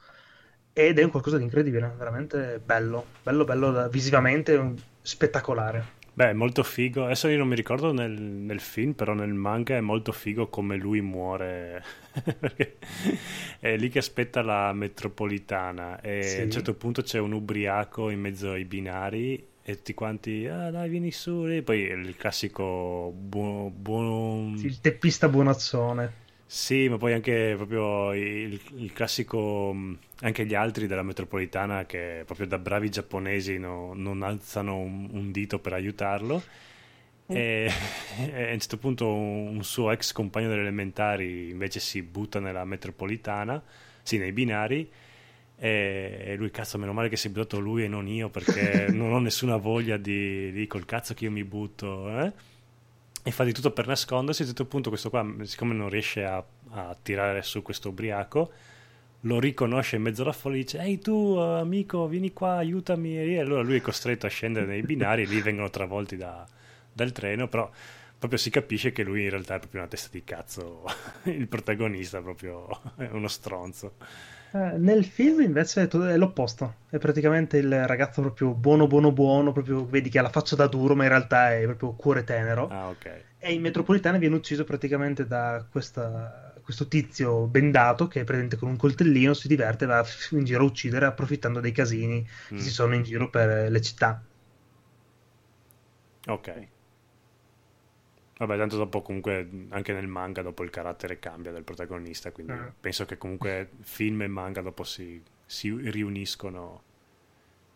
[0.72, 6.02] Ed è un qualcosa di incredibile, veramente bello, bello, bello visivamente, spettacolare.
[6.16, 7.04] Beh, è molto figo.
[7.04, 10.76] Adesso io non mi ricordo nel, nel film, però nel manga è molto figo come
[10.76, 11.82] lui muore.
[12.38, 12.76] Perché
[13.58, 16.40] è lì che aspetta la metropolitana e Sì.
[16.40, 20.70] a un certo punto c'è un ubriaco in mezzo ai binari e tutti quanti, ah
[20.70, 21.46] dai, vieni su.
[21.48, 23.72] E poi il classico buon...
[23.74, 24.54] buon...
[24.62, 26.22] Il teppista buonazzone.
[26.46, 32.22] Sì, ma poi anche proprio il, il classico, mh, anche gli altri della metropolitana che
[32.26, 36.46] proprio da bravi giapponesi no- non alzano un, un dito per aiutarlo.
[37.26, 37.70] E,
[38.18, 42.38] e a un certo punto un, un suo ex compagno delle elementari invece si butta
[42.40, 43.62] nella metropolitana,
[44.02, 44.88] sì, nei binari.
[45.56, 48.90] E, e lui, cazzo, meno male che si è buttato lui e non io perché
[48.92, 52.08] non ho nessuna voglia di, di col cazzo che io mi butto.
[52.20, 52.32] eh?"
[53.26, 54.42] E fa di tutto per nascondersi.
[54.42, 58.52] A un certo punto, questo qua, siccome non riesce a, a tirare su questo ubriaco,
[59.20, 63.16] lo riconosce in mezzo alla folla e dice: Ehi, tu, eh, amico, vieni qua, aiutami.
[63.16, 66.46] E allora lui è costretto a scendere nei binari e lì vengono travolti da-
[66.92, 67.48] dal treno.
[67.48, 67.70] Però
[68.18, 70.84] proprio si capisce che lui in realtà è proprio una testa di cazzo.
[71.24, 73.94] Il protagonista proprio è uno stronzo.
[74.54, 79.10] Eh, nel film invece è to- è l'opposto, è praticamente il ragazzo proprio buono, buono,
[79.10, 82.22] buono, proprio vedi che ha la faccia da duro, ma in realtà è proprio cuore
[82.22, 82.68] tenero.
[82.68, 83.24] Ah, ok.
[83.38, 88.68] E in metropolitana viene ucciso praticamente da questa- questo tizio bendato che è presente con
[88.68, 92.58] un coltellino, si diverte e va in giro a uccidere approfittando dei casini che Mm.
[92.58, 94.22] ci sono in giro per le città.
[96.28, 96.48] Ok.
[98.46, 102.72] Vabbè, tanto dopo comunque anche nel manga dopo il carattere cambia del protagonista, quindi Ah.
[102.78, 106.82] penso che comunque film e manga dopo si, si riuniscono.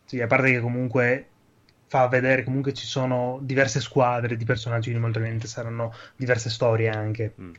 [0.05, 1.31] Sì, a parte che comunque
[1.87, 6.89] fa vedere comunque ci sono diverse squadre di personaggi, quindi molto probabilmente saranno diverse storie
[6.89, 7.53] anche, Mm.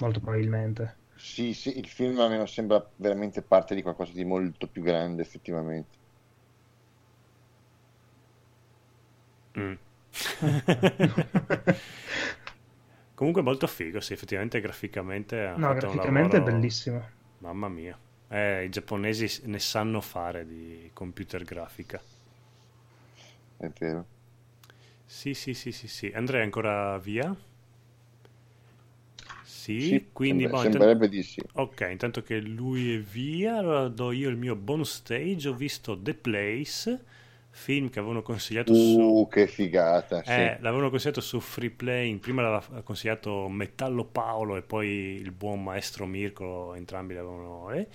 [0.00, 0.98] molto probabilmente.
[1.16, 5.98] Sì, sì, il film almeno sembra veramente parte di qualcosa di molto più grande, effettivamente.
[9.56, 9.78] Mm.
[13.14, 17.08] Comunque molto figo, sì, effettivamente graficamente ha No, fatto un graficamente è lavoro- bellissimo.
[17.38, 17.98] Mamma mia.
[18.28, 22.00] Eh, i giapponesi ne sanno fare di computer grafica.
[23.56, 24.06] È vero.
[25.06, 26.10] Sì, sì, sì, sì, sì.
[26.14, 27.34] Andrea ancora via?
[29.42, 31.42] Sì, Sì, quindi sembra- boh, intanto- sembrerebbe di sì.
[31.54, 35.48] Ok, intanto che lui è via, allora do io il mio bonus stage.
[35.48, 37.04] Ho visto The Place,
[37.54, 38.98] film che avevano consigliato su...
[38.98, 40.30] Uh, che figata, sì.
[40.30, 45.62] Eh, l'avevano consigliato su Free Play, prima l'aveva consigliato Metallo Paolo e poi il buon
[45.62, 47.70] maestro Mirko, entrambi l'avevano...
[47.70, 47.86] eh.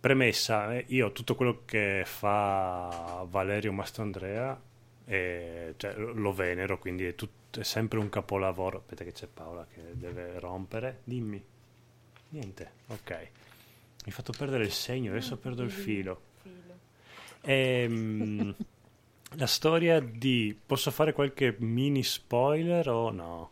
[0.00, 4.60] Premessa, eh, io tutto quello che fa Valerio Mastandrea
[5.08, 8.78] eh, cioè, lo venero, quindi è, tut- è sempre un capolavoro.
[8.78, 11.00] Aspetta che c'è Paola che deve rompere.
[11.04, 11.42] Dimmi.
[12.30, 13.10] Niente, ok.
[13.10, 16.26] Mi hai fatto perdere il segno, adesso perdo il filo.
[17.48, 18.54] Ehm,
[19.36, 20.54] la storia di...
[20.66, 23.50] Posso fare qualche mini spoiler o no?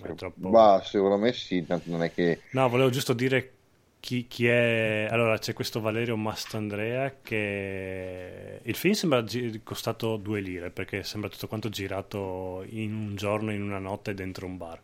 [0.00, 0.48] È troppo...
[0.48, 2.42] Bah, secondo me sì, tanto non è che...
[2.52, 3.52] No, volevo giusto dire
[3.98, 5.08] chi, chi è...
[5.10, 8.60] Allora, c'è questo Valerio Mastandrea che...
[8.62, 13.50] Il film sembra gi- costato due lire perché sembra tutto quanto girato in un giorno,
[13.52, 14.80] in una notte dentro un bar.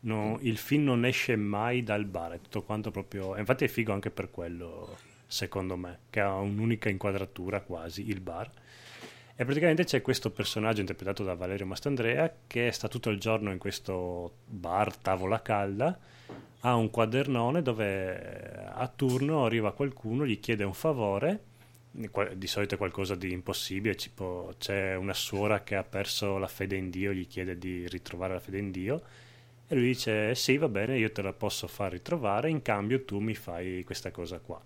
[0.00, 3.36] No, il film non esce mai dal bar, è tutto quanto proprio...
[3.36, 4.96] Infatti è figo anche per quello,
[5.26, 8.50] secondo me, che ha un'unica inquadratura quasi, il bar.
[9.36, 13.58] E praticamente c'è questo personaggio interpretato da Valerio Mastandrea che sta tutto il giorno in
[13.58, 15.98] questo bar, tavola calda,
[16.60, 21.52] ha un quadernone dove eh, a turno arriva qualcuno, gli chiede un favore,
[21.90, 26.76] di solito è qualcosa di impossibile, tipo c'è una suora che ha perso la fede
[26.76, 29.02] in Dio, gli chiede di ritrovare la fede in Dio
[29.66, 33.18] e lui dice sì va bene io te la posso far ritrovare, in cambio tu
[33.18, 34.62] mi fai questa cosa qua.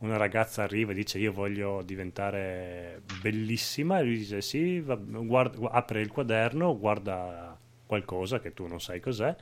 [0.00, 3.98] Una ragazza arriva e dice io voglio diventare bellissima.
[3.98, 9.00] E lui dice sì, va- guarda- apre il quaderno, guarda qualcosa che tu non sai
[9.00, 9.28] cos'è.
[9.30, 9.36] E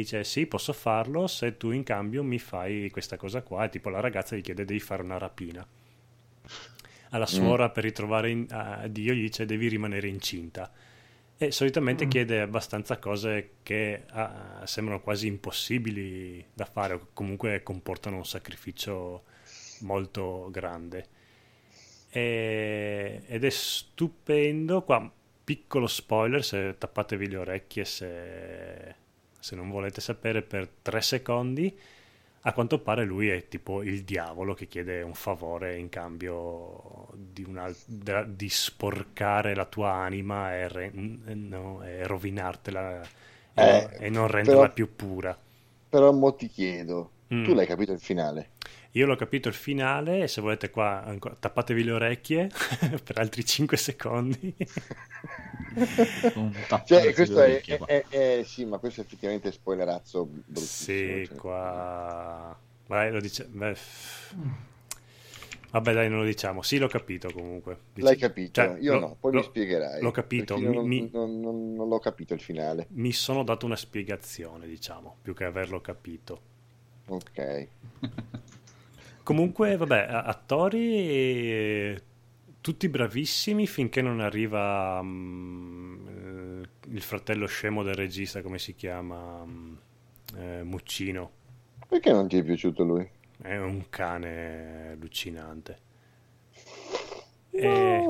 [0.00, 3.64] dice sì posso farlo se tu in cambio mi fai questa cosa qua.
[3.64, 5.66] E tipo la ragazza gli chiede devi fare una rapina.
[7.10, 10.70] Alla suora per ritrovare in- a Dio gli dice devi rimanere incinta.
[11.38, 18.16] E solitamente chiede abbastanza cose che ah, sembrano quasi impossibili da fare o comunque comportano
[18.16, 19.24] un sacrificio
[19.80, 21.06] molto grande
[22.10, 25.10] E- ed è stupendo qua
[25.44, 28.94] piccolo spoiler se tappatevi le orecchie se,
[29.38, 31.76] se non volete sapere per tre secondi
[32.42, 37.42] a quanto pare lui è tipo il diavolo che chiede un favore in cambio di,
[37.44, 37.72] una-
[38.26, 43.02] di sporcare la tua anima e, re- no, e rovinartela
[43.52, 45.36] e, Eh, e non renderla però- più pura.
[45.88, 47.42] Però mo ti chiedo, Mm.
[47.42, 48.50] tu l'hai capito il finale?
[48.96, 52.48] Io l'ho capito il finale e se volete qua ancora- tappatevi le orecchie
[53.04, 54.54] per altri 5 secondi.
[56.86, 61.16] Cioè, questo è, è- è- sì, ma questo effettivamente è spoilerazzo bruttissimo.
[61.18, 61.36] sì, cioè.
[61.36, 62.58] qua...
[62.86, 63.44] Vai, lo dice...
[63.44, 63.76] beh,
[65.72, 66.62] Vabbè dai, non lo diciamo.
[66.62, 67.78] Sì, l'ho capito comunque.
[67.92, 68.62] Dice- L'hai capito?
[68.62, 70.00] cioè, Io lo- no, poi lo- mi spiegherai.
[70.00, 72.86] L'ho capito, mi- non, mi- non- non- non l'ho capito il finale.
[72.92, 76.40] mi sono dato una spiegazione, diciamo, più che averlo capito.
[77.08, 77.66] Ok.
[79.26, 82.02] Comunque, vabbè, attori eh,
[82.60, 89.44] tutti bravissimi finché non arriva eh, il fratello scemo del regista, come si chiama?
[89.44, 89.74] Mm,
[90.36, 91.30] eh, Muccino.
[91.88, 93.10] Perché non ti è piaciuto lui?
[93.42, 95.78] È un cane allucinante.
[97.50, 98.08] E-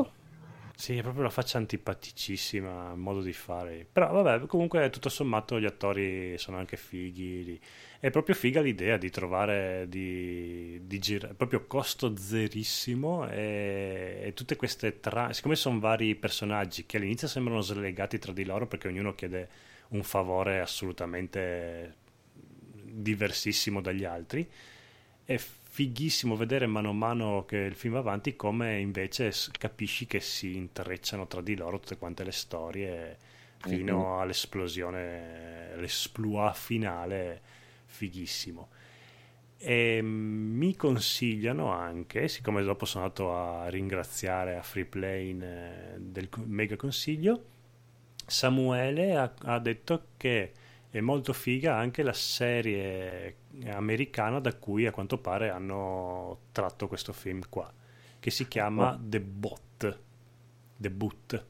[0.78, 3.86] Sì, è proprio la faccia antipaticissima, il modo di fare.
[3.90, 7.44] Però vabbè, comunque tutto sommato gli attori sono anche fighi.
[7.44, 7.60] lì.
[7.98, 14.56] È proprio figa l'idea di trovare, di, di girare, proprio costo zerissimo e, e tutte
[14.56, 19.14] queste trame, siccome sono vari personaggi che all'inizio sembrano slegati tra di loro perché ognuno
[19.14, 19.48] chiede
[19.88, 21.94] un favore assolutamente
[22.84, 24.46] diversissimo dagli altri,
[25.24, 25.40] è
[25.76, 30.56] fighissimo vedere mano a mano che il film va avanti come invece capisci che si
[30.56, 33.18] intrecciano tra di loro tutte quante le storie
[33.58, 37.42] fino all'esplosione, l'esploit finale
[37.84, 38.70] fighissimo.
[39.58, 46.30] E mm, mi consigliano anche, siccome dopo sono andato a ringraziare a Freeplane eh, del
[46.46, 47.44] mega consiglio,
[48.24, 50.52] Samuele ha, ha detto che
[50.88, 53.36] è molto figa anche la serie
[53.68, 57.72] americana da cui a quanto pare hanno tratto questo film qua,
[58.18, 59.98] che si chiama The Bot.
[60.76, 61.46] The Boot.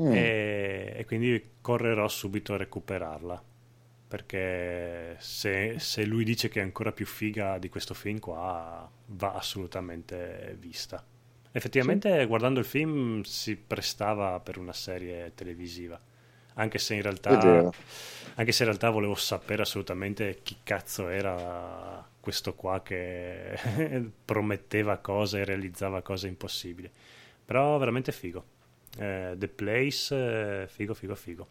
[0.00, 0.12] Mm.
[0.12, 3.42] E, e quindi correrò subito a recuperarla.
[4.08, 9.34] Perché se, se lui dice che è ancora più figa di questo film qua, va
[9.34, 11.04] assolutamente vista.
[11.52, 16.00] Effettivamente, guardando il film, si prestava per una serie televisiva.
[16.54, 17.70] Anche se in realtà.
[18.36, 23.58] Anche se in realtà volevo sapere assolutamente chi cazzo era questo qua che
[24.24, 26.90] prometteva cose e realizzava cose impossibili.
[27.44, 28.44] Però veramente figo.
[28.98, 31.46] Eh, The Place, eh, figo, figo, figo.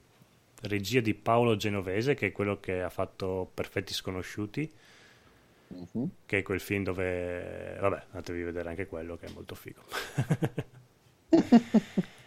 [0.63, 4.71] Regia di Paolo Genovese, che è quello che ha fatto Perfetti Sconosciuti,
[5.71, 6.09] Mhm.
[6.25, 7.77] che è quel film dove...
[7.79, 9.81] Vabbè, andatevi a vedere anche quello, che è molto figo.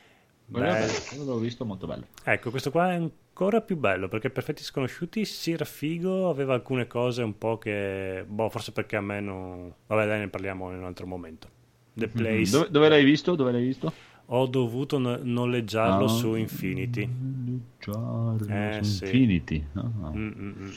[0.61, 2.07] Bello, l'ho visto molto bello.
[2.24, 6.87] Ecco, questo qua è ancora più bello perché Perfetti Sconosciuti sì era figo, aveva alcune
[6.87, 8.24] cose un po' che...
[8.27, 9.73] Boh, forse perché a me non...
[9.87, 11.49] Vabbè, dai, ne parliamo in un altro momento.
[11.95, 13.35] The Place, Dove, dove l'hai visto?
[13.35, 13.93] Dove l'hai visto?
[14.27, 16.09] ho dovuto no- noleggiarlo Ah.
[16.09, 17.07] su Infinity.
[17.07, 19.05] Noleggiarlo Eh, su sì.
[19.05, 19.66] Infinity.
[19.74, 20.70] Ah, Mm, mm, mm.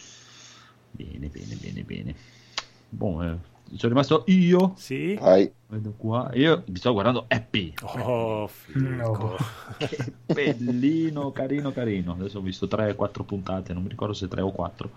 [0.92, 2.16] Bene, bene, bene, bene.
[2.90, 3.36] Boh, eh,
[3.74, 4.74] sono rimasto io.
[4.78, 5.16] Sì?
[5.16, 5.52] Vai.
[5.68, 6.30] Vedo qua.
[6.34, 7.74] Io mi sto guardando Happy.
[7.82, 8.80] Oh, figo.
[8.80, 9.36] No.
[9.78, 12.14] Che bellino, carino, carino.
[12.14, 14.90] Adesso ho visto 3-4 puntate, non mi ricordo se 3 o 4.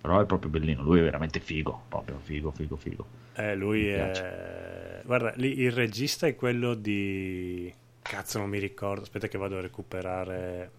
[0.00, 0.82] Però è proprio bellino.
[0.82, 1.82] Lui è veramente figo.
[1.88, 3.06] Proprio figo, figo, figo.
[3.34, 5.02] Eh, lui Mi è...
[5.04, 7.72] Guarda, lì il regista è quello di...
[8.02, 9.02] Cazzo, non mi ricordo.
[9.02, 10.70] Aspetta che vado a recuperare...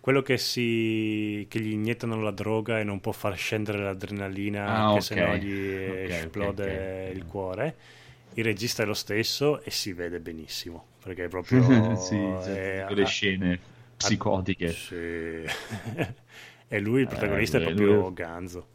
[0.00, 1.46] Quello che si...
[1.50, 5.00] che gli iniettano la droga e non può far scendere l'adrenalina Ah, che ok.
[5.00, 5.46] sennò gli
[5.84, 7.14] Ok, ok, esplode ok.
[7.14, 7.76] il cuore.
[8.34, 10.86] Il regista è lo stesso e si vede benissimo.
[11.02, 11.60] Perché è proprio...
[11.96, 13.60] sì, è- quelle scene
[13.96, 14.78] psicotiche.
[14.78, 15.44] Sì.
[16.68, 18.68] e lui, il protagonista, Eh, è proprio lui- ganzo.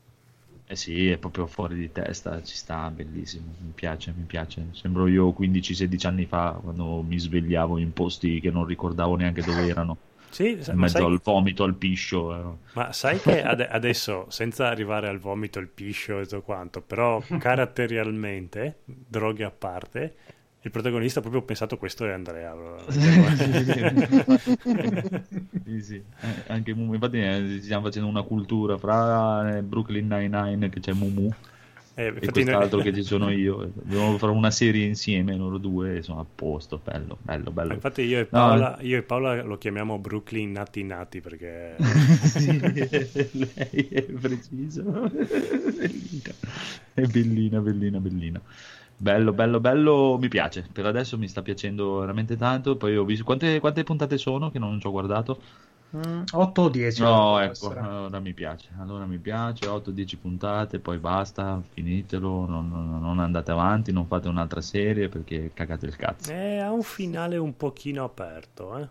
[0.67, 4.69] Eh sì, è proprio fuori di testa, ci sta, bellissimo, mi piace, mi piace.
[4.73, 9.65] Sembro io 15-16 anni fa, quando mi svegliavo in posti che non ricordavo neanche dove
[9.67, 9.97] erano,
[10.35, 12.35] Sì, in ma mezzo sai, al vomito, al piscio.
[12.35, 12.57] eh.
[12.73, 17.21] Ma sai che ade- adesso, senza arrivare al vomito, il piscio e tutto quanto, però
[17.39, 20.15] caratterialmente, droghe a parte,
[20.61, 22.53] il protagonista ha proprio pensato questo è Andrea.
[25.63, 25.95] Sì, sì.
[25.95, 30.79] Eh, anche Mumu, infatti eh, ci stiamo facendo una cultura fra eh, Brooklyn Nine-Nine che
[30.79, 31.29] c'è Mumu
[31.95, 33.71] Eh, e quest'altro noi- che ci sono io.
[33.73, 37.73] Dobbiamo fare una serie insieme, loro due, sono a posto, bello, bello, bello.
[37.73, 41.79] infatti io e, No, Paola, io e Paola lo chiamiamo Brooklyn Nati Nati perché
[42.21, 42.59] Sì,
[43.33, 44.83] lei è preciso.
[44.83, 46.35] bellina.
[46.93, 48.41] È bellina, bellina, bellina.
[48.97, 50.69] Bello, bello, bello, mi piace.
[50.71, 52.77] Per adesso mi sta piacendo veramente tanto.
[52.77, 55.41] Poi ho visto quante, quante puntate sono che non ci ho guardato.
[56.31, 57.01] 8 o 10.
[57.01, 58.69] No, ecco, allora mi piace.
[58.77, 64.27] Allora mi piace, 8-10 puntate, poi basta, finitelo, non, non- non andate avanti, non fate
[64.27, 66.31] un'altra serie perché cagate il cazzo.
[66.31, 68.77] eh, ha un finale un pochino aperto.
[68.77, 68.89] Eh.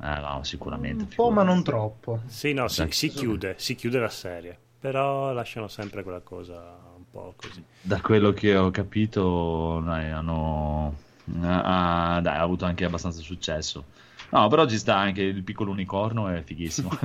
[0.00, 1.04] Eh no, sicuramente.
[1.04, 2.20] Un po', ma non troppo.
[2.26, 2.92] Sì, no, si, Dai.
[2.92, 6.60] si chiude, si chiude la serie, però lasciano sempre quella cosa
[6.96, 7.64] un po' così.
[7.80, 10.94] Da quello che ho capito, dai, hanno
[11.42, 13.84] ah, dai, ha avuto anche abbastanza successo.
[14.32, 16.90] No, però ci sta anche il piccolo unicorno, è fighissimo.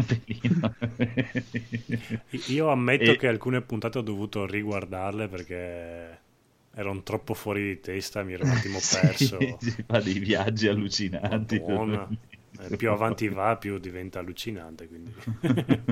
[2.48, 6.22] Io ammetto E- che alcune puntate ho dovuto riguardarle perché
[6.74, 9.60] erano troppo fuori di testa, mi ero un attimo perso.
[9.60, 11.62] si fa dei viaggi allucinanti.
[11.66, 12.10] Madonna.
[12.60, 14.88] Eh, più avanti va, più diventa allucinante.
[14.88, 15.14] Quindi.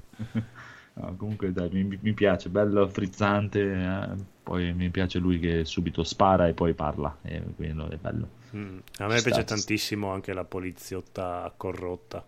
[0.93, 6.03] No, comunque dai, mi, mi piace, bello, frizzante, eh, poi mi piace lui che subito
[6.03, 8.30] spara e poi parla, e quello è bello.
[8.55, 8.80] Mm.
[8.99, 12.23] A me piace tantissimo anche la poliziotta corrotta.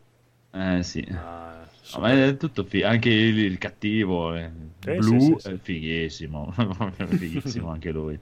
[0.54, 4.50] Eh sì, Ah, No, ma è tutto fi- anche il, il cattivo, eh,
[4.84, 5.54] Sì, blu, sì, sì, sì.
[5.54, 6.52] è fighissimo,
[7.18, 8.20] fighissimo anche lui.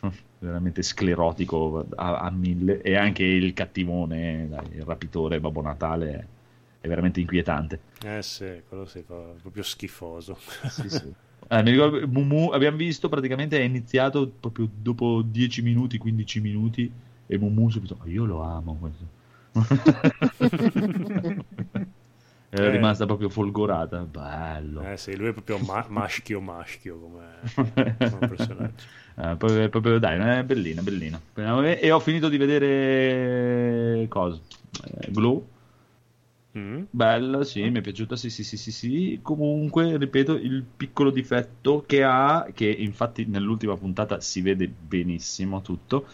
[0.40, 6.28] veramente sclerotico a, a mille e anche il cattivone, dai, il rapitore Babbo Natale
[6.80, 7.80] è, veramente inquietante.
[8.04, 10.38] Eh sì, quello sì, fa proprio schifoso.
[10.64, 11.12] Sì, sì.
[11.50, 16.92] Eh, mi ricordo, Mumu, abbiamo visto praticamente è iniziato proprio dopo 10 minuti, 15 minuti
[17.28, 19.04] e Mumu subito, "Oh, io lo amo questo.
[22.50, 22.70] È Eh.
[22.70, 24.82] rimasta proprio folgorata, bello.
[24.82, 27.26] Eh sì, lui è proprio ma- maschio maschio come,
[28.08, 28.84] come personaggio.
[29.16, 31.20] Eh, proprio, proprio- dai, è bellina, bellina.
[31.36, 34.40] E, e ho finito di vedere cosa?
[35.00, 35.46] Eh, Glow.
[36.56, 36.84] Mm?
[36.90, 39.18] Bella, sì, mi è piaciuta, sì, sì, sì, sì, sì.
[39.22, 46.06] Comunque, ripeto, il piccolo difetto che ha, che infatti nell'ultima puntata si vede benissimo tutto,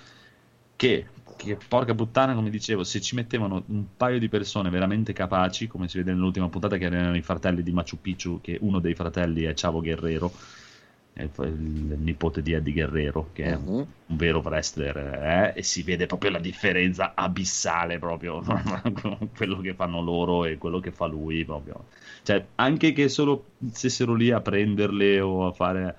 [0.77, 1.07] che,
[1.37, 5.89] che porca puttana, come dicevo, se ci mettevano un paio di persone veramente capaci, come
[5.89, 9.43] si vede nell'ultima puntata, che erano i fratelli di Machu Picchu, che uno dei fratelli
[9.45, 10.37] è Chavo Guerrero,
[11.17, 13.69] il, il nipote di Eddie Guerrero, che è Mhm.
[14.07, 14.97] un vero wrestler
[15.55, 18.43] eh, e si vede proprio la differenza abissale proprio
[19.35, 21.87] quello che fanno loro e quello che fa lui proprio
[22.23, 25.97] cioè anche che solo stessero lì a prenderle o a fare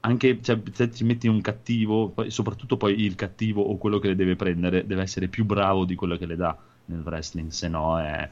[0.00, 4.08] anche cioè, se ti metti un cattivo poi, soprattutto poi il cattivo o quello che
[4.08, 6.56] le deve prendere deve essere più bravo di quello che le dà
[6.86, 8.30] nel wrestling se no è,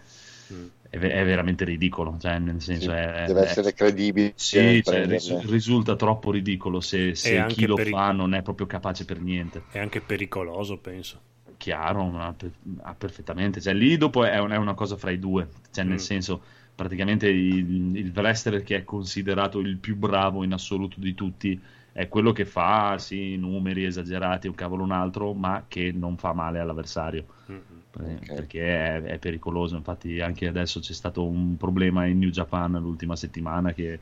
[0.51, 0.69] Mm.
[0.89, 4.35] è, è veramente ridicolo cioè nel senso Sì, è, deve essere credibile.
[4.35, 8.35] sì, nel cioè, ris- risulta troppo ridicolo se, se chi lo per i- fa non
[8.35, 11.21] è proprio capace per niente È anche pericoloso, penso.
[11.57, 13.61] chiaro, ma per- ah, perfettamente.
[13.61, 16.01] Cioè, lì dopo è, un- è una cosa fra i due, cioè, nel Mm.
[16.01, 16.43] senso,
[16.79, 21.61] praticamente il, il wrestler che è considerato il più bravo in assoluto di tutti
[21.91, 26.33] è quello che fa, sì, numeri esagerati, un cavolo un altro, ma che non fa
[26.33, 27.27] male all'avversario.
[27.51, 27.83] Mm-mm.
[27.91, 28.27] Per- Ok.
[28.33, 29.75] Perché è, è pericoloso.
[29.75, 33.99] Infatti, anche adesso c'è stato un problema in New Japan l'ultima settimana che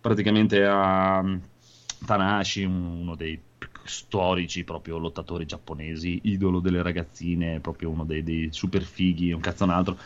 [0.00, 1.24] praticamente ha
[2.04, 3.40] Tanahashi, un- uno dei
[3.84, 9.64] storici proprio lottatori giapponesi, idolo delle ragazzine, proprio uno dei, dei super fighi, un cazzo
[9.64, 9.98] un altro.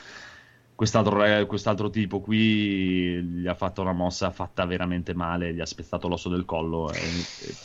[0.80, 6.08] Quest'altro, quest'altro tipo qui gli ha fatto una mossa fatta veramente male, gli ha spezzato
[6.08, 7.58] l'osso del collo e, e-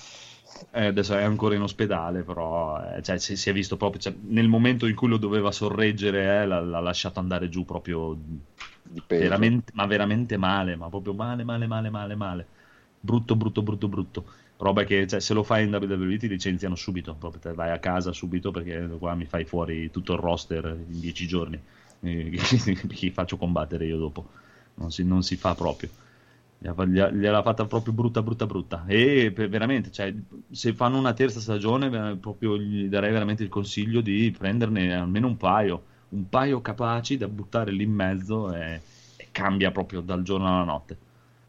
[0.87, 4.47] adesso è ancora in ospedale, però eh, cioè, si, si è visto proprio, cioè, nel
[4.49, 8.17] momento in cui lo doveva sorreggere, eh, l'ha, l'ha lasciato andare giù proprio
[9.15, 12.49] veramente, ma veramente male, ma proprio male, male, male, male, male.
[12.99, 14.31] Brutto, brutto, brutto, brutto.
[14.57, 17.79] Roba che cioè, se lo fai in WWE ti licenziano subito, proprio te vai a
[17.79, 21.61] casa subito perché qua mi fai fuori tutto il roster in dieci giorni.
[21.99, 24.29] Chi faccio combattere io dopo?
[24.75, 25.89] Non si, non si fa proprio.
[26.57, 28.85] Gliela- fatta proprio brutta, brutta, brutta.
[28.87, 30.13] E veramente, cioè,
[30.49, 35.37] se fanno una terza stagione, proprio gli darei veramente il consiglio di prenderne almeno un
[35.37, 38.79] paio un paio capaci da buttare lì in mezzo e,
[39.17, 40.97] e cambia proprio dal giorno alla notte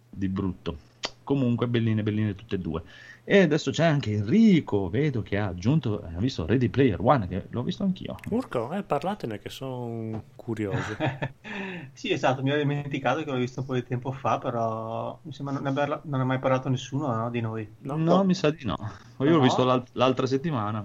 [0.08, 0.76] di brutto
[1.22, 2.82] comunque belline belline tutte e due
[3.28, 7.46] e adesso c'è anche Enrico vedo che ha aggiunto ha visto Ready Player One che
[7.50, 10.94] l'ho visto anch'io Urco, eh, parlatene che sono curioso.
[11.92, 15.32] sì, esatto, mi ero dimenticato che l'ho visto un po' di tempo fa, però mi
[15.32, 17.68] sembra non aver- non ne ha mai parlato nessuno no, di noi.
[17.80, 18.22] no, No.
[18.24, 18.76] mi sa di no
[19.18, 19.42] io l'ho No?
[19.42, 20.84] visto l'al- l'altra settimana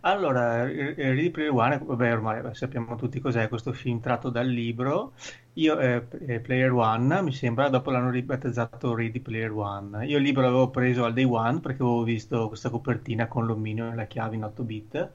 [0.00, 4.46] Allora, eh, eh, Ready Player One, vabbè, ormai sappiamo tutti cos'è questo film tratto dal
[4.46, 5.14] libro.
[5.54, 10.06] Io, eh, eh, Player One, mi sembra, dopo l'hanno ribattezzato Ready Player One.
[10.06, 13.90] Io il libro l'avevo preso al day one perché avevo visto questa copertina con l'omino
[13.90, 15.10] e la chiave in 8 bit.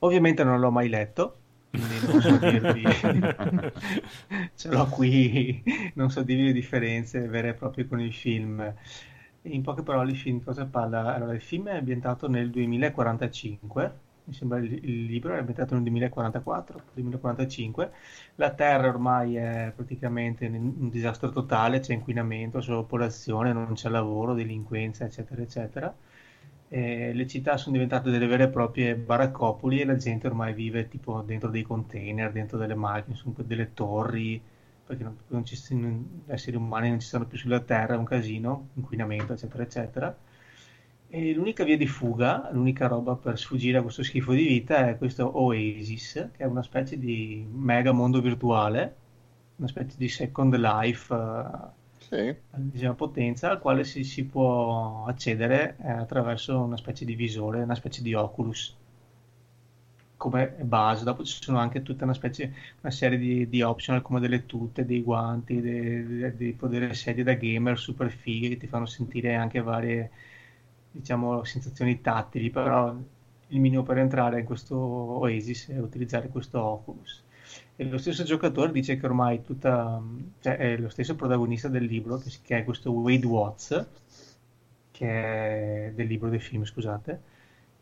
[0.00, 1.36] Ovviamente non l'ho mai letto,
[1.70, 2.82] quindi non so dirvi,
[4.54, 5.62] ce l'ho qui,
[5.94, 8.74] non so dirvi le differenze vere e proprie con il film.
[9.44, 11.14] In poche parole, di cosa parla?
[11.14, 16.82] Allora, il film è ambientato nel 2045, mi sembra il, libro è ambientato nel 2044,
[16.94, 17.90] 2045.
[18.36, 24.34] La Terra ormai è praticamente in un disastro totale, c'è inquinamento, sovrapopolazione, non c'è lavoro,
[24.34, 25.92] delinquenza, eccetera, eccetera.
[26.68, 30.88] E le città sono diventate delle vere e proprie baraccopoli e la gente ormai vive
[30.88, 34.40] tipo dentro dei container, dentro delle macchine, delle torri,
[34.86, 38.04] perché non, non ci, non- esseri umani non ci stanno più sulla Terra, è un
[38.04, 40.16] casino, inquinamento, eccetera, eccetera.
[41.08, 44.96] E l'unica via di fuga, l'unica roba per sfuggire a questo schifo di vita è
[44.96, 48.96] questo Oasis, che è una specie di mega mondo virtuale,
[49.56, 52.36] una specie di Second Life eh, Sì.
[52.50, 57.74] all'ennesima potenza, al quale si, si può accedere eh, attraverso una specie di visore, una
[57.74, 58.76] specie di Oculus
[60.22, 61.02] come base.
[61.04, 64.84] Dopo ci sono anche tutta una specie, una serie di, di optional come delle tute,
[64.84, 69.34] dei guanti, de- de- tipo delle sedie da gamer super fighe che ti fanno sentire
[69.34, 70.10] anche varie,
[70.92, 72.94] diciamo, sensazioni tattili, però
[73.48, 77.24] il minimo per entrare in questo Oasis è utilizzare questo Oculus.
[77.76, 80.00] E lo stesso giocatore dice che ormai tutta,
[80.40, 83.86] cioè è lo stesso protagonista del libro, che è questo Wade Watts,
[84.92, 87.20] che è del libro, del film, scusate,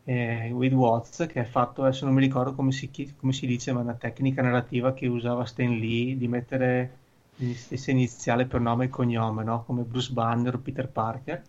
[0.03, 3.71] eh, Wade Watts, che è fatto, adesso non mi ricordo come si, come si dice,
[3.73, 6.97] ma è una tecnica narrativa che usava Stan Lee di mettere
[7.35, 9.63] la stessa iniziale per nome e cognome, no?
[9.65, 11.43] Come Bruce Banner o Peter Parker.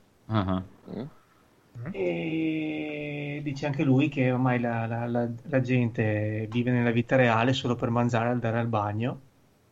[1.76, 1.94] Mm?
[1.94, 7.52] E dice anche lui che ormai la, la- la- la gente vive nella vita reale
[7.52, 9.20] solo per mangiare, andare al bagno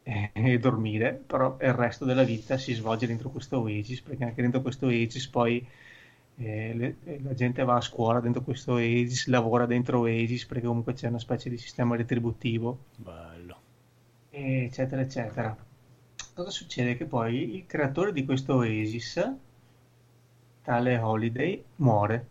[0.03, 4.43] e, e dormire, però il resto della vita si svolge dentro questo Oasis, perché anche
[4.43, 5.67] dentro questo Oasis poi
[6.41, 10.95] eh, le- la gente va a scuola dentro questo Oasis, lavora dentro Oasis, perché comunque
[10.95, 13.57] c'è una specie di sistema retributivo, Bello.
[14.31, 15.57] eccetera, eccetera.
[16.35, 16.97] Cosa succede?
[16.97, 19.21] Che poi il creatore di questo Oasis,
[20.63, 22.27] tale Holiday, muore.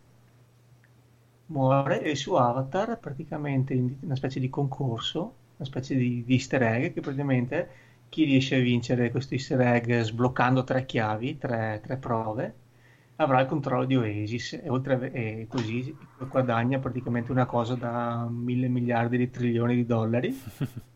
[1.48, 6.34] Muore e il suo avatar praticamente in una specie di concorso, una specie di, di
[6.36, 7.70] easter egg che praticamente
[8.08, 12.54] chi riesce a vincere questo easter egg sbloccando tre chiavi, tre, tre prove,
[13.20, 18.68] avrà il controllo di Oasis e, oltre, e così guadagna praticamente una cosa da mille
[18.70, 20.36] miliardi di trilioni di dollari.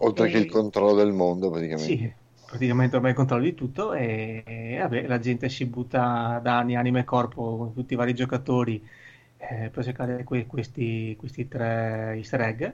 [0.00, 2.06] Oltre che E- il controllo del mondo, praticamente.
[2.06, 2.12] Sì,
[2.44, 6.74] praticamente ormai il controllo di tutto e, e, vabbè, la gente si butta da anni,
[6.76, 8.84] anima e corpo con tutti i vari giocatori
[9.36, 12.72] eh, per cercare que- questi, questi tre easter egg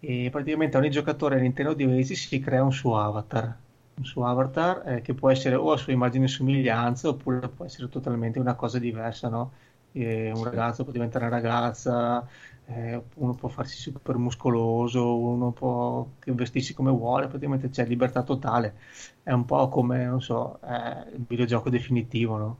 [0.00, 3.58] e praticamente ogni giocatore all'interno di Oasis si crea un suo avatar,
[4.00, 7.64] un suo avatar eh, che può essere o a sua immagine e somiglianza oppure può
[7.64, 9.52] essere totalmente una cosa diversa, no?
[9.92, 12.26] Eh, un ragazzo può diventare una ragazza,
[12.66, 18.74] eh, uno può farsi super muscoloso, uno può vestirsi come vuole, praticamente c'è libertà totale.
[19.22, 22.58] È un po' come, non so, eh, il videogioco definitivo, no?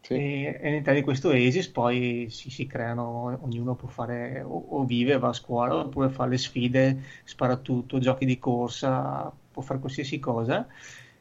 [0.00, 0.14] Sì.
[0.14, 4.84] E, e all'interno di questo Oasis poi si, si creano, ognuno può fare o, o
[4.84, 9.80] vive, va a scuola, oppure fa le sfide, spara tutto, giochi di corsa, può fare
[9.80, 10.66] qualsiasi cosa.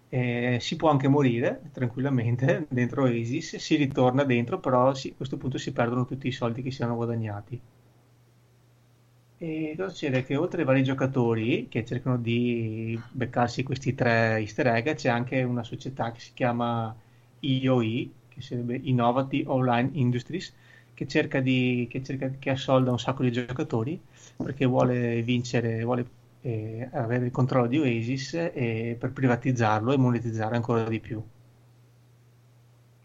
[0.09, 5.37] Eh, si può anche morire tranquillamente dentro Oasis, si ritorna dentro, però si- a questo
[5.37, 7.61] punto si perdono tutti i soldi che si hanno guadagnati.
[9.37, 10.23] E cosa succede?
[10.23, 15.43] Che oltre ai vari giocatori che cercano di beccarsi questi tre easter egg, c'è anche
[15.43, 16.95] una società che si chiama
[17.39, 20.53] IOI, che sarebbe Innovative Online Industries,
[20.93, 24.01] che cerca di, che cerca, che assolda un sacco di giocatori
[24.37, 26.05] perché vuole vincere, vuole
[26.45, 31.23] eh, avere il controllo di Oasis e per privatizzarlo e monetizzare ancora di più.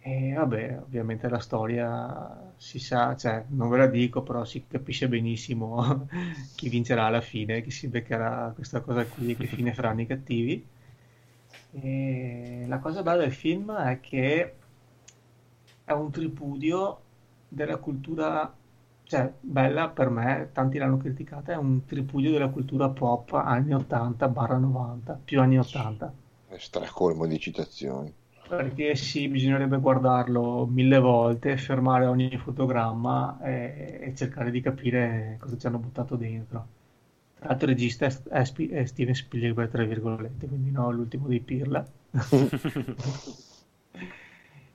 [0.03, 5.09] E vabbè, ovviamente la storia si sa, cioè non ve la dico, però si capisce
[5.09, 6.07] benissimo
[6.55, 10.07] chi vincerà alla fine, chi si beccherà questa cosa qui e che fine faranno i
[10.07, 10.67] cattivi.
[11.73, 14.55] E la cosa bella del film è che
[15.85, 17.01] è un tripudio
[17.49, 18.55] della cultura,
[19.11, 25.17] cioè bella per me, tanti l'hanno criticata, è un tripudio della cultura pop anni 80-90,
[25.25, 26.13] più anni 80.
[26.47, 28.15] È stracolmo di citazioni.
[28.49, 35.59] Perché sì, bisognerebbe guardarlo mille volte, fermare ogni fotogramma e, e cercare di capire cosa
[35.59, 36.67] ci hanno buttato dentro.
[37.37, 41.27] Tra l'altro il regista è, è Spi- è Steven Spielberg, tra virgolette, quindi no, l'ultimo
[41.27, 41.85] dei Pirla.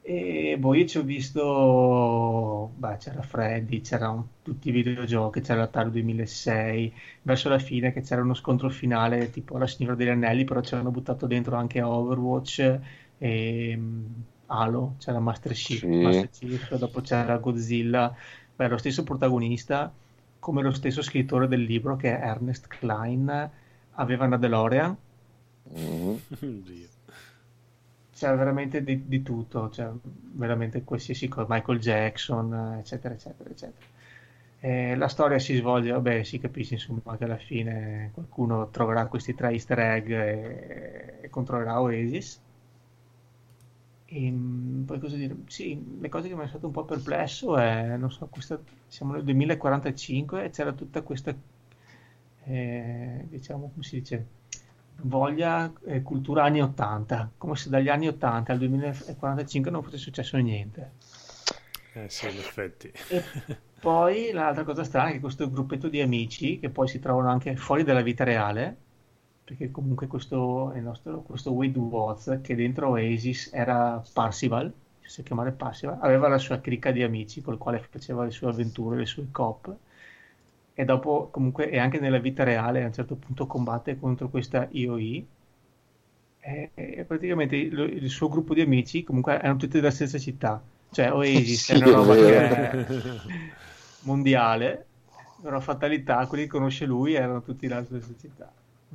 [0.08, 5.90] E poi io ci ho visto, beh, c'era Freddy, c'erano tutti i videogiochi, c'era l'Atari
[5.90, 10.60] 2006, verso la fine che c'era uno scontro finale tipo la Signora degli Anelli, però
[10.62, 12.80] c'erano buttato dentro anche Overwatch
[13.18, 14.06] e mm,
[14.46, 15.88] Halo, c'era Master Chief, Sì.
[15.98, 18.16] Master Chief, dopo c'era Godzilla,
[18.54, 19.92] beh, lo stesso protagonista,
[20.38, 23.52] come lo stesso scrittore del libro che è Ernest Klein,
[23.96, 24.96] aveva una DeLorean
[25.66, 26.22] Mhm.
[28.16, 29.92] C'è veramente di, di tutto, cioè
[30.34, 33.86] veramente qualsiasi cosa, Michael Jackson, eh, eccetera, eccetera, eccetera.
[34.60, 39.34] E la storia si svolge, vabbè, si capisce insomma che alla fine qualcuno troverà questi
[39.36, 42.42] tre easter egg e, e controllerà Oasis.
[44.08, 45.36] E, mm, poi cosa dire?
[45.48, 49.14] Sì, le cose che mi hanno lasciato un po' perplesso è, non so, questa, siamo
[49.14, 51.36] nel 2045 e c'era tutta questa,
[52.44, 54.26] eh, diciamo, come si dice,
[55.02, 60.38] voglia eh, cultura anni 80, come se dagli anni 80 al 2045 non fosse successo
[60.38, 60.92] niente.
[61.94, 62.92] Eh sì, in effetti.
[63.10, 63.24] E
[63.80, 67.56] poi l'altra cosa strana è che questo gruppetto di amici, che poi si trovano anche
[67.56, 68.76] fuori dalla vita reale,
[69.44, 75.22] perché comunque questo, il nostro, questo Wade Watts, che dentro Oasis era Parsival, si sa
[75.22, 79.06] chiamare Parsival, aveva la sua cricca di amici col quale faceva le sue avventure, le
[79.06, 79.74] sue cop,
[80.78, 84.68] e dopo comunque, e anche nella vita reale a un certo punto combatte contro questa
[84.70, 85.26] IOI,
[86.42, 90.62] e, e praticamente il, il suo gruppo di amici comunque erano tutti della stessa città,
[90.92, 92.86] cioè Oasis Sì, è una è roba è
[94.04, 94.86] mondiale,
[95.42, 98.52] però fatalità, quelli che conosce lui erano tutti della stessa città.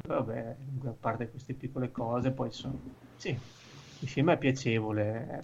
[0.07, 2.78] Vabbè, a parte queste piccole cose, poi sono...
[3.16, 3.36] Sì,
[3.98, 5.43] il film è piacevole,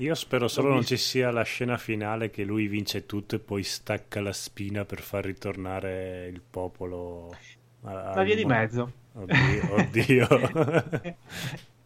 [0.00, 3.62] Io spero solo non ci sia la scena finale che lui vince tutto e poi
[3.62, 7.36] stacca la spina per far ritornare il popolo.
[7.82, 8.92] a- La via di mezzo.
[9.12, 9.64] Oddio.
[9.76, 10.26] oddio.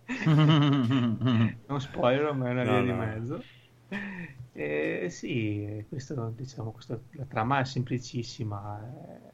[1.69, 2.99] non spoiler, ma è una No, via di no.
[2.99, 3.45] mezzo.
[4.53, 8.81] Eh, sì, questo, diciamo, questo- la trama è semplicissima.
[8.83, 9.33] eh,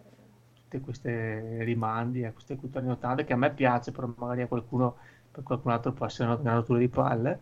[0.55, 4.47] tutte queste rimandi a queste culture anni 80 che a me piace, però magari a
[4.48, 4.97] qualcuno,
[5.31, 7.40] per qualcun altro può essere una, una rottura di palle.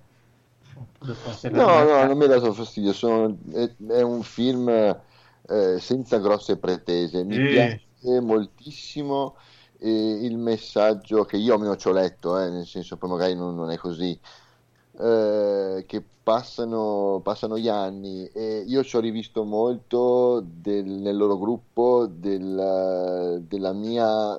[1.50, 2.92] No, no, non mi ha dato fastidio.
[2.92, 7.24] sono- è, è un film eh, senza grosse pretese.
[7.24, 7.46] Mi Sì.
[7.46, 9.36] piace moltissimo
[9.78, 9.88] eh,
[10.24, 13.70] il messaggio che io almeno ci ho letto, eh, nel senso poi magari non, non
[13.70, 14.18] è così.
[15.00, 21.38] eh, che passano, passano gli anni e io ci ho rivisto molto del- nel loro
[21.38, 24.38] gruppo del- della, mia,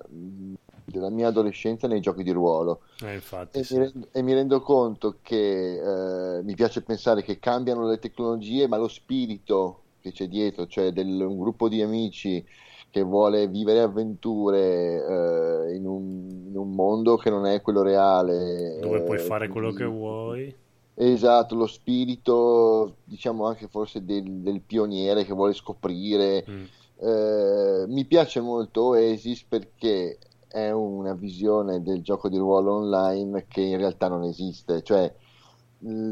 [0.89, 2.81] della mia adolescenza nei giochi di ruolo.
[3.03, 3.73] Eh, infatti, E sì.
[3.73, 8.67] mi, rendo, e mi rendo conto che eh, mi piace pensare che cambiano le tecnologie,
[8.67, 12.45] ma lo spirito che c'è dietro, cioè del, un gruppo di amici
[12.91, 18.79] che vuole vivere avventure eh, in, un, in un mondo che non è quello reale.
[18.79, 20.55] dove puoi eh, fare quello che vuoi.
[20.95, 26.45] Esatto, lo spirito, diciamo anche forse del, del pioniere che vuole scoprire.
[26.49, 26.63] Mm.
[27.01, 30.17] Eh, mi piace molto Oasis perché
[30.49, 34.81] è una visione del gioco di ruolo online che in realtà non esiste.
[34.83, 35.13] Cioè,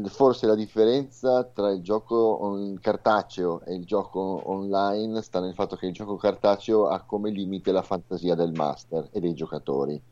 [0.06, 5.76] forse la differenza tra il gioco on- cartaceo e il gioco online sta nel fatto
[5.76, 10.02] che il gioco cartaceo ha come limite la fantasia del master e dei giocatori,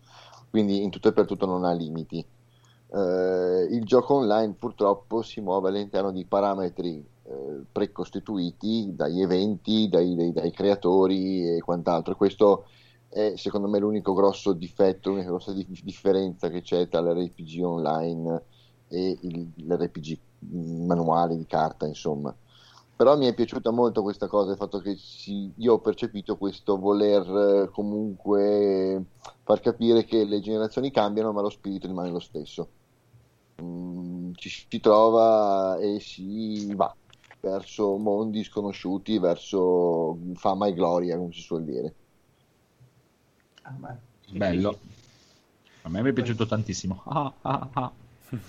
[0.51, 2.27] quindi in tutto e per tutto non ha limiti.
[2.89, 10.15] Eh, il gioco online purtroppo si muove all'interno di parametri eh, precostituiti dagli eventi, dai,
[10.15, 12.15] dai- dai creatori e quant'altro.
[12.17, 12.67] Questo
[13.09, 18.45] è secondo me l'unico grosso difetto, l'unica grossa di- differenza che c'è tra l'RPG online
[18.89, 20.21] e il- l'RPG
[20.87, 22.37] manuale di carta, insomma.
[22.97, 26.79] Però mi è piaciuta molto questa cosa, il fatto che si- io ho percepito questo
[26.79, 29.05] voler eh, comunque
[29.43, 32.73] far capire che le generazioni cambiano, ma lo spirito rimane lo stesso.
[33.63, 36.95] Mm, ci si trova e si va
[37.41, 41.97] verso mondi sconosciuti, verso fama e gloria, come si suol dire.
[43.67, 44.79] Ah, sì, Bello.
[44.81, 44.81] sì,
[45.83, 47.03] A me mi è piaciuto tantissimo.
[47.07, 47.93] Ah, ah, ah.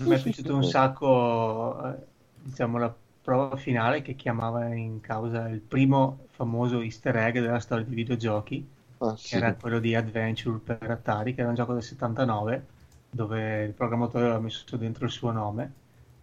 [0.03, 5.59] Mi è piaciuto un sacco, eh, diciamo, la prova finale che chiamava in causa il
[5.61, 8.67] primo famoso easter egg della storia di videogiochi,
[8.99, 12.65] Ah, che era quello di Adventure per Atari, che era un gioco del 79,
[13.09, 15.73] dove il programmatore aveva messo dentro il suo nome,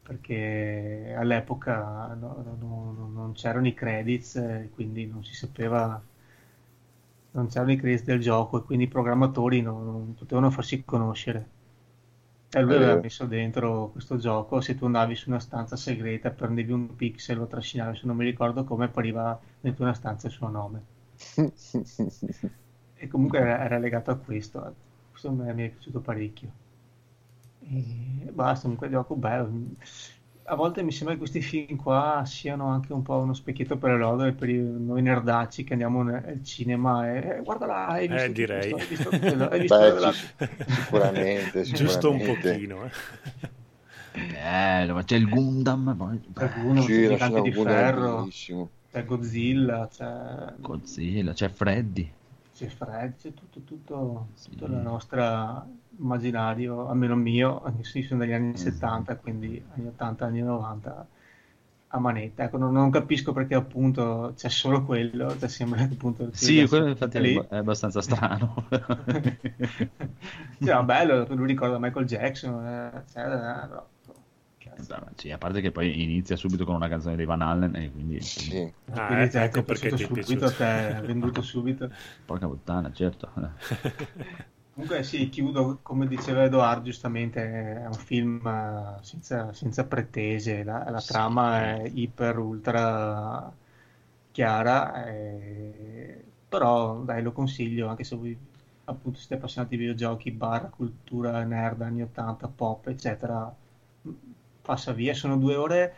[0.03, 6.03] perché all'epoca no- no- no- non c'erano i credits, eh, quindi non si sapeva,
[7.35, 11.51] non c'erano i credits del gioco e quindi i programmatori non, non potevano farsi conoscere.
[12.51, 13.01] E lui aveva vero.
[13.01, 17.47] messo dentro questo gioco, se tu andavi su una stanza segreta, prendevi un pixel, lo
[17.47, 20.85] trascinavi, se non mi ricordo come, appariva dentro una stanza il suo nome.
[22.97, 24.75] E comunque era, era legato a questo.
[25.11, 26.51] Questo mi mi è piaciuto parecchio.
[27.61, 29.51] E basta, comunque gioco bello.
[30.47, 33.97] A volte mi sembra che questi film qua siano anche un po' uno specchietto per
[33.97, 38.31] l'odore per noi nerdacci che andiamo ne- al cinema e eh, guarda là, hai visto
[38.31, 38.51] Eh, direi.
[38.51, 40.13] questo, hai visto quello, hai visto Beh, sì,
[40.67, 42.23] sicuramente, Giusto un sicuramente.
[42.23, 42.85] pochino.
[42.87, 42.91] eh.
[44.17, 48.29] Bello, ma c'è il Gundam, poi- qualcuno, Sì, c'è la Gigante di è Ferro,
[48.89, 52.13] c'è Godzilla, c'è, Godzilla, c'è Freddy.
[52.53, 54.51] c'è Fred, c'è tutto, tutto, Sì.
[54.59, 58.55] il nostro immaginario, almeno mio, anche se sono degli anni Mhm.
[58.55, 61.07] 70, quindi anni 80, anni 90
[61.89, 62.45] a manetta.
[62.45, 66.29] Ecco, non, non capisco perché appunto c'è solo quello, cioè sembra che appunto...
[66.33, 67.35] Sì, quello infatti lì.
[67.37, 68.67] è, è abbastanza strano.
[70.59, 73.87] Sì, ma bello, lui ricorda Michael Jackson, eh, eccetera, eh, però,
[74.59, 74.95] cazzo.
[74.95, 77.91] Beh, sì, a parte che poi inizia subito con una canzone di Van Allen e
[77.93, 78.73] quindi Sì.
[78.91, 80.55] Ah, Quindi eh, cioè, ecco è perché ti è subito, piaciuto.
[80.55, 81.91] te, è venduto subito.
[82.25, 83.31] porca puttana, certo.
[84.75, 87.41] Comunque sì, chiudo, come diceva Edoardo giustamente,
[87.83, 91.03] è un film eh, senza, senza pretese, la, la Sì.
[91.03, 93.57] trama è iper ultra
[94.33, 98.37] chiara, eh, però dai lo consiglio anche se voi
[98.87, 103.55] appunto siete appassionati di videogiochi, barra, cultura nerd, anni 80, pop, eccetera,
[104.63, 105.95] passa via, sono due ore,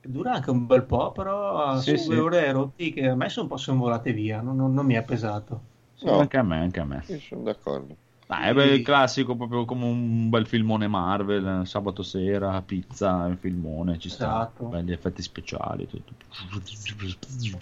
[0.00, 2.04] dura anche un bel po', però Sì, sono sì.
[2.04, 4.86] due ore rotti che a me sono un po' sono volate via, non, non- non
[4.86, 5.72] mi è pesato.
[6.04, 6.20] Sì, No.
[6.20, 7.04] Anche a me, anche a me.
[7.06, 7.96] Io sono d'accordo.
[8.26, 13.36] Dai, è beh, il classico, proprio come un bel filmone Marvel, sabato sera, pizza, un
[13.38, 14.64] filmone, ci sta, Esatto.
[14.66, 16.14] belli effetti speciali, tutto.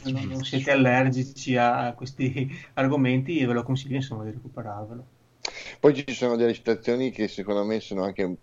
[0.05, 5.06] non, non siete allergici a questi argomenti, ve lo consiglio insomma di recuperarvelo.
[5.81, 8.39] Poi ci sono delle citazioni che secondo me sono anche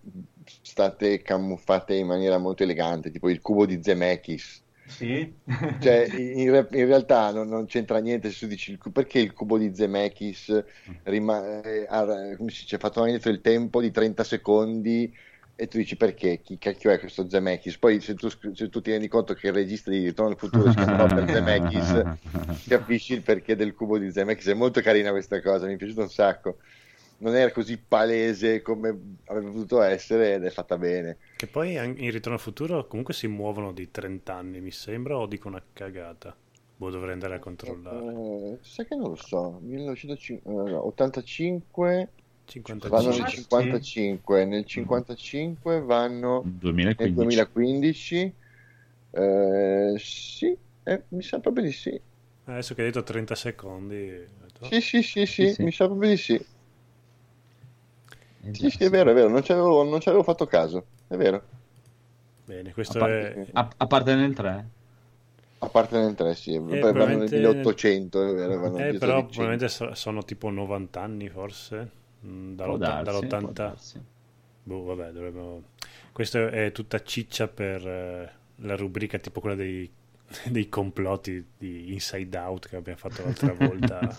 [0.61, 4.63] state camuffate in maniera molto elegante, tipo il cubo di Zemeckis.
[4.89, 5.33] Sì.
[5.79, 9.33] Cioè, in, re- in realtà non, non c'entra niente se tu dici il perché il
[9.33, 10.63] cubo di Zemeckis
[11.03, 12.05] rima- eh, ha,
[12.35, 15.13] come si dice, ha fatto indietro il tempo di 30 secondi
[15.55, 16.39] e tu dici perché?
[16.41, 17.77] Chi cacchio è questo Zemeckis?
[17.77, 20.69] Poi se tu, se tu ti rendi conto che il regista di Ritorno al futuro
[20.69, 24.47] si chiama Robert Zemeckis, capisci il perché del cubo di Zemeckis.
[24.47, 26.57] È molto carina questa cosa, mi è piaciuta un sacco.
[27.19, 31.17] Non era così palese come avrebbe potuto essere ed è fatta bene.
[31.35, 35.25] Che poi in Ritorno al futuro comunque si muovono di 30 anni, mi sembra, o
[35.25, 36.35] dico una cagata?
[36.77, 38.13] Boh, dovrei andare a controllare.
[38.13, 42.09] Eh, sai che non lo so, 1985
[42.45, 42.89] 55.
[42.89, 43.35] vanno nel Ah, sì.
[43.35, 47.13] 55, nel 55 vanno nel 2015.
[47.13, 48.33] 2015.
[49.11, 51.99] Eh, sì, eh, mi sa proprio di sì.
[52.45, 53.97] Adesso che hai detto 30 secondi.
[53.97, 55.63] detto, Sì, sì, sì, sì, Sì, sì.
[55.63, 56.43] mi sa proprio di sì.
[58.49, 60.85] Eh Sì, sì, è vero, è vero, non ci avevo, non ci avevo fatto caso,
[61.07, 61.41] è vero.
[62.45, 63.47] Bene, A questo parte, è...
[63.53, 64.69] a- a parte nel 3?
[65.59, 68.97] A parte nel 3, sì, poi vanno nel probabilmente- 1800, è vero, Eh, però di
[68.97, 68.97] 100.
[69.27, 71.91] probabilmente so- sono tipo 90 anni forse.
[72.25, 73.51] Mm, Può dall'otta- darsi, può dall'80.
[73.53, 74.01] darsi.
[74.63, 75.63] Boh, vabbè, dovremmo...
[76.11, 79.89] Questa è tutta ciccia per eh, la rubrica tipo quella dei,
[80.49, 84.15] dei complotti di Inside Out che abbiamo fatto l'altra volta.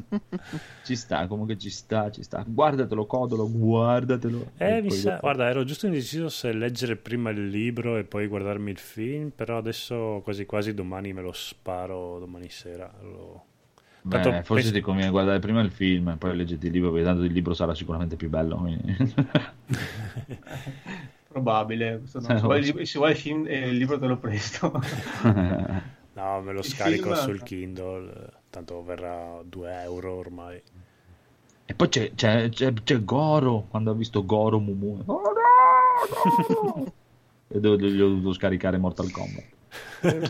[0.84, 2.44] Ci sta, comunque ci sta, ci sta.
[2.46, 4.52] Guardatelo, Codolo, guardatelo.
[4.56, 8.70] Eh, mi sa, guarda, ero giusto indeciso se leggere prima il libro e poi guardarmi
[8.70, 12.90] il film, però adesso quasi quasi domani me lo sparo domani sera.
[13.02, 13.44] Lo-
[14.02, 17.04] Beh, forse penso- ti conviene guardare prima il film e poi leggete il libro, perché
[17.04, 18.56] tanto il libro sarà sicuramente più bello.
[18.56, 18.96] quindi-
[21.30, 22.02] Probabile.
[22.12, 22.20] no.
[22.20, 22.70] Eh, Se, vuoi, sì.
[22.76, 24.72] il- se vuoi il film e il libro te lo presto.
[26.12, 30.60] No, me lo Il scarico film- sul Kindle, eh, tanto verrà 2 euro ormai.
[31.64, 35.02] E poi c'è, c'è- c'è- c'è Goro, quando ha visto Goro Mumu.
[35.06, 36.92] Oh, no, Goro!
[37.46, 39.44] e devo- gli ho dovuto scaricare Mortal Kombat.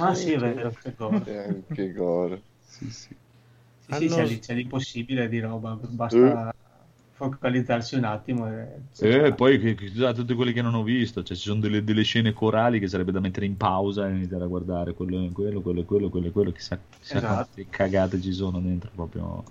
[0.00, 0.70] ah sì, è vero.
[0.80, 1.24] che cosa.
[1.24, 2.42] E anche gore.
[2.60, 3.08] Sì, sì.
[3.78, 6.54] Sì, sì, Hanno- c'è, c'è l'impossibile di roba, basta
[7.28, 8.48] focalizzarsi un attimo.
[8.48, 12.02] E, E poi da tutti quelli che non ho visto, cioè ci sono delle, delle
[12.02, 15.60] scene corali che sarebbe da mettere in pausa e iniziare a guardare quello e quello,
[15.60, 17.34] quello e quello, quello e quello, chissà, chissà Esatto.
[17.54, 19.44] quante cagate ci sono dentro, proprio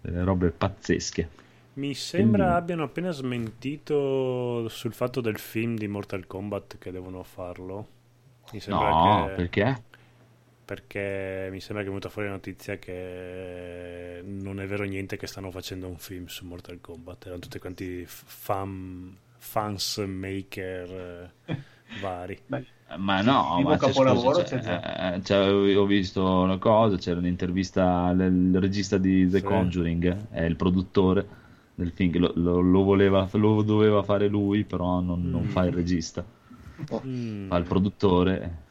[0.00, 1.28] delle robe pazzesche.
[1.74, 7.22] Mi sembra Quindi- abbiano appena smentito sul fatto del film di Mortal Kombat che devono
[7.22, 7.86] farlo.
[8.52, 9.32] Mi sembra No, che...
[9.34, 9.82] perché?
[10.70, 15.26] Perché mi sembra che è venuta fuori la notizia che non è vero niente che
[15.26, 17.24] stanno facendo un film su Mortal Kombat.
[17.26, 21.56] Erano tutti quanti fan, fans maker eh,
[22.00, 22.38] vari.
[22.46, 22.64] Beh,
[22.98, 27.18] Ma no, Primo ma c'è, capolavoro scusa, c'è c'è- c'è- ho visto una cosa, c'era
[27.18, 29.44] un'intervista al il regista di The Sì.
[29.44, 31.26] Conjuring, è il produttore
[31.74, 35.48] del film, lo, lo- lo voleva, lo doveva fare lui, però non, non Mm.
[35.48, 36.24] fa il regista,
[37.04, 37.48] Mm.
[37.48, 38.68] fa il produttore.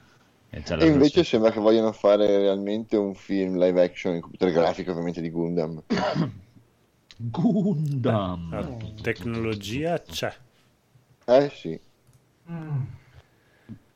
[0.52, 4.52] E, E invece versione- sembra che vogliono fare realmente un film live action in computer
[4.52, 5.84] grafico, ovviamente di Gundam.
[7.18, 8.50] Gundam!
[8.52, 10.34] La tecnologia c'è.
[11.26, 11.80] Eh sì.
[12.50, 12.82] mm,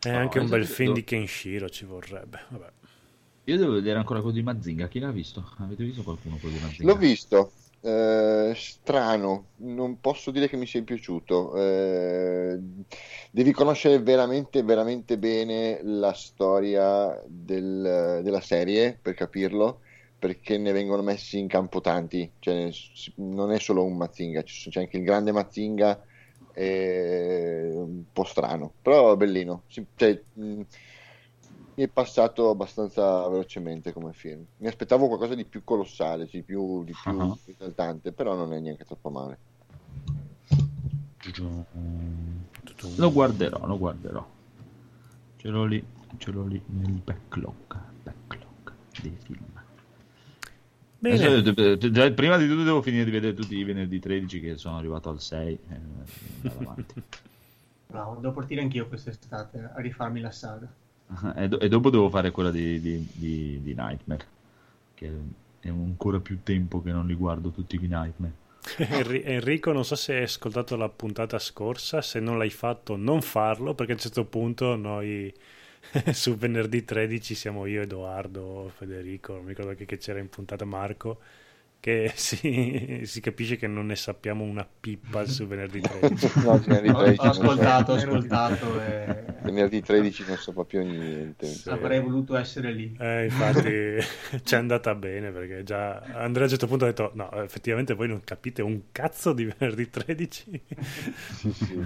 [0.05, 2.41] E No, anche un esatto, bel film devo- di Kenshiro ci vorrebbe.
[2.49, 2.71] Vabbè.
[3.45, 5.53] Io devo vedere ancora quello di Mazinga, chi l'ha visto?
[5.57, 6.91] Avete visto qualcuno quello di Mazinga?
[6.91, 7.51] L'ho visto,
[7.83, 11.55] eh, strano, non posso dire che mi sia piaciuto.
[11.57, 12.59] Eh,
[13.31, 19.81] devi conoscere veramente, veramente bene la storia del- della serie per capirlo,
[20.17, 22.33] perché ne vengono messi in campo tanti.
[22.39, 22.69] Cioè,
[23.17, 26.01] non è solo un Mazinga, c'è anche il grande Mazinga,
[26.51, 29.65] è un po' strano, però bellino.
[29.67, 30.61] Cioè, mh,
[31.75, 34.45] mi è passato abbastanza velocemente come film.
[34.57, 37.37] Mi aspettavo qualcosa di più colossale, di più, di più Ah.
[37.45, 39.37] esaltante, però non è neanche troppo male.
[42.97, 44.27] Lo guarderò, lo guarderò.
[45.37, 45.83] Ce l'ho lì,
[46.17, 47.53] ce l'ho lì nel backlog,
[48.03, 49.45] backlog dei film.
[50.99, 51.15] Bene.
[51.25, 51.55] Adesso,
[51.85, 54.77] eh, già prima di tutto devo finire di vedere tutti i venerdì 13 che sono
[54.77, 55.53] arrivato al 6.
[55.69, 55.79] eh,
[56.41, 57.01] vado avanti.
[57.87, 60.71] bravo, devo partire anch'io quest'estate a rifarmi la saga.
[61.35, 64.25] e, do- e dopo devo fare quella di, di- di- di Nightmare,
[64.93, 65.11] che
[65.59, 68.33] è ancora più tempo che non li guardo tutti i Nightmare.
[68.77, 73.21] Enri- Enrico, non so se hai ascoltato la puntata scorsa, se non l'hai fatto non
[73.21, 75.33] farlo perché a un certo punto noi
[76.13, 81.19] su venerdì 13 siamo io, Edoardo, Federico, non mi ricordo che c'era in puntata Marco,
[81.83, 86.31] che si, si capisce che non ne sappiamo una pippa su venerdì 13.
[86.45, 90.81] No, ce ne Ho, ripresi, ho ascoltato, ho ascoltato e venerdì 13 non so proprio
[90.81, 91.53] niente.
[91.65, 92.95] Avrei voluto essere lì.
[92.97, 93.69] Eh, infatti
[94.43, 97.93] ci è andata bene perché già Andrea a un certo punto ha detto no, effettivamente
[97.95, 100.61] voi non capite un cazzo di venerdì 13.
[101.35, 101.85] Sì, sì.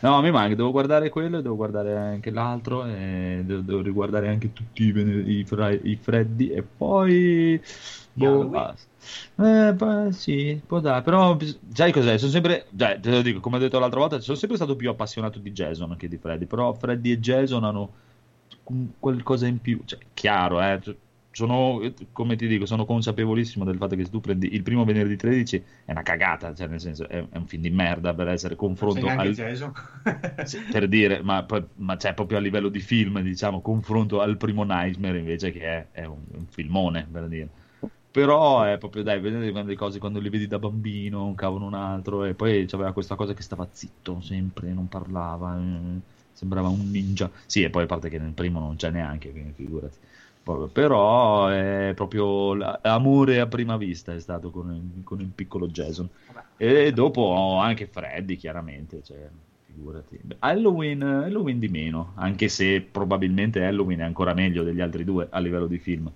[0.00, 4.28] no, mi manca, devo guardare quello e devo guardare anche l'altro e devo, devo riguardare
[4.28, 7.58] anche tutti i, vener- i, fra- i freddi e poi...
[8.12, 8.88] Boh, basta.
[9.36, 11.36] Eh, beh, sì, può dare, però
[11.72, 12.18] sai cos'è?
[12.18, 14.90] Sono sempre, cioè, te lo dico, come ho detto l'altra volta, sono sempre stato più
[14.90, 17.92] appassionato di Jason che di Freddy, però Freddy e Jason hanno
[18.98, 20.94] qualcosa in più, cioè, chiaro, eh, cioè,
[21.32, 21.80] sono,
[22.12, 25.64] come ti dico, sono consapevolissimo del fatto che se tu prendi il primo venerdì 13
[25.84, 29.06] è una cagata, cioè nel senso è, è un film di merda per essere confronto
[29.06, 29.72] al, Jason.
[30.44, 34.64] sì, per dire, ma, ma c'è proprio a livello di film, diciamo, confronto al primo
[34.64, 37.48] Nightmare invece che è, è un, un filmone, per dire.
[38.12, 41.64] Però è proprio, dai, vedete quando le cose quando li vedi da bambino, un cavolo
[41.66, 46.00] un altro, e poi c'aveva questa cosa che stava zitto sempre, non parlava, eh,
[46.32, 47.30] sembrava un ninja.
[47.46, 49.96] Sì, e poi a parte che nel primo non c'è neanche, quindi figurati.
[50.72, 56.08] Però è proprio l'amore a prima vista è stato con il, con il piccolo Jason.
[56.56, 59.28] E dopo anche Freddy, chiaramente, cioè,
[59.66, 60.18] figurati.
[60.40, 65.38] Halloween, Halloween di meno, anche se probabilmente Halloween è ancora meglio degli altri due a
[65.38, 66.10] livello di film.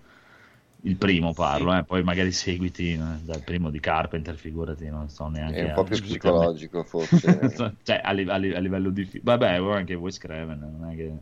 [0.86, 5.28] Il primo parlo, eh, poi magari seguiti eh, dal primo di Carpenter, figurati, non so
[5.28, 5.61] neanche.
[5.61, 7.74] È un po' più psicologico, forse.
[7.82, 9.24] cioè, a, li- a li- a livello di film.
[9.24, 11.12] Vabbè, anche Wes Craven, non è che,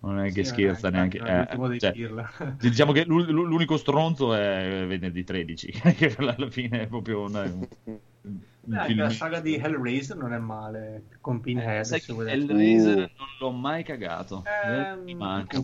[0.00, 1.18] non è che Sì, scherza eh, neanche.
[1.18, 2.28] l'ultimo eh, dei cioè, Pirla.
[2.60, 7.42] Diciamo che l'u- l'u- l'unico stronzo è venerdì 13, che alla fine è proprio una-
[7.42, 11.86] un, un Beh, la saga di Hellraiser non è male, con Pinhead.
[12.08, 12.32] Volete.
[12.32, 13.00] Hellraiser Uh.
[13.16, 14.44] non l'ho mai cagato.
[14.44, 15.62] Ehm, mi manca.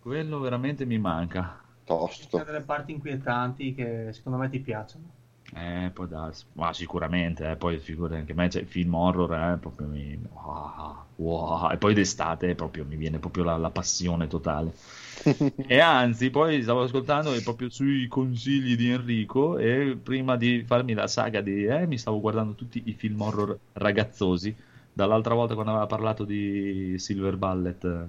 [0.00, 1.61] Quello veramente mi manca.
[1.84, 2.38] Tosto.
[2.38, 5.10] sono delle parti inquietanti che secondo me ti piacciono.
[5.54, 6.46] Eh, può darsi.
[6.52, 10.18] Ma sicuramente, eh, poi figurati anche me, cioè, film horror, eh, proprio mi...
[10.32, 11.70] wow, wow.
[11.70, 14.80] E poi d'estate proprio mi viene proprio la, la passione totale.
[15.66, 20.94] E anzi, poi stavo ascoltando e proprio sui consigli di Enrico e prima di farmi
[20.94, 21.64] la saga di...
[21.66, 24.56] Eh, mi stavo guardando tutti i film horror ragazzosi.
[24.92, 28.06] Dall'altra volta quando aveva parlato di Silver Ballet, eh,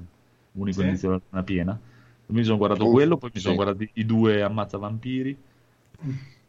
[0.52, 0.82] unico Sì.
[0.82, 1.82] inizio della luna piena,
[2.34, 3.42] mi sono guardato Uh, quello, poi mi sì.
[3.42, 5.42] sono guardati i due Ammazza Vampiri.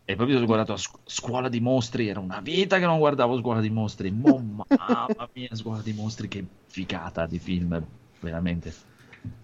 [0.06, 2.98] E poi mi sono guardato a Scu- Scuola di Mostri, era una vita che non
[2.98, 4.38] guardavo Scuola di Mostri, Mo-
[4.76, 7.82] mamma mia, Scuola di Mostri, che figata di film,
[8.18, 8.76] veramente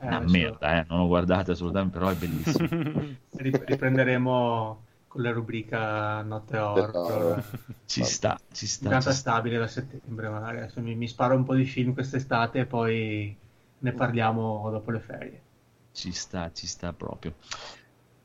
[0.00, 0.84] Eh, una adesso merda, eh.
[0.88, 2.68] non lo guardate assolutamente, però è bellissimo.
[3.36, 7.48] rip- riprenderemo con la rubrica Notte Horror.
[7.86, 8.96] Ci sta, ci sta.
[9.00, 9.12] Sta.
[9.12, 10.58] stabile da settembre, magari.
[10.58, 13.36] Adesso mi, mi sparo un po' di film quest'estate e poi
[13.78, 15.44] ne parliamo dopo le ferie.
[15.92, 17.34] Ci sta, ci sta proprio.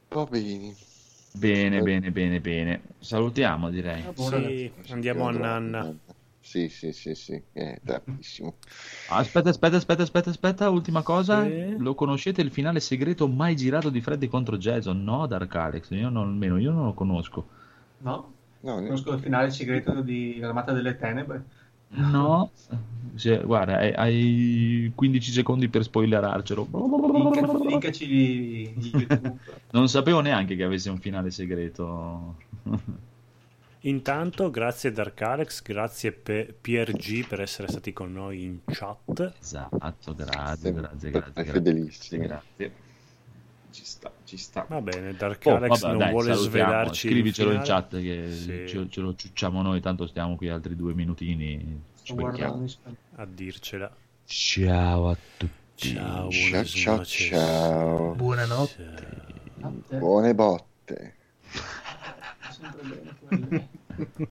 [0.10, 0.76] Va bene.
[1.34, 2.82] Bene, bene, bene, bene.
[3.00, 4.06] Salutiamo, direi.
[4.16, 5.94] Sì, andiamo a Nanna.
[6.40, 8.58] Sì, sì, sì, sì, è tardissimo.
[9.10, 11.44] Aspetta, aspetta, aspetta, aspetta, aspetta, ultima cosa.
[11.44, 11.76] Sì.
[11.78, 15.04] Lo conoscete il finale segreto mai girato di Freddy contro Jason?
[15.04, 17.48] No, Dark Alex, io non, almeno io non lo conosco.
[17.98, 18.34] No?
[18.60, 21.44] No, Conosco il finale segreto di L'Armata delle Tenebre.
[21.88, 22.52] No,
[23.16, 26.68] Sì, guarda, hai, hai 15 secondi per spoilerarcelo.
[26.72, 29.38] Linka- Linkaci di di YouTube.
[29.72, 32.36] Non sapevo neanche che avesse un finale segreto.
[33.82, 39.34] Intanto, grazie Dark Alex, grazie pe- PRG per essere stati con noi in chat.
[39.40, 42.26] Esatto, grazie, grazie, grazie, grazie, fedelissimi.
[42.26, 42.72] grazie.
[43.72, 44.66] Ci sta, ci sta.
[44.68, 47.08] Va bene, Dark Oh, Alex vabbè, non dai, vuole svelarci.
[47.08, 48.66] Scrivicelo in chat che Sì.
[48.68, 51.82] ce, ce lo ciucciamo noi, tanto stiamo qui altri due minutini.
[52.02, 52.14] Ci
[53.16, 53.90] a dircela.
[54.26, 55.94] Ciao a tutti.
[55.94, 58.14] Ciao, Ciao, ciao, ciao.
[58.16, 58.94] Buonanotte.
[59.56, 59.98] Notte.
[59.98, 61.16] Buone botte.
[62.50, 63.68] Sempre bene quelle.